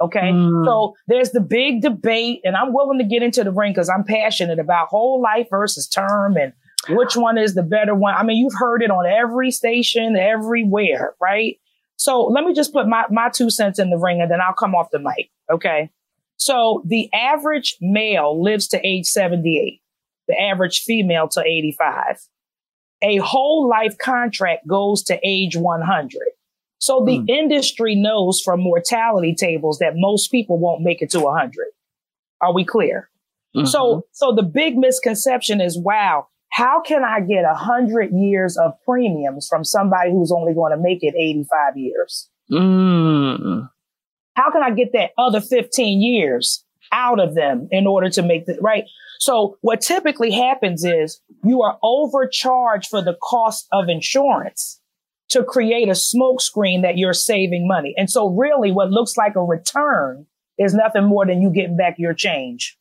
Okay. 0.00 0.20
Mm. 0.32 0.64
So 0.64 0.94
there's 1.08 1.30
the 1.30 1.40
big 1.40 1.82
debate 1.82 2.40
and 2.44 2.56
I'm 2.56 2.72
willing 2.72 2.98
to 2.98 3.04
get 3.04 3.22
into 3.22 3.44
the 3.44 3.52
ring 3.52 3.72
because 3.72 3.90
I'm 3.90 4.04
passionate 4.04 4.58
about 4.58 4.88
whole 4.88 5.20
life 5.20 5.48
versus 5.50 5.86
term 5.86 6.36
and 6.36 6.52
which 6.88 7.16
one 7.16 7.36
is 7.36 7.54
the 7.54 7.62
better 7.62 7.94
one. 7.94 8.14
I 8.14 8.22
mean, 8.22 8.38
you've 8.38 8.54
heard 8.56 8.82
it 8.82 8.90
on 8.90 9.06
every 9.06 9.50
station, 9.50 10.16
everywhere, 10.16 11.14
right? 11.20 11.58
So 11.96 12.24
let 12.24 12.44
me 12.44 12.54
just 12.54 12.72
put 12.72 12.88
my, 12.88 13.04
my 13.10 13.28
two 13.28 13.50
cents 13.50 13.78
in 13.78 13.90
the 13.90 13.98
ring 13.98 14.22
and 14.22 14.30
then 14.30 14.40
I'll 14.40 14.54
come 14.54 14.74
off 14.74 14.88
the 14.90 14.98
mic. 14.98 15.30
Okay. 15.52 15.90
So 16.36 16.82
the 16.86 17.12
average 17.12 17.76
male 17.82 18.42
lives 18.42 18.68
to 18.68 18.80
age 18.86 19.04
78, 19.04 19.82
the 20.30 20.40
average 20.40 20.80
female 20.80 21.28
to 21.28 21.40
85. 21.44 22.16
A 23.02 23.16
whole 23.18 23.68
life 23.68 23.96
contract 23.98 24.66
goes 24.66 25.02
to 25.04 25.18
age 25.24 25.56
100. 25.56 26.20
So 26.78 27.04
the 27.04 27.18
Hmm. 27.18 27.24
industry 27.28 27.94
knows 27.94 28.40
from 28.40 28.60
mortality 28.60 29.34
tables 29.34 29.78
that 29.78 29.92
most 29.96 30.30
people 30.30 30.58
won't 30.58 30.82
make 30.82 31.02
it 31.02 31.10
to 31.10 31.20
100. 31.20 31.66
Are 32.40 32.52
we 32.54 32.64
clear? 32.64 33.10
Mhm. 33.56 33.66
So, 33.68 34.04
so 34.12 34.32
the 34.32 34.42
big 34.42 34.76
misconception 34.78 35.60
is, 35.60 35.78
wow, 35.78 36.26
how 36.50 36.80
can 36.80 37.04
I 37.04 37.20
get 37.20 37.44
a 37.44 37.54
hundred 37.54 38.12
years 38.12 38.56
of 38.56 38.72
premiums 38.84 39.46
from 39.48 39.64
somebody 39.64 40.10
who's 40.10 40.32
only 40.32 40.54
going 40.54 40.72
to 40.72 40.78
make 40.78 41.02
it 41.02 41.14
85 41.16 41.76
years? 41.76 42.30
Mm. 42.50 43.68
How 44.34 44.50
can 44.50 44.62
I 44.62 44.70
get 44.70 44.92
that 44.92 45.10
other 45.18 45.40
15 45.40 46.00
years 46.00 46.64
out 46.92 47.20
of 47.20 47.34
them 47.34 47.68
in 47.70 47.86
order 47.86 48.08
to 48.10 48.22
make 48.22 48.46
the 48.46 48.58
right? 48.60 48.84
So 49.20 49.58
what 49.60 49.82
typically 49.82 50.30
happens 50.30 50.82
is 50.82 51.20
you 51.44 51.60
are 51.60 51.78
overcharged 51.82 52.88
for 52.88 53.02
the 53.02 53.16
cost 53.22 53.68
of 53.70 53.90
insurance 53.90 54.80
to 55.28 55.44
create 55.44 55.88
a 55.88 55.92
smokescreen 55.92 56.82
that 56.82 56.96
you're 56.96 57.12
saving 57.12 57.68
money. 57.68 57.94
And 57.98 58.10
so 58.10 58.30
really 58.30 58.72
what 58.72 58.90
looks 58.90 59.18
like 59.18 59.36
a 59.36 59.42
return 59.42 60.26
is 60.58 60.72
nothing 60.72 61.04
more 61.04 61.26
than 61.26 61.42
you 61.42 61.50
getting 61.50 61.76
back 61.76 61.96
your 61.98 62.14
change. 62.14 62.78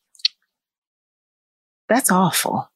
That's 1.90 2.10
awful. 2.10 2.72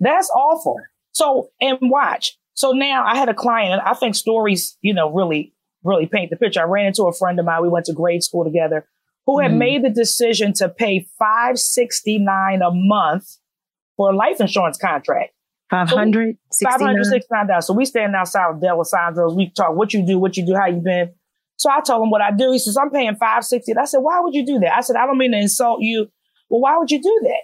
That's 0.00 0.30
awful. 0.30 0.80
So, 1.12 1.50
and 1.60 1.78
watch. 1.82 2.38
So 2.54 2.72
now 2.72 3.04
I 3.04 3.16
had 3.16 3.28
a 3.28 3.34
client, 3.34 3.72
and 3.72 3.80
I 3.82 3.94
think 3.94 4.14
stories, 4.14 4.78
you 4.80 4.94
know, 4.94 5.12
really, 5.12 5.52
really 5.82 6.06
paint 6.06 6.30
the 6.30 6.36
picture. 6.36 6.60
I 6.60 6.64
ran 6.64 6.86
into 6.86 7.04
a 7.04 7.12
friend 7.12 7.38
of 7.38 7.44
mine. 7.44 7.62
We 7.62 7.68
went 7.68 7.86
to 7.86 7.92
grade 7.92 8.22
school 8.22 8.44
together 8.44 8.88
who 9.26 9.38
had 9.40 9.52
Mhm. 9.52 9.58
made 9.58 9.84
the 9.84 9.90
decision 9.90 10.52
to 10.54 10.68
pay 10.68 11.06
569 11.18 12.62
a 12.62 12.70
month 12.72 13.38
for 13.96 14.10
a 14.10 14.16
life 14.16 14.40
insurance 14.40 14.76
contract. 14.78 15.32
500? 15.70 16.36
Five 16.62 16.80
hundred 16.80 17.04
sixty-nine 17.04 17.46
dollars. 17.46 17.66
So 17.66 17.72
we 17.74 17.84
stand 17.84 18.14
outside 18.14 18.50
with 18.52 18.62
Dalessandro's. 18.62 19.34
We 19.34 19.50
talk 19.50 19.74
what 19.74 19.92
you 19.94 20.04
do, 20.06 20.18
what 20.18 20.36
you 20.36 20.44
do, 20.46 20.54
how 20.54 20.66
you 20.66 20.80
been. 20.80 21.12
So 21.56 21.70
I 21.70 21.80
told 21.80 22.02
him 22.02 22.10
what 22.10 22.20
I 22.20 22.30
do. 22.32 22.52
He 22.52 22.58
says, 22.58 22.76
I'm 22.76 22.90
paying 22.90 23.14
560. 23.16 23.74
I 23.76 23.84
said, 23.84 23.98
why 24.00 24.20
would 24.20 24.34
you 24.34 24.44
do 24.44 24.58
that? 24.60 24.76
I 24.76 24.80
said, 24.82 24.96
I 24.96 25.06
don't 25.06 25.16
mean 25.18 25.32
to 25.32 25.38
insult 25.38 25.80
you. 25.80 26.08
Well, 26.50 26.60
why 26.60 26.76
would 26.76 26.90
you 26.90 27.00
do 27.00 27.20
that? 27.24 27.42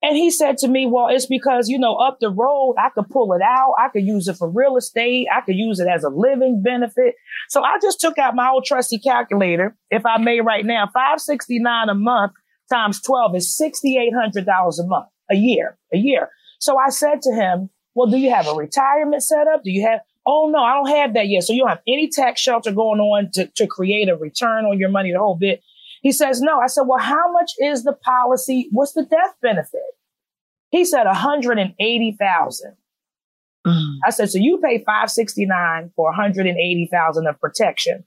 And 0.00 0.16
he 0.16 0.30
said 0.30 0.58
to 0.58 0.68
me, 0.68 0.86
well, 0.86 1.08
it's 1.10 1.26
because, 1.26 1.68
you 1.68 1.78
know, 1.78 1.96
up 1.96 2.18
the 2.20 2.30
road, 2.30 2.76
I 2.78 2.88
could 2.90 3.08
pull 3.08 3.32
it 3.32 3.42
out. 3.42 3.74
I 3.78 3.88
could 3.88 4.04
use 4.04 4.28
it 4.28 4.36
for 4.36 4.48
real 4.48 4.76
estate. 4.76 5.26
I 5.32 5.40
could 5.40 5.56
use 5.56 5.80
it 5.80 5.88
as 5.88 6.04
a 6.04 6.08
living 6.08 6.62
benefit. 6.62 7.16
So 7.48 7.62
I 7.64 7.78
just 7.82 8.00
took 8.00 8.16
out 8.16 8.36
my 8.36 8.48
old 8.48 8.64
trusty 8.64 9.00
calculator. 9.00 9.76
If 9.90 10.06
I 10.06 10.18
may 10.18 10.40
right 10.40 10.64
now, 10.64 10.86
569 10.86 11.88
a 11.88 11.94
month 11.94 12.32
times 12.70 13.00
12 13.02 13.36
is 13.36 13.60
$6,800 13.60 14.78
a 14.78 14.86
month, 14.86 15.08
a 15.30 15.34
year, 15.34 15.76
a 15.92 15.96
year. 15.96 16.28
So 16.60 16.78
I 16.78 16.90
said 16.90 17.22
to 17.22 17.34
him, 17.34 17.70
well, 17.94 18.08
do 18.08 18.18
you 18.18 18.30
have 18.30 18.46
a 18.46 18.54
retirement 18.54 19.24
setup? 19.24 19.64
Do 19.64 19.72
you 19.72 19.84
have, 19.88 20.00
oh 20.24 20.48
no, 20.52 20.60
I 20.62 20.74
don't 20.74 20.96
have 20.96 21.14
that 21.14 21.26
yet. 21.26 21.42
So 21.42 21.52
you 21.52 21.60
don't 21.62 21.70
have 21.70 21.82
any 21.88 22.08
tax 22.08 22.40
shelter 22.40 22.70
going 22.70 23.00
on 23.00 23.30
to, 23.32 23.46
to 23.56 23.66
create 23.66 24.08
a 24.08 24.14
return 24.14 24.64
on 24.64 24.78
your 24.78 24.90
money, 24.90 25.10
the 25.10 25.18
whole 25.18 25.36
bit. 25.36 25.60
He 26.08 26.12
says, 26.12 26.40
no. 26.40 26.58
I 26.58 26.68
said, 26.68 26.84
well, 26.86 26.98
how 26.98 27.30
much 27.30 27.52
is 27.58 27.84
the 27.84 27.92
policy? 27.92 28.66
What's 28.72 28.94
the 28.94 29.04
death 29.04 29.34
benefit? 29.42 29.82
He 30.70 30.86
said 30.86 31.04
180,000. 31.04 32.76
Mm. 33.66 33.96
I 34.06 34.08
said, 34.08 34.30
so 34.30 34.38
you 34.38 34.56
pay 34.56 34.78
569 34.78 35.92
for 35.94 36.06
180,000 36.06 37.26
of 37.26 37.38
protection. 37.38 38.04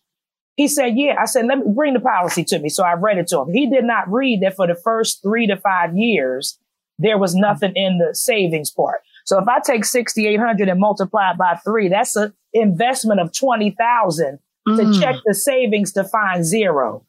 He 0.55 0.67
said, 0.67 0.97
yeah. 0.97 1.13
I 1.19 1.25
said, 1.25 1.45
let 1.45 1.59
me 1.59 1.65
bring 1.75 1.93
the 1.93 1.99
policy 1.99 2.43
to 2.45 2.57
me. 2.57 2.69
So 2.69 2.83
I 2.83 2.93
read 2.93 3.19
it 3.19 3.27
to 3.27 3.41
him. 3.41 3.53
He 3.53 3.69
did 3.69 3.83
not 3.83 4.11
read 4.11 4.41
that 4.41 4.55
for 4.55 4.65
the 4.65 4.73
first 4.83 5.21
three 5.21 5.45
to 5.45 5.57
five 5.57 5.95
years, 5.95 6.57
there 6.97 7.19
was 7.19 7.35
nothing 7.35 7.73
in 7.75 7.99
the 7.99 8.15
savings 8.15 8.71
part. 8.71 9.01
So 9.25 9.39
if 9.39 9.47
I 9.47 9.59
take 9.59 9.85
6,800 9.85 10.69
and 10.69 10.79
multiply 10.79 11.33
it 11.33 11.37
by 11.37 11.59
three, 11.63 11.87
that's 11.87 12.15
an 12.15 12.33
investment 12.51 13.19
of 13.19 13.31
20,000 13.31 14.39
to 14.39 14.71
Mm. 14.71 14.99
check 14.99 15.17
the 15.23 15.35
savings 15.35 15.91
to 15.93 16.03
find 16.03 16.43
zero. 16.43 17.05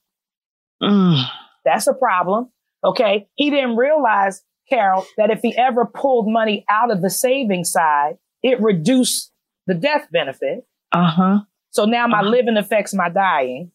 Mm. 0.82 1.22
That's 1.64 1.86
a 1.86 1.94
problem. 1.94 2.50
Okay. 2.84 3.28
He 3.36 3.50
didn't 3.50 3.76
realize, 3.76 4.42
Carol, 4.68 5.06
that 5.16 5.30
if 5.30 5.40
he 5.42 5.56
ever 5.56 5.84
pulled 5.86 6.26
money 6.28 6.64
out 6.68 6.90
of 6.90 7.02
the 7.02 7.10
savings 7.10 7.70
side, 7.70 8.18
it 8.42 8.60
reduced 8.60 9.30
the 9.66 9.74
death 9.74 10.08
benefit. 10.10 10.66
Uh-huh. 10.90 11.40
So 11.70 11.84
now 11.84 12.06
my 12.06 12.20
Uh-huh. 12.20 12.28
living 12.30 12.56
affects 12.56 12.92
my 12.92 13.08
dying. 13.08 13.70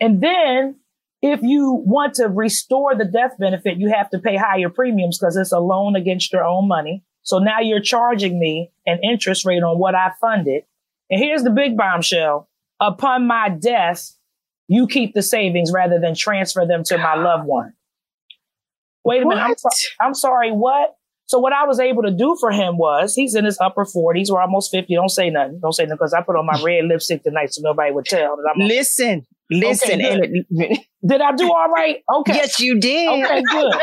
And 0.00 0.20
then 0.20 0.76
if 1.22 1.40
you 1.42 1.80
want 1.86 2.14
to 2.14 2.26
restore 2.26 2.96
the 2.96 3.04
death 3.04 3.38
benefit, 3.38 3.78
you 3.78 3.88
have 3.90 4.10
to 4.10 4.18
pay 4.18 4.36
higher 4.36 4.68
premiums 4.68 5.18
because 5.18 5.36
it's 5.36 5.52
a 5.52 5.60
loan 5.60 5.94
against 5.94 6.32
your 6.32 6.44
own 6.44 6.66
money. 6.66 7.04
So 7.22 7.38
now 7.38 7.60
you're 7.60 7.80
charging 7.80 8.40
me 8.40 8.72
an 8.86 8.98
interest 9.04 9.44
rate 9.46 9.62
on 9.62 9.78
what 9.78 9.94
I 9.94 10.10
funded. 10.20 10.64
And 11.08 11.22
here's 11.22 11.44
the 11.44 11.50
big 11.50 11.76
bombshell. 11.76 12.48
Upon 12.80 13.28
my 13.28 13.48
death, 13.48 14.10
you 14.68 14.86
keep 14.86 15.14
the 15.14 15.22
savings 15.22 15.70
rather 15.72 15.98
than 16.00 16.14
transfer 16.14 16.64
them 16.66 16.82
to 16.84 16.98
my 16.98 17.14
loved 17.14 17.46
one. 17.46 17.72
Wait 19.04 19.22
a 19.22 19.26
minute. 19.26 19.40
I'm, 19.42 19.54
so- 19.56 19.88
I'm 20.00 20.14
sorry. 20.14 20.50
What? 20.52 20.94
So 21.26 21.38
what 21.38 21.52
I 21.52 21.64
was 21.64 21.80
able 21.80 22.02
to 22.02 22.10
do 22.10 22.36
for 22.38 22.50
him 22.50 22.76
was 22.76 23.14
he's 23.14 23.34
in 23.34 23.44
his 23.44 23.58
upper 23.60 23.84
40s 23.84 24.28
or 24.30 24.40
almost 24.40 24.70
50. 24.70 24.94
Don't 24.94 25.08
say 25.08 25.30
nothing. 25.30 25.60
Don't 25.62 25.72
say 25.72 25.84
nothing 25.84 25.96
because 25.96 26.12
I 26.12 26.20
put 26.20 26.36
on 26.36 26.44
my 26.44 26.60
red 26.64 26.84
lipstick 26.84 27.22
tonight 27.22 27.54
so 27.54 27.62
nobody 27.62 27.90
would 27.92 28.04
tell 28.04 28.36
that 28.36 28.52
I'm. 28.54 28.60
Listen, 28.68 29.26
listen. 29.50 30.04
Okay, 30.04 30.44
and 30.50 30.78
Did 31.08 31.20
I 31.20 31.32
do 31.34 31.50
all 31.50 31.68
right? 31.68 31.96
Okay. 32.16 32.34
Yes, 32.34 32.60
you 32.60 32.78
did. 32.78 33.24
Okay, 33.24 33.42
good. 33.50 33.74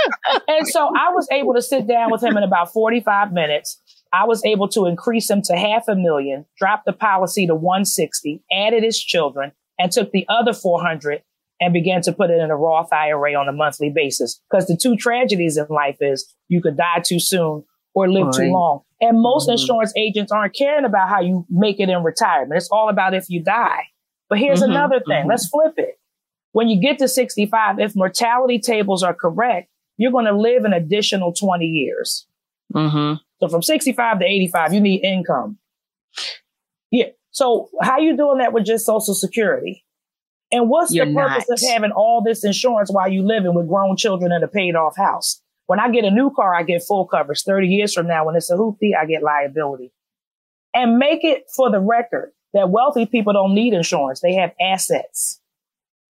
and 0.48 0.68
so 0.68 0.88
I 0.96 1.12
was 1.12 1.28
able 1.32 1.56
to 1.56 1.62
sit 1.62 1.88
down 1.88 2.12
with 2.12 2.24
him 2.24 2.38
in 2.38 2.44
about 2.44 2.72
45 2.72 3.34
minutes. 3.34 3.82
I 4.14 4.26
was 4.26 4.44
able 4.46 4.68
to 4.70 4.86
increase 4.86 5.30
him 5.30 5.42
to 5.44 5.56
half 5.56 5.88
a 5.88 5.96
million, 5.96 6.46
drop 6.58 6.84
the 6.86 6.94
policy 6.94 7.46
to 7.48 7.56
160, 7.56 8.44
added 8.52 8.84
his 8.84 9.00
children, 9.00 9.52
and 9.80 9.92
took 9.92 10.12
the 10.12 10.26
other 10.30 10.54
400 10.54 11.24
and 11.62 11.74
began 11.74 12.02
to 12.02 12.14
put 12.14 12.30
it 12.30 12.40
in 12.40 12.52
a 12.52 12.56
Roth 12.56 12.94
IRA 12.94 13.34
on 13.34 13.48
a 13.50 13.52
monthly 13.54 13.90
basis. 13.90 14.40
Because 14.50 14.68
the 14.68 14.78
two 14.78 14.96
tragedies 14.96 15.58
in 15.58 15.66
life 15.70 15.98
is 16.00 16.34
you 16.48 16.62
could 16.62 16.78
die 16.78 17.02
too 17.04 17.20
soon 17.20 17.64
or 17.96 18.10
live 18.10 18.32
too 18.34 18.52
long. 18.52 18.82
And 19.02 19.20
most 19.20 19.50
Mhm. 19.50 19.54
insurance 19.54 19.94
agents 19.98 20.32
aren't 20.32 20.56
caring 20.56 20.86
about 20.86 21.10
how 21.10 21.22
you 21.22 21.46
make 21.50 21.80
it 21.80 21.90
in 21.90 22.04
retirement. 22.04 22.58
It's 22.58 22.70
all 22.70 22.90
about 22.90 23.14
if 23.14 23.30
you 23.30 23.42
die. 23.44 23.88
But 24.30 24.40
here's 24.40 24.62
Mhm, 24.62 24.70
another 24.70 25.00
thing. 25.00 25.26
mhm. 25.26 25.30
Let's 25.30 25.48
flip 25.50 25.74
it. 25.78 25.98
When 26.52 26.68
you 26.68 26.80
get 26.80 27.00
to 27.00 27.08
65, 27.08 27.80
if 27.80 27.96
mortality 27.96 28.60
tables 28.60 29.04
are 29.04 29.14
correct, 29.14 29.70
you're 29.98 30.12
going 30.12 30.26
to 30.26 30.34
live 30.38 30.66
an 30.66 30.74
additional 30.74 31.34
20 31.34 31.66
years. 31.66 32.28
Mm-hmm. 32.74 33.16
So 33.40 33.48
from 33.50 33.62
65 33.64 34.20
to 34.20 34.26
85, 34.26 34.74
you 34.74 34.80
need 34.82 35.04
income. 35.04 35.58
Yeah. 36.92 37.10
So 37.32 37.70
how 37.82 38.00
you 38.00 38.18
doing 38.18 38.40
that 38.40 38.54
with 38.54 38.66
just 38.66 38.86
social 38.86 39.14
security? 39.14 39.86
And 40.52 40.70
what's 40.70 40.94
You're 40.94 41.06
the 41.06 41.14
purpose 41.14 41.46
not. 41.48 41.62
of 41.62 41.70
having 41.70 41.92
all 41.92 42.24
this 42.26 42.44
insurance 42.44 42.90
while 42.92 43.08
you 43.12 43.22
living 43.22 43.54
with 43.54 43.68
grown 43.68 43.96
children 43.96 44.32
in 44.32 44.42
a 44.44 44.48
paid 44.48 44.76
off 44.76 44.98
house? 44.98 45.42
When 45.68 45.80
I 45.80 45.90
get 45.92 46.04
a 46.06 46.10
new 46.12 46.32
car, 46.36 46.56
I 46.56 46.64
get 46.64 46.82
full 46.88 47.06
coverage. 47.06 47.44
30 47.44 47.68
years 47.68 47.94
from 47.94 48.08
now, 48.08 48.26
when 48.26 48.36
it's 48.36 48.50
a 48.50 48.56
hoopty, 48.56 48.92
I 49.00 49.06
get 49.06 49.22
liability. 49.22 49.92
And 50.74 50.98
make 50.98 51.24
it 51.24 51.44
for 51.56 51.70
the 51.72 51.80
record 51.80 52.32
that 52.54 52.72
wealthy 52.72 53.06
people 53.06 53.34
don't 53.34 53.54
need 53.54 53.74
insurance. 53.74 54.22
They 54.22 54.34
have 54.34 54.52
assets. 54.60 55.40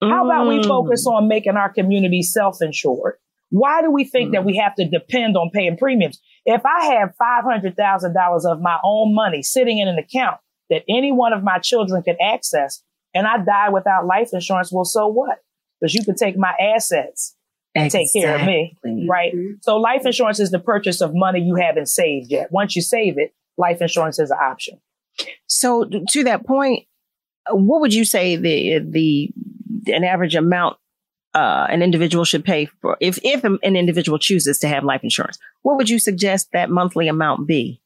How 0.01 0.23
about 0.23 0.47
we 0.47 0.59
Mm. 0.59 0.67
focus 0.67 1.05
on 1.05 1.27
making 1.27 1.57
our 1.57 1.67
community 1.73 2.21
self-insured? 2.21 3.17
Why 3.49 3.81
do 3.81 3.91
we 3.91 4.05
think 4.05 4.31
that 4.31 4.45
we 4.45 4.55
have 4.55 4.75
to 4.75 4.85
depend 4.85 5.35
on 5.35 5.49
paying 5.53 5.75
premiums? 5.75 6.21
If 6.45 6.61
I 6.65 6.85
have 6.95 7.13
$500,000 7.17 8.45
of 8.45 8.61
my 8.61 8.79
own 8.81 9.13
money 9.13 9.41
sitting 9.41 9.79
in 9.79 9.89
an 9.89 9.97
account 9.97 10.39
that 10.69 10.83
any 10.87 11.11
one 11.11 11.33
of 11.33 11.43
my 11.43 11.59
children 11.59 12.01
could 12.03 12.17
access 12.21 12.83
and 13.13 13.25
I 13.25 13.37
die 13.43 13.69
without 13.69 14.05
life 14.05 14.29
insurance, 14.33 14.71
well, 14.71 14.85
so 14.85 15.07
what? 15.07 15.39
Because 15.79 15.93
you 15.93 16.03
can 16.03 16.15
take 16.15 16.37
my 16.37 16.53
assets 16.59 17.35
and 17.75 17.89
take 17.89 18.11
care 18.11 18.35
of 18.35 18.45
me, 18.45 18.75
Exactly. 18.83 19.07
right? 19.09 19.33
So 19.61 19.77
life 19.77 20.05
insurance 20.05 20.39
is 20.39 20.51
the 20.51 20.59
purchase 20.59 21.01
of 21.01 21.11
money 21.13 21.39
you 21.39 21.55
haven't 21.55 21.87
saved 21.87 22.31
yet. 22.31 22.51
Once 22.51 22.75
you 22.75 22.81
save 22.81 23.17
it, 23.17 23.33
life 23.57 23.81
insurance 23.81 24.19
is 24.19 24.31
an 24.31 24.37
option. 24.41 24.79
So 25.47 25.89
to 26.09 26.23
that 26.25 26.45
point, 26.45 26.85
what 27.49 27.81
would 27.81 27.93
you 27.93 28.05
say 28.05 28.35
the 28.35 28.79
the 28.79 29.31
an 29.87 30.03
average 30.03 30.35
amount 30.35 30.77
uh, 31.33 31.67
an 31.69 31.81
individual 31.81 32.25
should 32.25 32.43
pay 32.43 32.65
for 32.81 32.97
if 32.99 33.19
if 33.23 33.43
an 33.43 33.59
individual 33.63 34.19
chooses 34.19 34.59
to 34.59 34.67
have 34.67 34.83
life 34.83 35.03
insurance? 35.03 35.37
What 35.61 35.77
would 35.77 35.89
you 35.89 35.99
suggest 35.99 36.51
that 36.53 36.69
monthly 36.69 37.07
amount 37.07 37.47
be? 37.47 37.81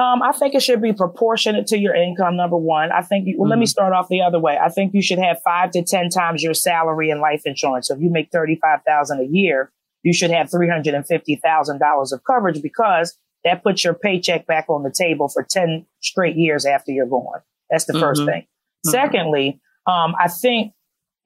Um, 0.00 0.22
I 0.22 0.32
think 0.32 0.54
it 0.54 0.62
should 0.62 0.80
be 0.80 0.94
proportionate 0.94 1.66
to 1.68 1.78
your 1.78 1.94
income. 1.94 2.34
Number 2.36 2.56
one, 2.56 2.90
I 2.90 3.02
think. 3.02 3.26
You, 3.26 3.36
well, 3.38 3.50
let 3.50 3.58
me 3.58 3.66
start 3.66 3.92
off 3.92 4.08
the 4.08 4.22
other 4.22 4.38
way. 4.38 4.56
I 4.56 4.70
think 4.70 4.94
you 4.94 5.02
should 5.02 5.18
have 5.18 5.42
five 5.42 5.72
to 5.72 5.82
ten 5.82 6.08
times 6.08 6.42
your 6.42 6.54
salary 6.54 7.10
in 7.10 7.20
life 7.20 7.42
insurance. 7.44 7.88
So 7.88 7.94
if 7.96 8.00
you 8.00 8.08
make 8.10 8.30
thirty 8.32 8.56
five 8.56 8.80
thousand 8.86 9.20
a 9.20 9.24
year, 9.24 9.70
you 10.02 10.14
should 10.14 10.30
have 10.30 10.50
three 10.50 10.68
hundred 10.70 10.94
and 10.94 11.06
fifty 11.06 11.36
thousand 11.36 11.80
dollars 11.80 12.12
of 12.12 12.24
coverage 12.24 12.62
because 12.62 13.18
that 13.44 13.62
puts 13.62 13.84
your 13.84 13.92
paycheck 13.94 14.46
back 14.46 14.66
on 14.70 14.84
the 14.84 14.90
table 14.90 15.28
for 15.28 15.42
ten 15.42 15.84
straight 16.00 16.36
years 16.36 16.64
after 16.64 16.92
you're 16.92 17.06
gone. 17.06 17.40
That's 17.68 17.84
the 17.84 17.98
first 18.00 18.22
Mhm. 18.22 18.26
thing. 18.26 18.42
Mhm. 18.86 18.90
Secondly, 18.90 19.60
um, 19.86 20.14
I 20.18 20.28
think 20.28 20.72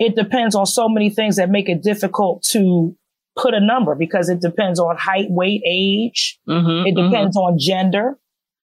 it 0.00 0.16
depends 0.16 0.56
on 0.56 0.66
so 0.66 0.88
many 0.88 1.10
things 1.10 1.36
that 1.36 1.48
make 1.48 1.68
it 1.68 1.80
difficult 1.82 2.42
to 2.50 2.96
put 3.36 3.54
a 3.54 3.60
number 3.60 3.94
because 3.94 4.28
it 4.28 4.40
depends 4.40 4.80
on 4.80 4.96
height, 4.96 5.30
weight, 5.30 5.62
age. 5.64 6.40
Mm-hmm, 6.48 6.86
It 6.88 6.94
depends 6.96 7.36
on 7.36 7.56
gender. 7.58 8.18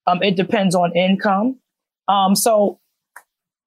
Um, 0.08 0.22
it 0.22 0.36
depends 0.36 0.76
on 0.76 0.96
income. 0.96 1.60
Um, 2.08 2.36
so 2.36 2.80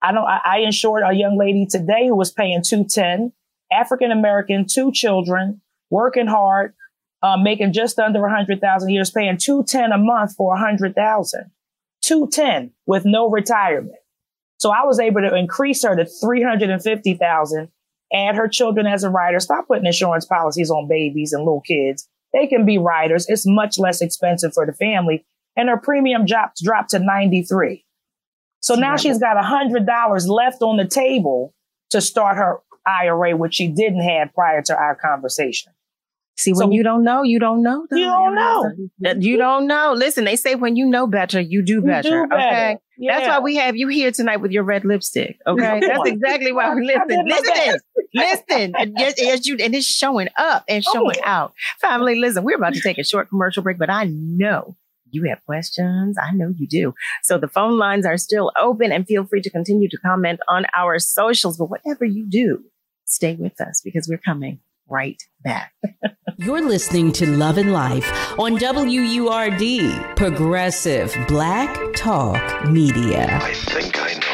I 0.02 0.12
don't, 0.12 0.24
I, 0.24 0.40
I 0.44 0.58
insured 0.58 1.02
a 1.06 1.14
young 1.14 1.38
lady 1.38 1.66
today 1.66 2.08
who 2.08 2.16
was 2.16 2.32
paying 2.32 2.62
210, 2.62 3.32
African 3.72 4.10
American, 4.10 4.66
two 4.68 4.92
children, 4.92 5.60
working 5.90 6.26
hard, 6.26 6.74
um, 7.22 7.42
making 7.42 7.72
just 7.72 7.98
under 7.98 8.24
a 8.24 8.34
hundred 8.34 8.60
thousand 8.60 8.90
years, 8.90 9.10
paying 9.10 9.38
210 9.38 9.92
a 9.92 9.98
month 9.98 10.34
for 10.36 10.54
a 10.54 10.58
hundred 10.58 10.94
thousand. 10.94 11.50
210 12.02 12.72
with 12.86 13.04
no 13.06 13.30
retirement. 13.30 13.96
So 14.58 14.70
I 14.70 14.84
was 14.84 15.00
able 15.00 15.22
to 15.22 15.34
increase 15.34 15.82
her 15.84 15.96
to 15.96 16.04
350,000, 16.04 17.68
add 18.12 18.36
her 18.36 18.48
children 18.48 18.86
as 18.86 19.04
a 19.04 19.10
rider, 19.10 19.40
stop 19.40 19.66
putting 19.66 19.86
insurance 19.86 20.26
policies 20.26 20.70
on 20.70 20.86
babies 20.86 21.32
and 21.32 21.42
little 21.44 21.62
kids. 21.62 22.08
They 22.32 22.46
can 22.46 22.66
be 22.66 22.78
riders. 22.78 23.26
It's 23.28 23.46
much 23.46 23.78
less 23.78 24.02
expensive 24.02 24.52
for 24.52 24.66
the 24.66 24.72
family. 24.72 25.24
And 25.56 25.68
her 25.68 25.76
premium 25.76 26.26
dropped, 26.26 26.62
dropped 26.62 26.90
to 26.90 26.98
93. 26.98 27.84
So 28.60 28.74
now 28.74 28.92
Yeah. 28.92 28.96
she's 28.96 29.18
got 29.18 29.36
$100 29.36 30.28
left 30.28 30.62
on 30.62 30.76
the 30.76 30.86
table 30.86 31.54
to 31.90 32.00
start 32.00 32.36
her 32.36 32.60
IRA, 32.86 33.36
which 33.36 33.54
she 33.54 33.68
didn't 33.68 34.02
have 34.02 34.32
prior 34.34 34.62
to 34.62 34.76
our 34.76 34.94
conversation. 34.94 35.72
See, 36.36 36.50
when 36.52 36.66
So- 36.68 36.70
you 36.72 36.82
don't 36.82 37.04
know, 37.04 37.22
you 37.22 37.38
don't 37.38 37.62
know. 37.62 37.86
You 37.92 38.04
don't 38.06 38.34
know. 38.34 38.72
Uh, 39.06 39.14
You 39.20 39.36
don't 39.36 39.68
know. 39.68 39.92
Listen, 39.96 40.24
they 40.24 40.34
say 40.34 40.56
when 40.56 40.74
you 40.74 40.86
know 40.86 41.06
better, 41.06 41.40
you 41.40 41.62
do 41.62 41.74
You 41.74 41.80
better. 41.82 42.22
do 42.22 42.26
better. 42.26 42.42
Okay. 42.42 42.78
That's 43.06 43.28
why 43.28 43.38
we 43.38 43.54
have 43.56 43.76
you 43.76 43.86
here 43.88 44.10
tonight 44.10 44.38
with 44.38 44.50
your 44.50 44.64
red 44.64 44.84
lipstick. 44.84 45.38
Okay. 45.46 45.80
That's 45.80 46.02
exactly 46.08 46.50
why 46.52 46.74
we 46.74 46.84
listen. 46.86 47.24
Listen, 47.26 47.78
listen. 48.12 48.72
And 48.76 48.94
yes, 48.98 49.14
yes, 49.18 49.46
you, 49.46 49.56
and 49.62 49.74
it's 49.74 49.86
showing 49.86 50.28
up 50.36 50.64
and 50.68 50.82
showing 50.82 51.16
Oh. 51.24 51.28
out. 51.30 51.54
Family, 51.80 52.16
listen, 52.16 52.42
we're 52.42 52.56
about 52.56 52.74
to 52.74 52.80
take 52.80 52.98
a 52.98 53.04
short 53.04 53.28
commercial 53.28 53.62
break, 53.62 53.78
but 53.78 53.88
I 53.90 54.04
know 54.10 54.74
you 55.14 55.24
have 55.28 55.44
questions. 55.46 56.18
I 56.20 56.32
know 56.32 56.52
you 56.56 56.66
do. 56.66 56.94
So 57.22 57.38
the 57.38 57.48
phone 57.48 57.78
lines 57.78 58.04
are 58.04 58.18
still 58.18 58.52
open 58.60 58.92
and 58.92 59.06
feel 59.06 59.24
free 59.24 59.40
to 59.42 59.50
continue 59.50 59.88
to 59.88 59.98
comment 59.98 60.40
on 60.48 60.66
our 60.76 60.98
socials. 60.98 61.56
But 61.56 61.70
whatever 61.70 62.04
you 62.04 62.26
do, 62.28 62.64
stay 63.04 63.36
with 63.36 63.60
us 63.60 63.80
because 63.82 64.08
we're 64.08 64.18
coming 64.18 64.60
right 64.88 65.22
back. 65.42 65.72
You're 66.38 66.66
listening 66.66 67.12
to 67.12 67.26
Love 67.26 67.58
and 67.58 67.72
Life 67.72 68.38
on 68.38 68.58
WURD, 68.58 70.16
Progressive 70.16 71.16
Black 71.28 71.94
Talk 71.94 72.68
Media. 72.68 73.38
I 73.40 73.54
think 73.54 73.96
I 73.96 74.14
know 74.14 74.18
what 74.18 74.24
love 74.24 74.28
is. 74.28 74.33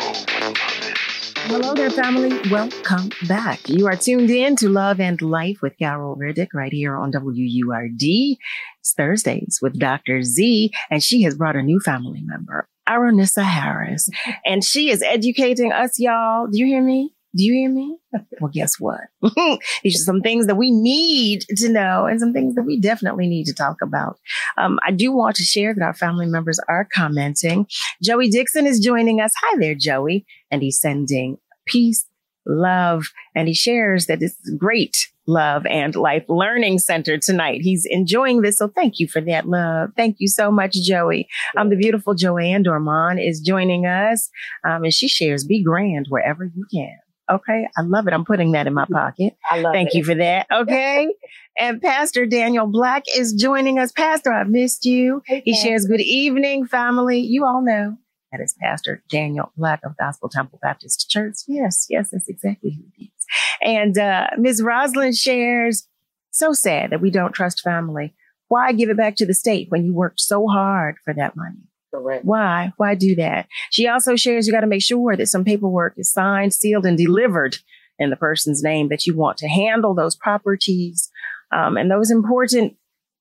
Hello 1.51 1.75
there, 1.75 1.91
family. 1.91 2.49
Welcome 2.49 3.11
back. 3.27 3.69
You 3.69 3.89
are 3.89 3.97
tuned 3.97 4.31
in 4.31 4.55
to 4.55 4.69
Love 4.69 5.01
and 5.01 5.21
Life 5.21 5.63
with 5.63 5.77
Carol 5.79 6.15
Riddick 6.15 6.55
right 6.55 6.73
here 6.73 6.95
on 6.95 7.11
WURD. 7.11 8.37
It's 8.79 8.95
Thursdays 8.97 9.59
with 9.61 9.77
Dr. 9.77 10.23
Z, 10.23 10.71
and 10.93 11.03
she 11.03 11.23
has 11.23 11.35
brought 11.35 11.57
a 11.57 11.63
new 11.63 11.81
family 11.81 12.23
member, 12.23 12.69
Aronissa 12.89 13.43
Harris, 13.43 14.09
and 14.45 14.63
she 14.63 14.91
is 14.91 15.03
educating 15.03 15.73
us, 15.73 15.99
y'all. 15.99 16.47
Do 16.47 16.57
you 16.57 16.67
hear 16.67 16.85
me? 16.85 17.15
Do 17.37 17.45
you 17.45 17.53
hear 17.53 17.71
me? 17.71 17.97
Well, 18.41 18.51
guess 18.53 18.81
what? 18.81 19.01
These 19.85 20.01
are 20.01 20.05
some 20.05 20.21
things 20.21 20.47
that 20.47 20.57
we 20.57 20.71
need 20.73 21.43
to 21.57 21.69
know 21.69 22.07
and 22.07 22.19
some 22.19 22.33
things 22.33 22.57
that 22.57 22.65
we 22.65 22.81
definitely 22.81 23.29
need 23.29 23.45
to 23.45 23.55
talk 23.55 23.77
about. 23.83 24.19
Um, 24.59 24.81
I 24.85 24.91
do 24.91 25.13
want 25.13 25.37
to 25.37 25.45
share 25.45 25.73
that 25.73 25.85
our 25.85 25.95
family 25.95 26.27
members 26.27 26.59
are 26.69 26.89
commenting. 26.93 27.67
Joey 28.03 28.29
Dixon 28.29 28.67
is 28.67 28.81
joining 28.81 29.21
us. 29.21 29.33
Hi 29.43 29.59
there, 29.61 29.77
Joey. 29.77 30.27
And 30.51 30.61
he's 30.63 30.81
sending 30.81 31.39
peace, 31.67 32.05
love, 32.47 33.05
and 33.37 33.47
he 33.47 33.55
shares 33.55 34.07
that 34.07 34.23
it's 34.23 34.37
great 34.59 34.97
love 35.31 35.65
and 35.67 35.95
life 35.95 36.25
learning 36.29 36.79
center 36.79 37.17
tonight. 37.17 37.61
He's 37.63 37.87
enjoying 37.89 38.43
this. 38.43 38.59
So 38.59 38.69
thank 38.69 38.99
you 38.99 39.07
for 39.07 39.21
that 39.23 39.47
love. 39.47 39.91
Thank 39.97 40.17
you 40.19 40.29
so 40.29 40.51
much, 40.51 40.73
Joey. 40.73 41.29
Um, 41.57 41.71
the 41.71 41.77
beautiful 41.77 42.15
Joanne 42.15 42.65
Dorman 42.65 43.19
is 43.19 43.41
joining 43.41 43.87
us. 43.87 44.29
Um, 44.65 44.85
and 44.85 44.93
she 44.93 45.09
shares 45.09 45.45
be 45.45 45.63
grand 45.63 46.07
wherever 46.09 46.45
you 46.45 46.67
can. 46.73 46.99
Okay. 47.31 47.69
I 47.77 47.83
love 47.83 48.07
it. 48.07 48.13
I'm 48.13 48.25
putting 48.25 48.53
that 48.53 48.67
in 48.67 48.75
my 48.75 48.87
pocket. 48.91 49.37
I 49.49 49.61
love 49.61 49.73
Thank 49.73 49.91
it. 49.91 49.99
you 49.99 50.05
for 50.05 50.15
that. 50.15 50.47
Okay. 50.51 51.09
and 51.59 51.81
Pastor 51.81 52.27
Daniel 52.27 52.67
Black 52.67 53.05
is 53.17 53.33
joining 53.33 53.79
us. 53.79 53.93
Pastor, 53.93 54.33
I 54.33 54.45
missed 54.45 54.85
you. 54.85 55.23
He 55.27 55.55
shares 55.55 55.87
good 55.87 56.01
evening, 56.01 56.67
family. 56.67 57.21
You 57.21 57.45
all 57.45 57.63
know 57.63 57.97
that 58.33 58.41
is 58.41 58.55
Pastor 58.61 59.03
Daniel 59.09 59.53
Black 59.57 59.81
of 59.85 59.97
Gospel 59.97 60.29
Temple 60.29 60.59
Baptist 60.63 61.09
Church. 61.09 61.37
Yes, 61.47 61.87
yes, 61.89 62.11
that's 62.11 62.29
exactly 62.29 62.71
who 62.71 62.85
he 62.97 63.07
is. 63.07 63.27
And 63.61 63.99
uh, 63.99 64.29
Ms. 64.39 64.63
Roslyn 64.63 65.13
shares, 65.13 65.87
so 66.31 66.53
sad 66.53 66.91
that 66.91 67.01
we 67.01 67.11
don't 67.11 67.33
trust 67.33 67.61
family. 67.61 68.15
Why 68.49 68.73
give 68.73 68.89
it 68.89 68.97
back 68.97 69.17
to 69.17 69.27
the 69.27 69.35
state 69.35 69.71
when 69.71 69.85
you 69.85 69.95
worked 69.95 70.21
so 70.21 70.47
hard 70.47 70.97
for 71.05 71.15
that 71.15 71.37
money? 71.37 71.70
Correct. 71.93 72.25
Why? 72.25 72.73
Why 72.77 72.95
do 72.95 73.15
that? 73.17 73.49
She 73.71 73.89
also 73.89 74.17
shares 74.17 74.47
you 74.47 74.53
got 74.53 74.61
to 74.61 74.67
make 74.67 74.83
sure 74.83 75.17
that 75.17 75.27
some 75.27 75.45
paperwork 75.45 75.95
is 75.97 76.13
signed, 76.13 76.55
sealed, 76.55 76.87
and 76.87 76.97
delivered 76.97 77.57
in 77.99 78.11
the 78.11 78.17
person's 78.17 78.63
name 78.63 78.89
that 78.89 79.07
you 79.07 79.17
want 79.17 79.37
to 79.39 79.49
handle 79.49 79.95
those 79.95 80.17
properties 80.17 81.11
um, 81.53 81.77
and 81.77 81.91
those 81.91 82.11
important, 82.11 82.77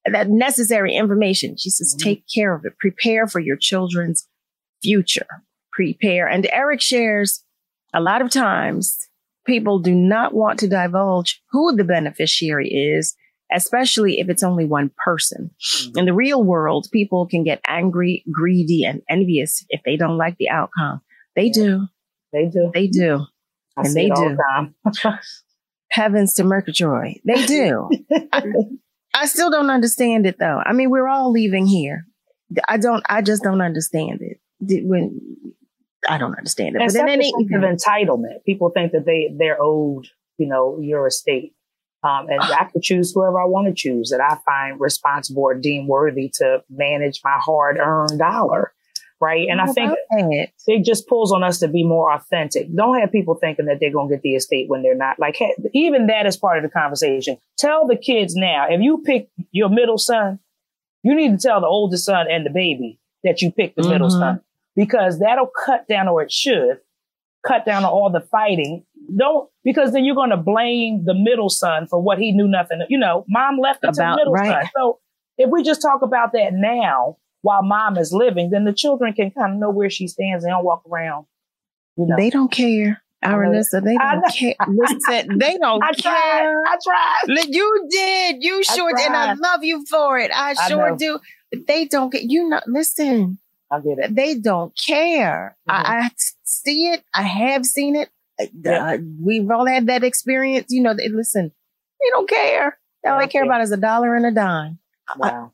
that 0.06 0.30
necessary 0.30 0.96
information. 0.96 1.58
She 1.58 1.70
says, 1.70 1.96
Mhm. 1.98 2.04
take 2.04 2.24
care 2.34 2.54
of 2.54 2.64
it. 2.64 2.78
Prepare 2.80 3.28
for 3.28 3.40
your 3.40 3.58
children's 3.58 4.28
future. 4.82 5.26
Prepare. 5.74 6.28
And 6.28 6.48
Eric 6.54 6.82
shares 6.82 7.44
a 7.94 8.00
lot 8.02 8.22
of 8.22 8.30
times 8.30 9.10
people 9.46 9.80
do 9.80 9.96
not 9.96 10.34
want 10.34 10.60
to 10.60 10.68
divulge 10.68 11.42
who 11.52 11.76
the 11.76 11.84
beneficiary 11.84 12.70
is, 12.70 13.16
especially 13.52 14.20
if 14.20 14.30
it's 14.30 14.44
only 14.44 14.66
one 14.66 14.92
person. 15.04 15.52
Mm-hmm. 15.62 16.00
In 16.00 16.06
the 16.06 16.14
real 16.14 16.44
world, 16.44 16.88
people 16.92 17.28
can 17.28 17.44
get 17.44 17.62
angry, 17.68 18.24
greedy, 18.32 18.84
and 18.86 19.02
envious 19.10 19.66
if 19.70 19.82
they 19.84 19.96
don't 19.98 20.18
like 20.18 20.38
the 20.38 20.50
outcome. 20.50 21.02
They 21.36 21.46
Yeah. 21.46 21.54
do. 21.54 21.88
They 22.32 22.46
do. 22.46 22.72
They 22.74 22.88
do. 22.88 23.26
I 23.78 23.82
and 23.82 23.96
they 23.96 24.10
do. 24.10 24.38
the. 24.94 25.20
Heavens 25.92 26.36
to 26.36 26.44
Murgatroyd. 26.44 27.20
They 27.26 27.46
do. 27.48 27.90
I, 28.32 28.44
I 29.16 29.26
still 29.26 29.50
don't 29.50 29.72
understand 29.72 30.28
it 30.28 30.38
though. 30.38 30.62
I 30.64 30.74
mean, 30.74 30.92
we're 30.92 31.08
all 31.08 31.32
leaving 31.32 31.66
here. 31.66 32.06
I 32.68 32.78
don't, 32.78 33.04
I 33.10 33.22
just 33.24 33.42
don't 33.42 33.62
understand 33.62 34.22
it. 34.22 34.40
When 34.86 35.20
I 36.08 36.18
don't 36.18 36.36
understand 36.36 36.76
it. 36.76 36.82
And 36.82 36.88
But 36.88 36.94
then 36.94 37.10
any, 37.10 37.30
of 37.30 37.62
entitlement. 37.62 38.44
People 38.46 38.70
think 38.70 38.92
that 38.92 39.06
they 39.06 39.34
they're 39.36 39.58
owed, 39.60 40.08
you 40.38 40.48
know, 40.48 40.80
your 40.80 41.08
estate. 41.08 41.54
Um, 42.02 42.28
and 42.30 42.42
I 42.42 42.66
could 42.72 42.82
choose 42.82 43.12
whoever 43.14 43.42
I 43.42 43.46
want 43.46 43.68
to 43.68 43.74
choose 43.74 44.10
that 44.10 44.22
I 44.22 44.38
find 44.46 44.80
responsible 44.80 45.44
or 45.44 45.56
deem 45.56 45.88
worthy 45.88 46.32
to 46.36 46.64
manage 46.70 47.20
my 47.24 47.38
hard 47.40 47.78
earned 47.78 48.20
dollar. 48.20 48.74
Right. 49.22 49.50
And 49.50 49.60
I 49.60 49.66
think 49.74 49.94
it. 50.12 50.54
it 50.66 50.86
just 50.86 51.06
pulls 51.06 51.34
on 51.34 51.44
us 51.44 51.60
to 51.60 51.68
be 51.68 51.84
more 51.84 52.14
authentic. 52.14 52.74
Don't 52.74 53.02
have 53.02 53.12
people 53.12 53.36
thinking 53.36 53.66
that 53.66 53.80
they're 53.82 53.92
going 53.92 54.08
to 54.08 54.16
get 54.16 54.22
the 54.22 54.36
estate 54.36 54.70
when 54.70 54.82
they're 54.82 54.96
not. 54.96 55.20
Like, 55.20 55.36
hey, 55.36 55.54
even 55.74 56.08
that 56.08 56.26
is 56.26 56.38
part 56.38 56.58
of 56.58 56.64
the 56.64 56.70
conversation. 56.70 57.38
Tell 57.58 57.86
the 57.86 57.98
kids 57.98 58.34
now, 58.34 58.68
if 58.70 58.80
you 58.80 59.04
pick 59.06 59.30
your 59.52 59.68
middle 59.68 59.98
son, 59.98 60.40
you 61.04 61.14
need 61.14 61.38
to 61.38 61.48
tell 61.48 61.60
the 61.60 61.68
oldest 61.68 62.06
son 62.06 62.28
and 62.32 62.46
the 62.46 62.50
baby 62.50 62.98
that 63.26 63.42
you 63.42 63.52
picked 63.52 63.76
the 63.76 63.82
mm-hmm. 63.82 63.92
middle 63.92 64.10
son 64.10 64.40
because 64.74 65.20
that'll 65.20 65.52
cut 65.66 65.86
down, 65.90 66.08
or 66.08 66.22
it 66.22 66.32
should 66.32 66.78
cut 67.46 67.66
down 67.66 67.84
on 67.84 67.92
all 67.92 68.10
the 68.10 68.22
fighting. 68.22 68.86
Don't 69.18 69.50
because 69.64 69.92
then 69.92 70.06
you're 70.06 70.16
going 70.16 70.30
to 70.30 70.38
blame 70.38 71.04
the 71.06 71.14
middle 71.14 71.50
son 71.50 71.88
for 71.88 72.02
what 72.02 72.18
he 72.20 72.32
knew 72.32 72.48
nothing. 72.48 72.82
You 72.90 72.98
know, 72.98 73.26
mom 73.28 73.58
left 73.60 73.84
it 73.84 73.90
about, 73.90 73.96
to 73.96 74.02
the 74.02 74.16
middle 74.18 74.34
right. 74.34 74.64
son. 74.64 74.72
So 74.76 75.00
if 75.38 75.50
we 75.50 75.64
just 75.64 75.82
talk 75.82 76.02
about 76.02 76.34
that 76.34 76.54
now 76.54 77.18
while 77.42 77.64
mom 77.64 77.98
is 77.98 78.12
living, 78.14 78.50
then 78.50 78.66
the 78.66 78.74
children 78.74 79.14
can 79.14 79.32
kind 79.32 79.54
of 79.54 79.60
know 79.60 79.70
where 79.70 79.90
she 79.90 80.08
stands 80.08 80.44
and 80.44 80.52
don't 80.52 80.66
walk 80.66 80.84
around. 80.92 81.26
You 81.98 82.08
know. 82.08 82.16
They 82.18 82.30
don't 82.30 82.52
care. 82.52 83.02
Aronissa, 83.24 83.84
they 83.84 83.98
don't 83.98 84.34
care. 84.34 84.56
Listen, 84.68 85.38
they 85.40 85.58
don't 85.58 85.84
I 85.84 85.92
care. 85.94 86.02
Tried. 86.02 86.64
I 86.68 86.78
tried. 86.84 87.48
You 87.50 87.88
did. 87.90 88.44
You 88.44 88.64
sure 88.64 88.94
did. 88.96 89.08
And 89.08 89.16
I 89.16 89.34
love 89.34 89.64
you 89.64 89.86
for 89.86 90.18
it. 90.18 90.32
I, 90.34 90.52
I 90.52 90.70
sure 90.70 90.92
know. 90.92 90.98
do. 90.98 91.20
They 91.68 91.86
don't 91.86 92.12
get 92.12 92.24
you 92.24 92.48
know 92.48 92.62
listen. 92.66 93.40
I 93.72 93.80
get 93.82 94.00
it. 94.00 94.16
They 94.16 94.36
don't 94.36 94.74
care. 94.78 95.58
Mm-hmm. 95.70 95.86
I, 95.86 96.00
I, 96.06 96.10
see 96.44 96.88
it. 96.88 97.04
I 97.14 97.24
have 97.24 97.66
seen 97.66 97.96
it. 97.96 98.10
Uh, 98.40 98.98
we've 99.22 99.50
all 99.50 99.66
had 99.66 99.88
that 99.88 100.04
experience. 100.04 100.68
You 100.70 100.82
know, 100.82 100.94
they, 100.94 101.10
listen, 101.10 101.52
they 102.00 102.10
don't 102.12 102.30
care. 102.30 102.78
All 103.06 103.20
they 103.20 103.28
care 103.28 103.44
about 103.44 103.62
is 103.62 103.72
a 103.72 103.78
dollar 103.78 104.16
and 104.16 104.26
a 104.26 104.32
dime. 104.32 104.80
Wow. 105.18 105.54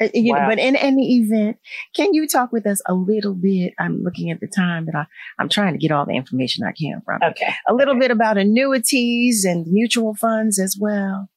Uh, 0.00 0.08
you 0.12 0.34
wow. 0.34 0.42
know, 0.42 0.48
but 0.48 0.58
in 0.58 0.76
any 0.76 1.16
event, 1.16 1.58
can 1.94 2.12
you 2.12 2.28
talk 2.28 2.52
with 2.52 2.66
us 2.66 2.82
a 2.86 2.92
little 2.92 3.34
bit? 3.34 3.72
I'm 3.78 4.02
looking 4.02 4.30
at 4.30 4.40
the 4.40 4.46
time, 4.46 4.84
that 4.86 4.94
I, 4.94 5.06
I'm 5.38 5.48
trying 5.48 5.72
to 5.72 5.78
get 5.78 5.90
all 5.90 6.04
the 6.04 6.12
information 6.12 6.64
I 6.64 6.72
can 6.72 7.00
from. 7.02 7.22
Okay. 7.22 7.54
A 7.66 7.72
little 7.72 7.94
okay. 7.94 8.00
bit 8.00 8.10
about 8.10 8.36
annuities 8.36 9.44
and 9.44 9.66
mutual 9.66 10.14
funds 10.14 10.58
as 10.58 10.76
well. 10.78 11.30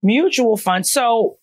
Mutual 0.00 0.56
funds. 0.56 0.90
So 0.90 1.38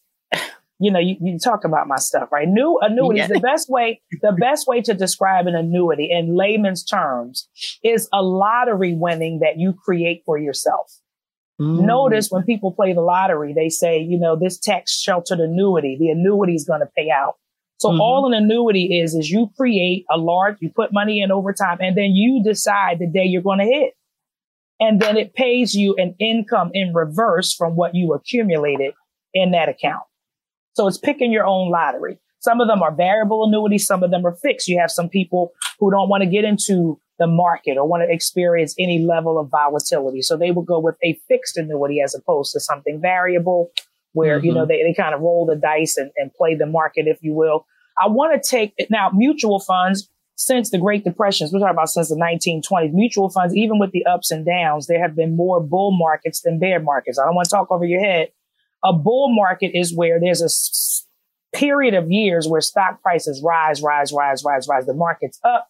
you 0.80 0.92
know, 0.92 1.00
you, 1.00 1.16
you 1.22 1.40
talk 1.40 1.64
about 1.64 1.88
my 1.88 1.98
stuff, 1.98 2.30
right? 2.32 2.48
New 2.48 2.78
annuities. 2.82 3.30
Yeah. 3.30 3.36
The 3.36 3.40
best 3.40 3.70
way, 3.70 4.02
the 4.22 4.34
best 4.34 4.68
way 4.68 4.82
to 4.82 4.94
describe 4.94 5.48
an 5.48 5.56
annuity 5.56 6.10
in 6.12 6.36
layman's 6.36 6.84
terms 6.84 7.48
is 7.84 8.10
a 8.12 8.22
lottery 8.22 8.94
winning 8.94 9.40
that 9.40 9.58
you 9.58 9.74
create 9.74 10.24
for 10.26 10.38
yourself. 10.38 10.92
Mm. 11.62 11.86
Notice 11.86 12.30
when 12.30 12.44
people 12.44 12.74
play 12.74 12.94
the 12.94 13.02
lottery, 13.02 13.54
they 13.54 13.70
say, 13.70 14.00
you 14.00 14.20
know, 14.20 14.36
this 14.36 14.60
tax 14.60 15.00
sheltered 15.00 15.40
annuity, 15.40 15.96
the 15.98 16.10
annuity 16.10 16.56
is 16.56 16.66
going 16.66 16.82
to 16.82 16.90
pay 16.98 17.10
out. 17.10 17.36
So 17.78 17.90
mm-hmm. 17.90 18.02
all 18.02 18.26
an 18.26 18.34
annuity 18.34 19.00
is, 19.00 19.16
is 19.16 19.30
you 19.30 19.50
create 19.58 20.06
a 20.12 20.18
large, 20.18 20.58
you 20.60 20.70
put 20.76 20.92
money 20.92 21.22
in 21.22 21.32
over 21.32 21.54
time 21.54 21.78
and 21.80 21.98
then 21.98 22.12
you 22.12 22.44
decide 22.44 23.00
the 23.00 23.08
day 23.08 23.24
you're 23.26 23.42
going 23.42 23.60
to 23.60 23.66
hit. 23.66 23.94
And 24.80 25.02
then 25.02 25.16
it 25.16 25.34
pays 25.34 25.74
you 25.74 25.96
an 25.98 26.16
income 26.20 26.72
in 26.74 26.94
reverse 26.94 27.54
from 27.54 27.78
what 27.78 27.96
you 27.96 28.14
accumulated 28.14 28.94
in 29.34 29.52
that 29.52 29.70
account. 29.70 30.04
So 30.76 30.88
it's 30.88 30.98
picking 30.98 31.32
your 31.32 31.46
own 31.46 31.72
lottery. 31.72 32.20
Some 32.40 32.62
of 32.62 32.68
them 32.68 32.84
are 32.84 32.94
variable 32.94 33.46
annuities. 33.46 33.88
Some 33.88 34.04
of 34.04 34.12
them 34.12 34.26
are 34.26 34.36
fixed. 34.36 34.68
You 34.68 34.80
have 34.80 34.92
some 34.92 35.10
people 35.10 35.52
who 35.80 35.90
don't 35.90 36.10
want 36.10 36.22
to 36.22 36.30
get 36.30 36.44
into 36.44 37.00
the 37.18 37.28
market 37.28 37.78
or 37.78 37.88
want 37.88 38.04
to 38.08 38.14
experience 38.14 38.76
any 38.78 39.04
level 39.04 39.40
of 39.40 39.50
volatility. 39.50 40.22
So 40.22 40.38
they 40.38 40.52
will 40.52 40.64
go 40.64 40.80
with 40.80 40.96
a 41.04 41.20
fixed 41.28 41.58
annuity 41.58 42.02
as 42.02 42.14
opposed 42.14 42.52
to 42.54 42.60
something 42.60 43.02
variable 43.02 43.72
where, 44.14 44.38
mm-hmm. 44.38 44.46
you 44.46 44.54
know, 44.54 44.62
mm-hmm. 44.62 44.70
they, 44.70 44.84
they 44.84 44.94
kind 44.94 45.16
of 45.16 45.22
roll 45.22 45.46
the 45.46 45.56
dice 45.56 45.98
and, 45.98 46.12
and 46.18 46.34
play 46.34 46.56
the 46.56 46.66
market, 46.66 47.08
if 47.08 47.18
you 47.22 47.34
will. 47.34 47.66
I 48.02 48.08
want 48.08 48.42
to 48.42 48.50
take 48.50 48.74
now 48.90 49.10
mutual 49.14 49.60
funds 49.60 50.10
since 50.36 50.70
the 50.70 50.78
Great 50.78 51.06
Depressions, 51.06 51.52
we're 51.54 51.60
talking 51.60 51.76
about 51.76 51.90
since 51.90 52.10
the 52.10 52.16
1920s, 52.16 52.92
mutual 52.92 53.30
funds, 53.30 53.56
even 53.56 53.80
with 53.80 53.92
the 53.92 54.06
ups 54.06 54.32
and 54.32 54.46
downs, 54.46 54.88
there 54.88 55.02
have 55.02 55.16
been 55.16 55.36
more 55.36 55.62
bull 55.62 55.98
markets 55.98 56.42
than 56.42 56.60
bear 56.60 56.80
markets. 56.80 57.18
I 57.18 57.26
don't 57.26 57.36
want 57.36 57.46
to 57.46 57.56
talk 57.56 57.72
over 57.72 57.86
your 57.86 58.02
head, 58.02 58.30
a 58.86 58.94
bull 58.94 59.34
market 59.36 59.72
is 59.74 59.94
where 59.94 60.20
there's 60.20 60.42
a 60.42 60.46
s- 60.46 61.06
period 61.54 61.96
of 61.96 62.12
years 62.12 62.48
where 62.48 62.62
stock 62.62 63.02
prices 63.02 63.42
rise, 63.44 63.82
rise, 63.82 64.14
rise, 64.14 64.44
rise, 64.46 64.68
rise. 64.70 64.86
The 64.86 64.94
market's 64.94 65.40
up. 65.44 65.68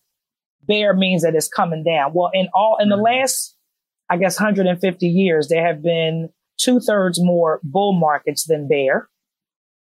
Bear 0.67 0.93
means 0.93 1.23
that 1.23 1.33
it's 1.33 1.47
coming 1.47 1.83
down. 1.83 2.11
Well, 2.13 2.29
in 2.33 2.49
all, 2.53 2.77
in 2.79 2.89
the 2.89 2.95
mm-hmm. 2.95 3.21
last, 3.21 3.55
I 4.09 4.17
guess, 4.17 4.39
150 4.39 5.07
years, 5.07 5.47
there 5.47 5.65
have 5.65 5.81
been 5.81 6.29
two 6.59 6.79
thirds 6.79 7.23
more 7.23 7.61
bull 7.63 7.93
markets 7.93 8.45
than 8.45 8.67
bear. 8.67 9.09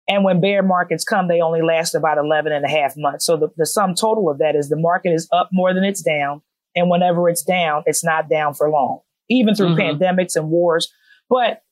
And 0.09 0.25
when 0.25 0.41
bear 0.41 0.63
markets 0.63 1.05
come, 1.05 1.29
they 1.29 1.41
only 1.41 1.61
last 1.61 1.95
about 1.95 2.19
11 2.19 2.53
and 2.53 2.65
a 2.65 2.69
half 2.69 2.95
months. 2.97 3.27
So 3.27 3.37
the, 3.37 3.49
the 3.57 3.67
sum 3.67 3.95
total 3.95 4.31
of 4.31 4.39
that 4.39 4.55
is 4.57 4.69
the 4.69 4.77
market 4.77 5.11
is 5.11 5.29
up 5.33 5.51
more 5.53 5.75
than 5.75 5.85
it's 5.85 6.03
down. 6.03 6.41
And 6.75 6.89
whenever 6.89 7.29
it's 7.29 7.43
down, 7.43 7.83
it's 7.87 8.05
not 8.05 8.29
down 8.29 8.55
for 8.55 8.71
long, 8.71 9.01
even 9.29 9.55
through 9.55 9.75
mm-hmm. 9.75 10.03
pandemics 10.03 10.37
and 10.37 10.49
wars. 10.49 10.93
But 11.29 11.63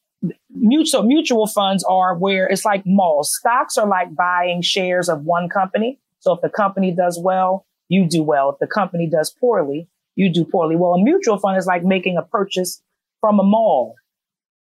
mutual 0.50 1.02
mutual 1.02 1.46
funds 1.46 1.84
are 1.84 2.16
where 2.16 2.46
it's 2.46 2.64
like 2.64 2.82
malls. 2.86 3.34
Stocks 3.34 3.76
are 3.76 3.86
like 3.86 4.14
buying 4.14 4.62
shares 4.62 5.08
of 5.08 5.22
one 5.22 5.48
company. 5.48 5.98
So 6.20 6.32
if 6.32 6.40
the 6.40 6.48
company 6.48 6.92
does 6.92 7.18
well, 7.22 7.66
you 7.88 8.08
do 8.08 8.22
well. 8.22 8.50
If 8.50 8.58
the 8.58 8.66
company 8.66 9.08
does 9.08 9.30
poorly, 9.30 9.88
you 10.16 10.32
do 10.32 10.44
poorly. 10.44 10.76
Well, 10.76 10.94
a 10.94 11.02
mutual 11.02 11.38
fund 11.38 11.56
is 11.56 11.66
like 11.66 11.84
making 11.84 12.16
a 12.16 12.22
purchase 12.22 12.82
from 13.20 13.38
a 13.38 13.44
mall. 13.44 13.94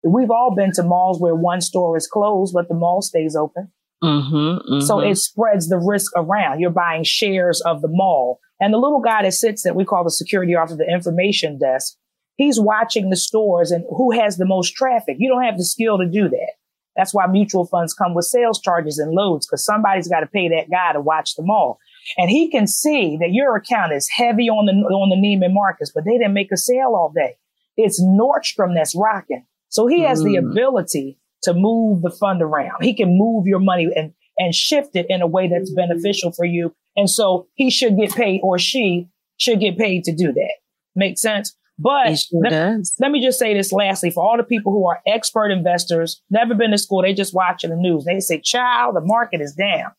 We've 0.03 0.31
all 0.31 0.53
been 0.55 0.71
to 0.73 0.83
malls 0.83 1.19
where 1.19 1.35
one 1.35 1.61
store 1.61 1.97
is 1.97 2.07
closed, 2.07 2.53
but 2.53 2.67
the 2.67 2.75
mall 2.75 3.01
stays 3.01 3.35
open. 3.35 3.71
Mm-hmm, 4.03 4.35
mm-hmm. 4.35 4.79
So 4.81 4.99
it 4.99 5.15
spreads 5.15 5.67
the 5.67 5.77
risk 5.77 6.11
around. 6.15 6.59
You're 6.59 6.69
buying 6.69 7.03
shares 7.03 7.61
of 7.61 7.81
the 7.81 7.89
mall. 7.89 8.39
And 8.61 8.73
the 8.73 8.77
little 8.77 9.01
guy 9.01 9.23
that 9.23 9.33
sits 9.33 9.63
that 9.63 9.75
we 9.75 9.85
call 9.85 10.03
the 10.03 10.11
security 10.11 10.55
officer, 10.55 10.77
the 10.77 10.89
information 10.89 11.57
desk, 11.57 11.97
He's 12.39 12.57
watching 12.57 13.09
the 13.09 13.17
stores 13.17 13.69
and 13.69 13.83
who 13.89 14.11
has 14.11 14.37
the 14.37 14.45
most 14.45 14.73
traffic. 14.73 15.17
You 15.19 15.27
don't 15.27 15.43
have 15.43 15.57
the 15.57 15.65
skill 15.65 15.97
to 15.97 16.05
do 16.07 16.29
that. 16.29 16.51
That's 16.95 17.13
why 17.13 17.27
mutual 17.27 17.65
funds 17.65 17.93
come 17.93 18.13
with 18.13 18.25
sales 18.25 18.61
charges 18.61 18.97
and 18.97 19.11
loads 19.11 19.45
because 19.45 19.65
somebody's 19.65 20.07
got 20.07 20.21
to 20.21 20.25
pay 20.25 20.47
that 20.47 20.71
guy 20.71 20.93
to 20.93 21.01
watch 21.01 21.35
them 21.35 21.49
all. 21.49 21.79
And 22.17 22.29
he 22.29 22.49
can 22.49 22.65
see 22.65 23.17
that 23.19 23.33
your 23.33 23.57
account 23.57 23.91
is 23.91 24.07
heavy 24.09 24.47
on 24.47 24.67
the 24.67 24.71
on 24.71 25.09
the 25.09 25.17
Neiman 25.17 25.53
Marcus, 25.53 25.91
but 25.93 26.05
they 26.05 26.17
didn't 26.17 26.33
make 26.33 26.53
a 26.53 26.57
sale 26.57 26.93
all 26.95 27.11
day. 27.13 27.35
It's 27.75 28.01
Nordstrom 28.01 28.73
that's 28.73 28.95
rocking. 28.95 29.45
So 29.67 29.87
he 29.87 30.03
has 30.03 30.21
mm. 30.21 30.27
the 30.27 30.35
ability 30.37 31.19
to 31.43 31.53
move 31.53 32.03
the 32.03 32.09
fund 32.09 32.41
around. 32.41 32.83
He 32.83 32.93
can 32.93 33.17
move 33.17 33.47
your 33.47 33.59
money 33.59 33.89
and 33.93 34.13
and 34.37 34.55
shift 34.55 34.95
it 34.95 35.07
in 35.09 35.21
a 35.21 35.27
way 35.27 35.49
that's 35.49 35.73
beneficial 35.73 36.31
for 36.31 36.45
you. 36.45 36.73
And 36.95 37.09
so 37.09 37.49
he 37.55 37.69
should 37.69 37.97
get 37.97 38.15
paid 38.15 38.39
or 38.41 38.57
she 38.57 39.09
should 39.35 39.59
get 39.59 39.77
paid 39.77 40.05
to 40.05 40.15
do 40.15 40.31
that. 40.31 40.53
Make 40.95 41.19
sense? 41.19 41.53
But 41.81 42.19
sure 42.19 42.41
let, 42.43 42.81
let, 42.99 43.11
me 43.11 43.21
just 43.21 43.39
say 43.39 43.53
this 43.53 43.71
lastly 43.71 44.11
for 44.11 44.21
all 44.21 44.35
the 44.35 44.43
people 44.43 44.73
who 44.73 44.85
are 44.87 45.01
expert 45.07 45.49
investors, 45.49 46.21
never 46.29 46.53
been 46.53 46.71
to 46.71 46.77
school, 46.77 47.01
they 47.01 47.13
just 47.13 47.33
watching 47.33 47.69
the 47.69 47.77
news. 47.77 48.03
They 48.03 48.19
say, 48.19 48.41
child, 48.41 48.97
the 48.97 49.01
market 49.01 49.39
is 49.39 49.53
down. 49.53 49.91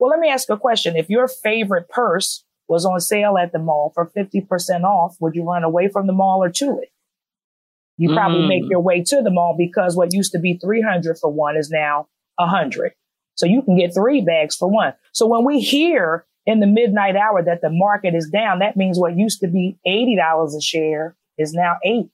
Well, 0.00 0.10
let 0.10 0.18
me 0.18 0.28
ask 0.28 0.50
a 0.50 0.56
question. 0.56 0.96
If 0.96 1.08
your 1.08 1.28
favorite 1.28 1.88
purse 1.88 2.44
was 2.66 2.84
on 2.84 2.98
sale 2.98 3.38
at 3.38 3.52
the 3.52 3.60
mall 3.60 3.92
for 3.94 4.10
50% 4.16 4.82
off, 4.82 5.16
would 5.20 5.36
you 5.36 5.44
run 5.44 5.62
away 5.62 5.88
from 5.88 6.08
the 6.08 6.12
mall 6.12 6.42
or 6.42 6.50
to 6.50 6.78
it? 6.80 6.88
You 7.96 8.14
probably 8.14 8.40
mm. 8.40 8.48
make 8.48 8.70
your 8.70 8.80
way 8.80 9.02
to 9.02 9.22
the 9.22 9.30
mall 9.30 9.54
because 9.56 9.94
what 9.94 10.14
used 10.14 10.32
to 10.32 10.38
be 10.38 10.56
300 10.56 11.18
for 11.18 11.30
one 11.30 11.56
is 11.56 11.70
now 11.70 12.08
100. 12.36 12.92
So 13.34 13.46
you 13.46 13.62
can 13.62 13.76
get 13.76 13.94
three 13.94 14.22
bags 14.22 14.56
for 14.56 14.68
one. 14.68 14.94
So 15.12 15.26
when 15.26 15.44
we 15.44 15.60
hear 15.60 16.24
in 16.50 16.58
the 16.58 16.66
midnight 16.66 17.14
hour 17.14 17.42
that 17.44 17.60
the 17.62 17.70
market 17.70 18.14
is 18.14 18.28
down, 18.28 18.58
that 18.58 18.76
means 18.76 18.98
what 18.98 19.16
used 19.16 19.38
to 19.40 19.46
be 19.46 19.78
$80 19.86 20.56
a 20.56 20.60
share 20.60 21.14
is 21.38 21.52
now 21.52 21.76
eight. 21.84 22.10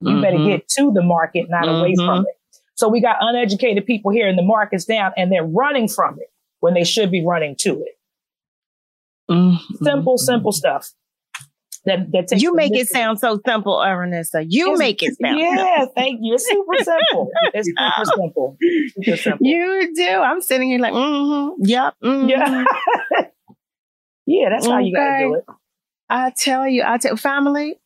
You 0.00 0.08
mm-hmm. 0.08 0.20
better 0.20 0.38
get 0.38 0.68
to 0.76 0.92
the 0.92 1.02
market, 1.02 1.50
not 1.50 1.64
mm-hmm. 1.64 1.80
away 1.80 1.94
from 1.96 2.20
it. 2.20 2.58
So 2.74 2.88
we 2.88 3.00
got 3.00 3.16
uneducated 3.20 3.84
people 3.84 4.12
here 4.12 4.28
and 4.28 4.38
the 4.38 4.42
market's 4.42 4.84
down 4.84 5.12
and 5.16 5.32
they're 5.32 5.44
running 5.44 5.88
from 5.88 6.18
it 6.20 6.30
when 6.60 6.74
they 6.74 6.84
should 6.84 7.10
be 7.10 7.24
running 7.26 7.56
to 7.60 7.82
it. 7.82 7.98
Mm-hmm. 9.28 9.84
Simple, 9.84 10.16
simple 10.16 10.52
stuff. 10.52 10.92
That, 11.84 12.12
that 12.12 12.40
you 12.40 12.54
make 12.54 12.76
it 12.76 12.86
sound 12.86 13.18
so 13.18 13.40
simple, 13.44 13.78
Ernesta. 13.78 14.46
You 14.48 14.72
it's, 14.72 14.78
make 14.78 15.02
it 15.02 15.16
sound. 15.20 15.40
Yeah, 15.40 15.78
simple. 15.78 15.92
thank 15.96 16.20
you. 16.22 16.34
It's 16.34 16.48
super 16.48 16.84
simple. 16.84 17.30
It's 17.52 17.66
super 17.66 18.04
simple. 18.04 18.56
Super 18.94 19.16
simple. 19.16 19.44
You 19.44 19.92
do. 19.92 20.08
I'm 20.08 20.40
sitting 20.40 20.68
here 20.68 20.78
like, 20.78 20.92
mm-hmm, 20.92 21.64
yep, 21.64 21.94
mm-hmm. 22.00 22.28
yeah. 22.28 22.64
Yeah, 24.26 24.50
that's 24.50 24.66
how 24.66 24.78
you 24.78 24.94
gotta 24.94 25.24
do 25.24 25.34
it. 25.34 25.44
I 26.08 26.32
tell 26.36 26.68
you, 26.68 26.84
I 26.86 26.98
tell 26.98 27.16
family. 27.16 27.76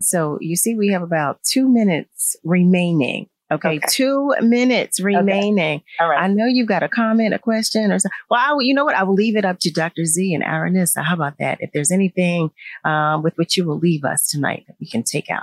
So 0.00 0.38
you 0.40 0.56
see, 0.56 0.74
we 0.74 0.88
have 0.88 1.02
about 1.02 1.42
two 1.42 1.68
minutes 1.68 2.36
remaining. 2.44 3.28
Okay, 3.52 3.76
okay. 3.76 3.86
two 3.90 4.34
minutes 4.40 4.98
remaining. 4.98 5.76
Okay. 5.80 5.84
All 6.00 6.08
right. 6.08 6.22
I 6.22 6.28
know 6.28 6.46
you've 6.46 6.68
got 6.68 6.82
a 6.82 6.88
comment, 6.88 7.34
a 7.34 7.38
question, 7.38 7.92
or 7.92 7.98
something. 7.98 8.16
Well, 8.30 8.40
I, 8.40 8.56
you 8.62 8.72
know 8.72 8.84
what? 8.84 8.94
I 8.94 9.02
will 9.02 9.14
leave 9.14 9.36
it 9.36 9.44
up 9.44 9.58
to 9.60 9.70
Dr. 9.70 10.06
Z 10.06 10.32
and 10.32 10.42
Aronissa. 10.42 11.04
How 11.04 11.14
about 11.14 11.34
that? 11.38 11.58
If 11.60 11.70
there's 11.72 11.90
anything 11.90 12.50
um, 12.84 13.22
with 13.22 13.36
which 13.36 13.58
you 13.58 13.66
will 13.66 13.78
leave 13.78 14.04
us 14.04 14.26
tonight 14.26 14.64
that 14.68 14.76
we 14.80 14.86
can 14.86 15.02
take 15.02 15.28
out. 15.30 15.42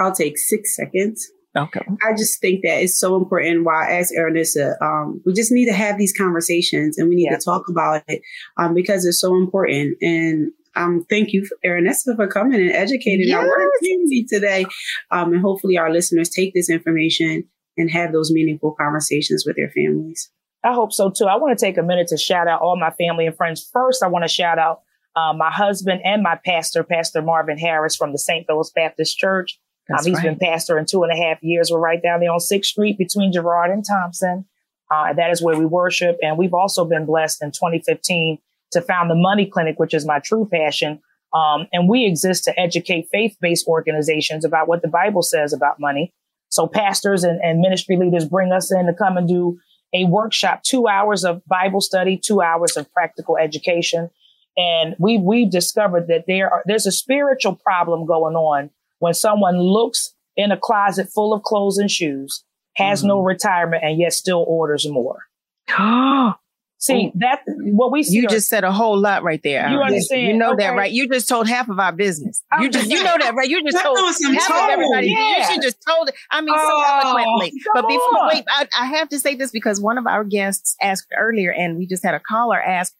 I'll 0.00 0.14
take 0.14 0.38
six 0.38 0.74
seconds. 0.74 1.30
Okay. 1.56 1.80
I 2.06 2.12
just 2.12 2.40
think 2.40 2.60
that 2.62 2.82
it's 2.82 2.98
so 2.98 3.16
important. 3.16 3.64
Why 3.64 3.88
I 3.88 3.92
asked 4.00 4.12
Aronissa, 4.16 4.80
um, 4.82 5.20
we 5.24 5.32
just 5.32 5.50
need 5.50 5.66
to 5.66 5.72
have 5.72 5.98
these 5.98 6.12
conversations 6.12 6.98
and 6.98 7.08
we 7.08 7.14
need 7.16 7.28
Yeah. 7.30 7.36
to 7.38 7.44
talk 7.44 7.68
about 7.68 8.02
it 8.06 8.22
um, 8.58 8.74
because 8.74 9.04
it's 9.06 9.20
so 9.20 9.34
important. 9.36 9.96
And 10.02 10.52
um, 10.76 11.04
thank 11.08 11.32
you, 11.32 11.48
Aronissa, 11.64 12.14
for 12.16 12.28
coming 12.28 12.60
and 12.60 12.70
educating 12.70 13.32
our 13.34 13.48
community 13.80 14.24
today. 14.28 14.66
Um, 15.10 15.32
and 15.32 15.40
hopefully 15.42 15.76
our 15.78 15.90
listeners 15.90 16.28
take 16.28 16.54
this 16.54 16.70
information 16.70 17.44
and 17.76 17.90
have 17.90 18.12
those 18.12 18.30
meaningful 18.30 18.74
conversations 18.78 19.44
with 19.46 19.56
their 19.56 19.70
families. 19.70 20.30
I 20.64 20.74
hope 20.74 20.92
so 20.92 21.10
too. 21.10 21.24
I 21.26 21.36
want 21.36 21.58
to 21.58 21.64
take 21.64 21.78
a 21.78 21.82
minute 21.82 22.08
to 22.08 22.16
shout 22.16 22.46
out 22.48 22.60
all 22.60 22.76
my 22.78 22.90
family 22.90 23.26
and 23.26 23.36
friends. 23.36 23.68
First, 23.72 24.02
I 24.02 24.08
want 24.08 24.24
to 24.24 24.28
shout 24.28 24.58
out 24.58 24.82
uh, 25.16 25.32
my 25.32 25.50
husband 25.50 26.00
and 26.04 26.22
my 26.22 26.38
pastor, 26.44 26.84
Pastor 26.84 27.22
Marvin 27.22 27.58
Harris 27.58 27.96
from 27.96 28.12
the 28.12 28.18
St. 28.18 28.46
Philip's 28.46 28.72
Baptist 28.74 29.16
Church. 29.18 29.58
Um, 29.90 30.04
he's 30.04 30.16
right. 30.16 30.24
been 30.24 30.38
pastor 30.38 30.78
in 30.78 30.86
two 30.86 31.02
and 31.02 31.12
a 31.12 31.16
half 31.16 31.42
years. 31.42 31.70
We're 31.70 31.78
right 31.78 32.02
down 32.02 32.20
there 32.20 32.30
on 32.30 32.38
6th 32.38 32.64
Street 32.64 32.98
between 32.98 33.32
Girard 33.32 33.70
and 33.70 33.84
Thompson. 33.84 34.44
Uh, 34.90 35.12
that 35.14 35.30
is 35.30 35.42
where 35.42 35.56
we 35.56 35.66
worship. 35.66 36.18
And 36.22 36.38
we've 36.38 36.54
also 36.54 36.84
been 36.84 37.06
blessed 37.06 37.42
in 37.42 37.50
2015 37.50 38.38
to 38.72 38.82
found 38.82 39.10
the 39.10 39.14
Money 39.14 39.46
Clinic, 39.46 39.78
which 39.78 39.94
is 39.94 40.06
my 40.06 40.18
true 40.18 40.48
passion. 40.50 41.00
Um, 41.34 41.66
and 41.72 41.88
we 41.88 42.06
exist 42.06 42.44
to 42.44 42.58
educate 42.58 43.08
faith-based 43.12 43.66
organizations 43.66 44.44
about 44.44 44.68
what 44.68 44.82
the 44.82 44.88
Bible 44.88 45.22
says 45.22 45.52
about 45.52 45.78
money. 45.78 46.12
So 46.48 46.66
pastors 46.66 47.24
and, 47.24 47.40
and 47.42 47.60
ministry 47.60 47.96
leaders 47.96 48.24
bring 48.24 48.52
us 48.52 48.72
in 48.72 48.86
to 48.86 48.94
come 48.94 49.16
and 49.16 49.28
do 49.28 49.58
a 49.94 50.04
workshop, 50.04 50.62
two 50.62 50.88
hours 50.88 51.24
of 51.24 51.42
Bible 51.46 51.80
study, 51.80 52.18
two 52.22 52.40
hours 52.40 52.76
of 52.76 52.90
practical 52.92 53.36
education. 53.36 54.10
And 54.56 54.96
we, 54.98 55.18
we've 55.18 55.50
discovered 55.50 56.08
that 56.08 56.24
there 56.26 56.50
are, 56.52 56.62
there's 56.66 56.86
a 56.86 56.92
spiritual 56.92 57.54
problem 57.54 58.06
going 58.06 58.34
on 58.34 58.70
when 58.98 59.14
someone 59.14 59.58
looks 59.60 60.14
in 60.36 60.52
a 60.52 60.56
closet 60.56 61.08
full 61.14 61.32
of 61.32 61.42
clothes 61.42 61.78
and 61.78 61.90
shoes, 61.90 62.44
has 62.76 63.02
no 63.02 63.18
mm-hmm. 63.18 63.26
retirement, 63.26 63.82
and 63.84 63.98
yet 63.98 64.12
still 64.12 64.44
orders 64.46 64.86
more. 64.88 65.22
See, 66.80 67.10
that, 67.16 67.40
what 67.46 67.90
we 67.90 68.04
see 68.04 68.18
You 68.18 68.26
are- 68.26 68.30
just 68.30 68.48
said 68.48 68.62
a 68.62 68.70
whole 68.70 68.96
lot 68.96 69.24
right 69.24 69.42
there. 69.42 69.68
You 69.68 69.80
understand, 69.80 70.28
You 70.28 70.36
know 70.36 70.54
that, 70.54 70.76
right? 70.76 70.92
You 70.92 71.08
just 71.08 71.28
told 71.28 71.48
half 71.48 71.68
of 71.68 71.80
our 71.80 71.90
business. 71.90 72.40
You 72.52 72.66
I'm 72.66 72.70
just, 72.70 72.88
you 72.88 73.02
know 73.02 73.16
that, 73.18 73.34
right? 73.34 73.48
You 73.48 73.64
just 73.68 73.82
told 73.82 73.98
on 73.98 74.14
some 74.14 74.32
half 74.32 74.48
of 74.48 74.56
tone. 74.56 74.70
everybody. 74.70 75.08
You 75.08 75.44
should 75.44 75.60
just 75.62 75.78
told 75.84 76.08
it. 76.08 76.14
I 76.30 76.40
mean, 76.40 76.54
so 76.54 76.60
Oh, 76.64 77.00
eloquently. 77.02 77.60
But 77.74 77.88
before, 77.88 78.18
on. 78.20 78.28
wait, 78.28 78.44
I, 78.48 78.68
I 78.78 78.86
have 78.86 79.08
to 79.08 79.18
say 79.18 79.34
this 79.34 79.50
because 79.50 79.80
one 79.80 79.98
of 79.98 80.06
our 80.06 80.22
guests 80.22 80.76
asked 80.80 81.08
earlier, 81.18 81.52
and 81.52 81.76
we 81.76 81.84
just 81.84 82.04
had 82.04 82.14
a 82.14 82.20
caller 82.20 82.62
ask, 82.62 82.94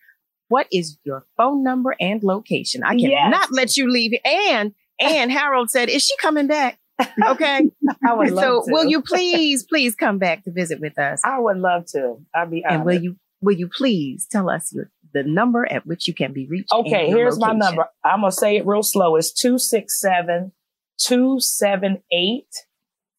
"What 0.49 0.67
is 0.73 0.99
your 1.05 1.25
phone 1.37 1.63
number 1.63 1.95
and 2.01 2.21
location?" 2.25 2.83
I 2.83 2.95
Yes. 2.95 3.13
cannot 3.13 3.53
let 3.53 3.77
you 3.77 3.89
leave. 3.89 4.19
And 4.25 4.75
and 5.01 5.33
Harold 5.33 5.71
said, 5.71 5.89
"Is 5.89 6.05
she 6.05 6.17
coming 6.19 6.47
back?" 6.47 6.79
Okay. 7.27 7.71
I 8.07 8.13
would 8.13 8.31
love 8.31 8.45
so 8.45 8.63
to. 8.65 8.73
will 8.73 8.87
you 8.87 9.03
please, 9.03 9.65
please 9.65 9.95
come 9.95 10.19
back 10.19 10.45
to 10.45 10.51
visit 10.51 10.81
with 10.81 10.99
us? 10.99 11.21
I 11.25 11.39
would 11.39 11.59
love 11.59 11.87
to. 11.93 12.17
I'd 12.35 12.51
be 12.51 12.65
And 12.65 12.85
will 12.85 13.01
you 13.01 13.17
will 13.41 13.57
you 13.57 13.69
please 13.69 14.27
tell 14.31 14.51
us 14.51 14.73
your 14.73 14.91
the 15.15 15.23
number 15.23 15.71
at 15.71 15.87
which 15.87 16.07
you 16.07 16.15
can 16.15 16.33
be 16.33 16.47
reached? 16.47 16.73
Okay, 16.73 17.09
here's 17.09 17.39
my 17.39 17.53
number. 17.53 17.87
I'm 18.05 18.21
gonna 18.21 18.33
say 18.33 18.57
it 18.57 18.67
real 18.67 18.83
slow. 18.83 19.17
It's 19.17 19.33
267 19.33 20.53
278 20.99 22.45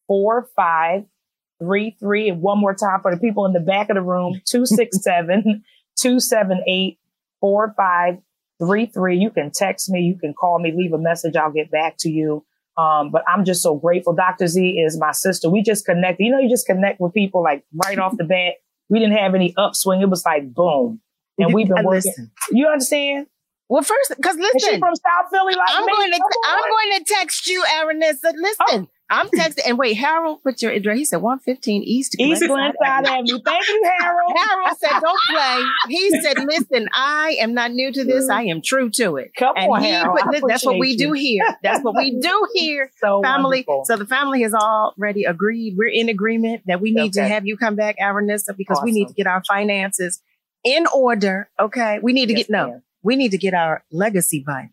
4533. 0.06 2.28
And 2.28 2.42
one 2.42 2.58
more 2.58 2.74
time 2.74 3.00
for 3.00 3.14
the 3.14 3.20
people 3.20 3.46
in 3.46 3.52
the 3.52 3.60
back 3.60 3.90
of 3.90 3.96
the 3.96 4.02
room 4.02 4.40
267 4.46 5.64
278 5.96 6.98
4533. 7.40 8.24
You 8.60 9.30
can 9.30 9.50
text 9.50 9.88
me, 9.90 10.00
you 10.00 10.16
can 10.18 10.34
call 10.34 10.58
me, 10.58 10.72
leave 10.76 10.92
a 10.92 10.98
message. 10.98 11.36
I'll 11.36 11.52
get 11.52 11.70
back 11.70 11.96
to 12.00 12.10
you. 12.10 12.44
Um, 12.76 13.10
but 13.10 13.22
I'm 13.28 13.44
just 13.44 13.62
so 13.62 13.74
grateful. 13.76 14.14
Dr. 14.14 14.46
Z 14.46 14.60
is 14.78 14.98
my 14.98 15.12
sister. 15.12 15.50
We 15.50 15.62
just 15.62 15.84
connect. 15.84 16.20
You 16.20 16.30
know, 16.30 16.38
you 16.38 16.48
just 16.48 16.66
connect 16.66 17.00
with 17.00 17.12
people 17.12 17.42
like 17.42 17.64
right 17.84 17.98
off 17.98 18.16
the 18.16 18.24
bat. 18.24 18.54
We 18.88 18.98
didn't 18.98 19.16
have 19.18 19.34
any 19.34 19.54
upswing. 19.56 20.00
It 20.00 20.08
was 20.08 20.24
like 20.24 20.52
boom. 20.54 21.00
And 21.38 21.52
we've 21.54 21.68
been 21.68 21.78
And 21.78 21.86
working. 21.86 22.02
listen. 22.08 22.30
You 22.52 22.68
understand? 22.68 23.26
Well, 23.68 23.82
first, 23.82 24.12
because 24.16 24.36
Is 24.36 24.46
she 24.58 24.66
listen, 24.66 24.80
from 24.80 24.94
South 24.96 25.30
Philly 25.30 25.54
like 25.54 25.68
I'm 25.70 25.86
me? 25.86 25.92
going 25.92 26.10
to 26.12 26.20
I'm 26.48 26.58
going 26.70 26.98
to 26.98 27.04
text 27.14 27.46
you, 27.46 27.62
Aronissa. 27.62 28.32
Listen, 28.34 28.88
I'm 29.10 29.28
texting. 29.28 29.60
And 29.66 29.76
wait, 29.78 29.94
Harold 29.94 30.42
put 30.42 30.62
your 30.62 30.70
address. 30.72 30.98
He 30.98 31.04
said 31.04 31.18
115 31.20 31.82
East 31.82 32.14
East 32.18 32.42
Glenside 32.46 32.74
Avenue. 33.06 33.38
Thank 33.44 33.68
you, 33.68 33.90
Harold. 34.00 34.32
Harold 34.36 34.78
said, 34.78 35.00
"Don't 35.00 35.20
play." 35.30 35.64
He 35.88 36.20
said, 36.22 36.38
"Listen, 36.38 36.88
I 36.94 37.36
am 37.40 37.52
not 37.54 37.72
new 37.72 37.92
to 37.92 38.04
this. 38.04 38.28
I 38.30 38.42
am 38.44 38.62
true 38.62 38.88
to 38.90 39.16
it." 39.16 39.32
Come 39.36 39.54
And 39.56 39.70
on, 39.70 39.82
Harold. 39.82 40.18
put, 40.30 40.42
that's 40.48 40.64
what 40.64 40.78
we 40.78 40.92
appreciate 40.94 41.08
do 41.08 41.12
here. 41.12 41.44
That's 41.62 41.82
what 41.82 41.96
we 41.96 42.10
do 42.20 42.48
here. 42.54 42.90
So 43.00 43.20
family. 43.22 43.64
wonderful. 43.66 43.84
So 43.86 43.96
the 43.96 44.06
family 44.06 44.42
has 44.42 44.54
already 44.54 45.24
agreed. 45.24 45.74
We're 45.76 45.88
in 45.88 46.08
agreement 46.08 46.62
that 46.66 46.80
we 46.80 46.92
need 46.92 47.14
to 47.14 47.24
have 47.24 47.46
you 47.46 47.56
come 47.56 47.74
back, 47.76 47.96
Aronissa, 48.00 48.56
because 48.56 48.80
we 48.84 48.92
need 48.92 49.08
to 49.08 49.14
get 49.14 49.26
our 49.26 49.42
finances 49.46 50.22
in 50.64 50.86
order. 50.94 51.50
Okay, 51.58 51.98
we 52.02 52.12
need 52.12 52.26
to 52.26 52.32
Yes, 52.34 52.42
get 52.46 52.50
no. 52.50 52.68
ma'am. 52.68 52.82
We 53.02 53.16
need 53.16 53.30
to 53.30 53.38
get 53.38 53.54
our 53.54 53.82
legacy 53.90 54.44
binders. 54.46 54.70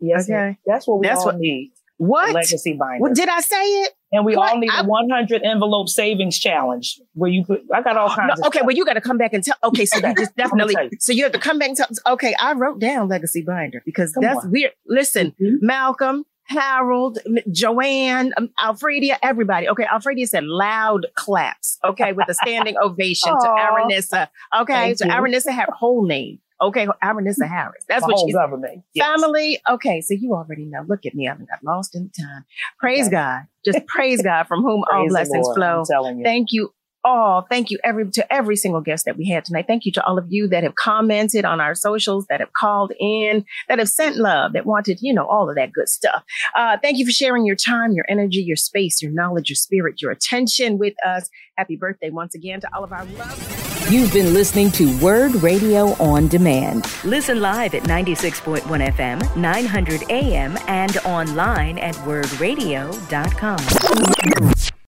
Yes, 0.00 0.24
Okay. 0.24 0.32
ma'am. 0.32 0.56
That's 0.66 0.86
what 0.86 0.98
we 1.00 1.06
That's 1.06 1.20
all 1.20 1.26
what- 1.26 1.38
need. 1.38 1.72
What? 1.98 2.32
legacy 2.32 2.76
binder. 2.78 3.00
What 3.02 3.14
did 3.14 3.28
I 3.28 3.40
say 3.40 3.62
it? 3.82 3.92
and 4.10 4.24
we 4.24 4.34
what? 4.36 4.52
all 4.52 4.58
need 4.58 4.70
I- 4.70 4.80
a 4.80 4.84
100 4.84 5.42
envelope 5.44 5.88
savings 5.90 6.38
challenge 6.38 6.98
where 7.12 7.30
you 7.30 7.44
put, 7.44 7.60
I 7.74 7.82
got 7.82 7.96
all 7.98 8.08
No, 8.08 8.14
kinds 8.14 8.40
of 8.40 8.46
okay, 8.46 8.58
stuff. 8.60 8.66
well, 8.66 8.74
you 8.76 8.84
got 8.86 8.94
to 8.94 9.00
come 9.02 9.18
back 9.18 9.34
and 9.34 9.44
tell. 9.44 9.56
Okay, 9.64 9.84
so 9.84 9.98
you 9.98 10.14
just 10.14 10.34
definitely. 10.36 10.74
you. 10.90 10.90
So 11.00 11.12
you 11.12 11.24
have 11.24 11.32
to 11.32 11.38
come 11.38 11.58
back 11.58 11.68
and 11.68 11.76
tell. 11.76 11.88
Okay, 12.06 12.34
I 12.40 12.54
wrote 12.54 12.78
down 12.80 13.08
legacy 13.08 13.42
binder 13.42 13.82
because 13.84 14.12
Come 14.12 14.22
that's 14.22 14.44
on. 14.44 14.50
weird. 14.50 14.72
Listen, 14.86 15.34
Mhm. 15.42 15.58
Malcolm, 15.60 16.24
Harold, 16.44 17.18
Joanne, 17.52 18.32
um, 18.38 18.48
Alfredia, 18.58 19.18
everybody. 19.22 19.68
Okay, 19.68 19.84
Alfredia 19.84 20.26
said 20.26 20.44
loud 20.44 21.06
claps. 21.14 21.78
Okay, 21.84 22.12
with 22.14 22.28
a 22.30 22.34
standing 22.34 22.76
ovation 22.82 23.32
to 23.32 23.46
Aronissa. 23.48 24.28
Okay, 24.58 24.72
Thank 24.72 24.98
so 24.98 25.04
you. 25.04 25.10
Aronissa 25.12 25.50
had 25.52 25.68
whole 25.68 26.06
name. 26.06 26.38
Okay, 26.60 26.86
Aronissa 27.02 27.48
Harris. 27.48 27.84
That's 27.88 28.02
My 28.02 28.08
what 28.08 28.20
she's. 28.20 28.34
government. 28.34 28.82
Yes. 28.94 29.06
Family. 29.06 29.60
Okay, 29.68 30.00
so 30.00 30.14
you 30.14 30.34
already 30.34 30.64
know. 30.64 30.84
Look 30.88 31.06
at 31.06 31.14
me. 31.14 31.26
I 31.26 31.30
haven't 31.30 31.48
got 31.48 31.62
lost 31.62 31.94
in 31.94 32.10
time. 32.10 32.44
Praise 32.78 33.08
God. 33.08 33.42
Just 33.64 33.86
praise 33.86 34.22
God 34.24 34.44
from 34.48 34.62
whom 34.62 34.82
all 34.90 35.00
Praise 35.00 35.08
the 35.08 35.14
blessings 35.14 35.48
flow. 35.54 35.80
I'm 35.80 35.86
telling 35.86 36.18
you. 36.18 36.24
Thank 36.24 36.48
you 36.52 36.72
all. 37.04 37.46
Thank 37.48 37.70
you 37.70 37.78
every 37.84 38.10
to 38.10 38.32
every 38.32 38.56
single 38.56 38.80
guest 38.80 39.04
that 39.04 39.16
we 39.16 39.28
had 39.28 39.44
tonight. 39.44 39.66
Thank 39.66 39.84
you 39.84 39.92
to 39.92 40.04
all 40.04 40.18
of 40.18 40.26
you 40.28 40.48
that 40.48 40.62
have 40.62 40.74
commented 40.74 41.44
on 41.44 41.60
our 41.60 41.74
socials, 41.74 42.26
that 42.28 42.40
have 42.40 42.52
called 42.52 42.92
in, 42.98 43.44
that 43.68 43.78
have 43.78 43.88
sent 43.88 44.16
love, 44.16 44.52
that 44.52 44.66
wanted, 44.66 44.98
you 45.00 45.14
know, 45.14 45.26
all 45.26 45.48
of 45.48 45.56
that 45.56 45.72
good 45.72 45.88
stuff. 45.88 46.24
Uh, 46.54 46.76
thank 46.82 46.98
you 46.98 47.06
for 47.06 47.12
sharing 47.12 47.46
your 47.46 47.56
time, 47.56 47.92
your 47.92 48.04
energy, 48.08 48.38
your 48.38 48.56
space, 48.56 49.00
your 49.02 49.12
knowledge, 49.12 49.48
your 49.50 49.56
spirit, 49.56 50.00
your 50.02 50.10
attention 50.10 50.78
with 50.78 50.94
us. 51.04 51.28
Happy 51.56 51.76
birthday 51.76 52.10
once 52.10 52.34
again 52.34 52.60
to 52.60 52.68
all 52.74 52.84
of 52.84 52.92
our 52.92 53.04
love. 53.04 53.68
You've 53.90 54.12
been 54.12 54.34
listening 54.34 54.70
to 54.72 54.94
WURD 54.98 55.42
Radio 55.42 55.94
on 55.94 56.28
Demand. 56.28 56.86
Listen 57.04 57.40
live 57.40 57.74
at 57.74 57.84
96.1 57.84 58.60
FM, 58.92 59.36
900 59.36 60.10
AM, 60.10 60.58
and 60.66 60.98
online 60.98 61.78
at 61.78 61.94
wurdradio.com. 61.94 63.58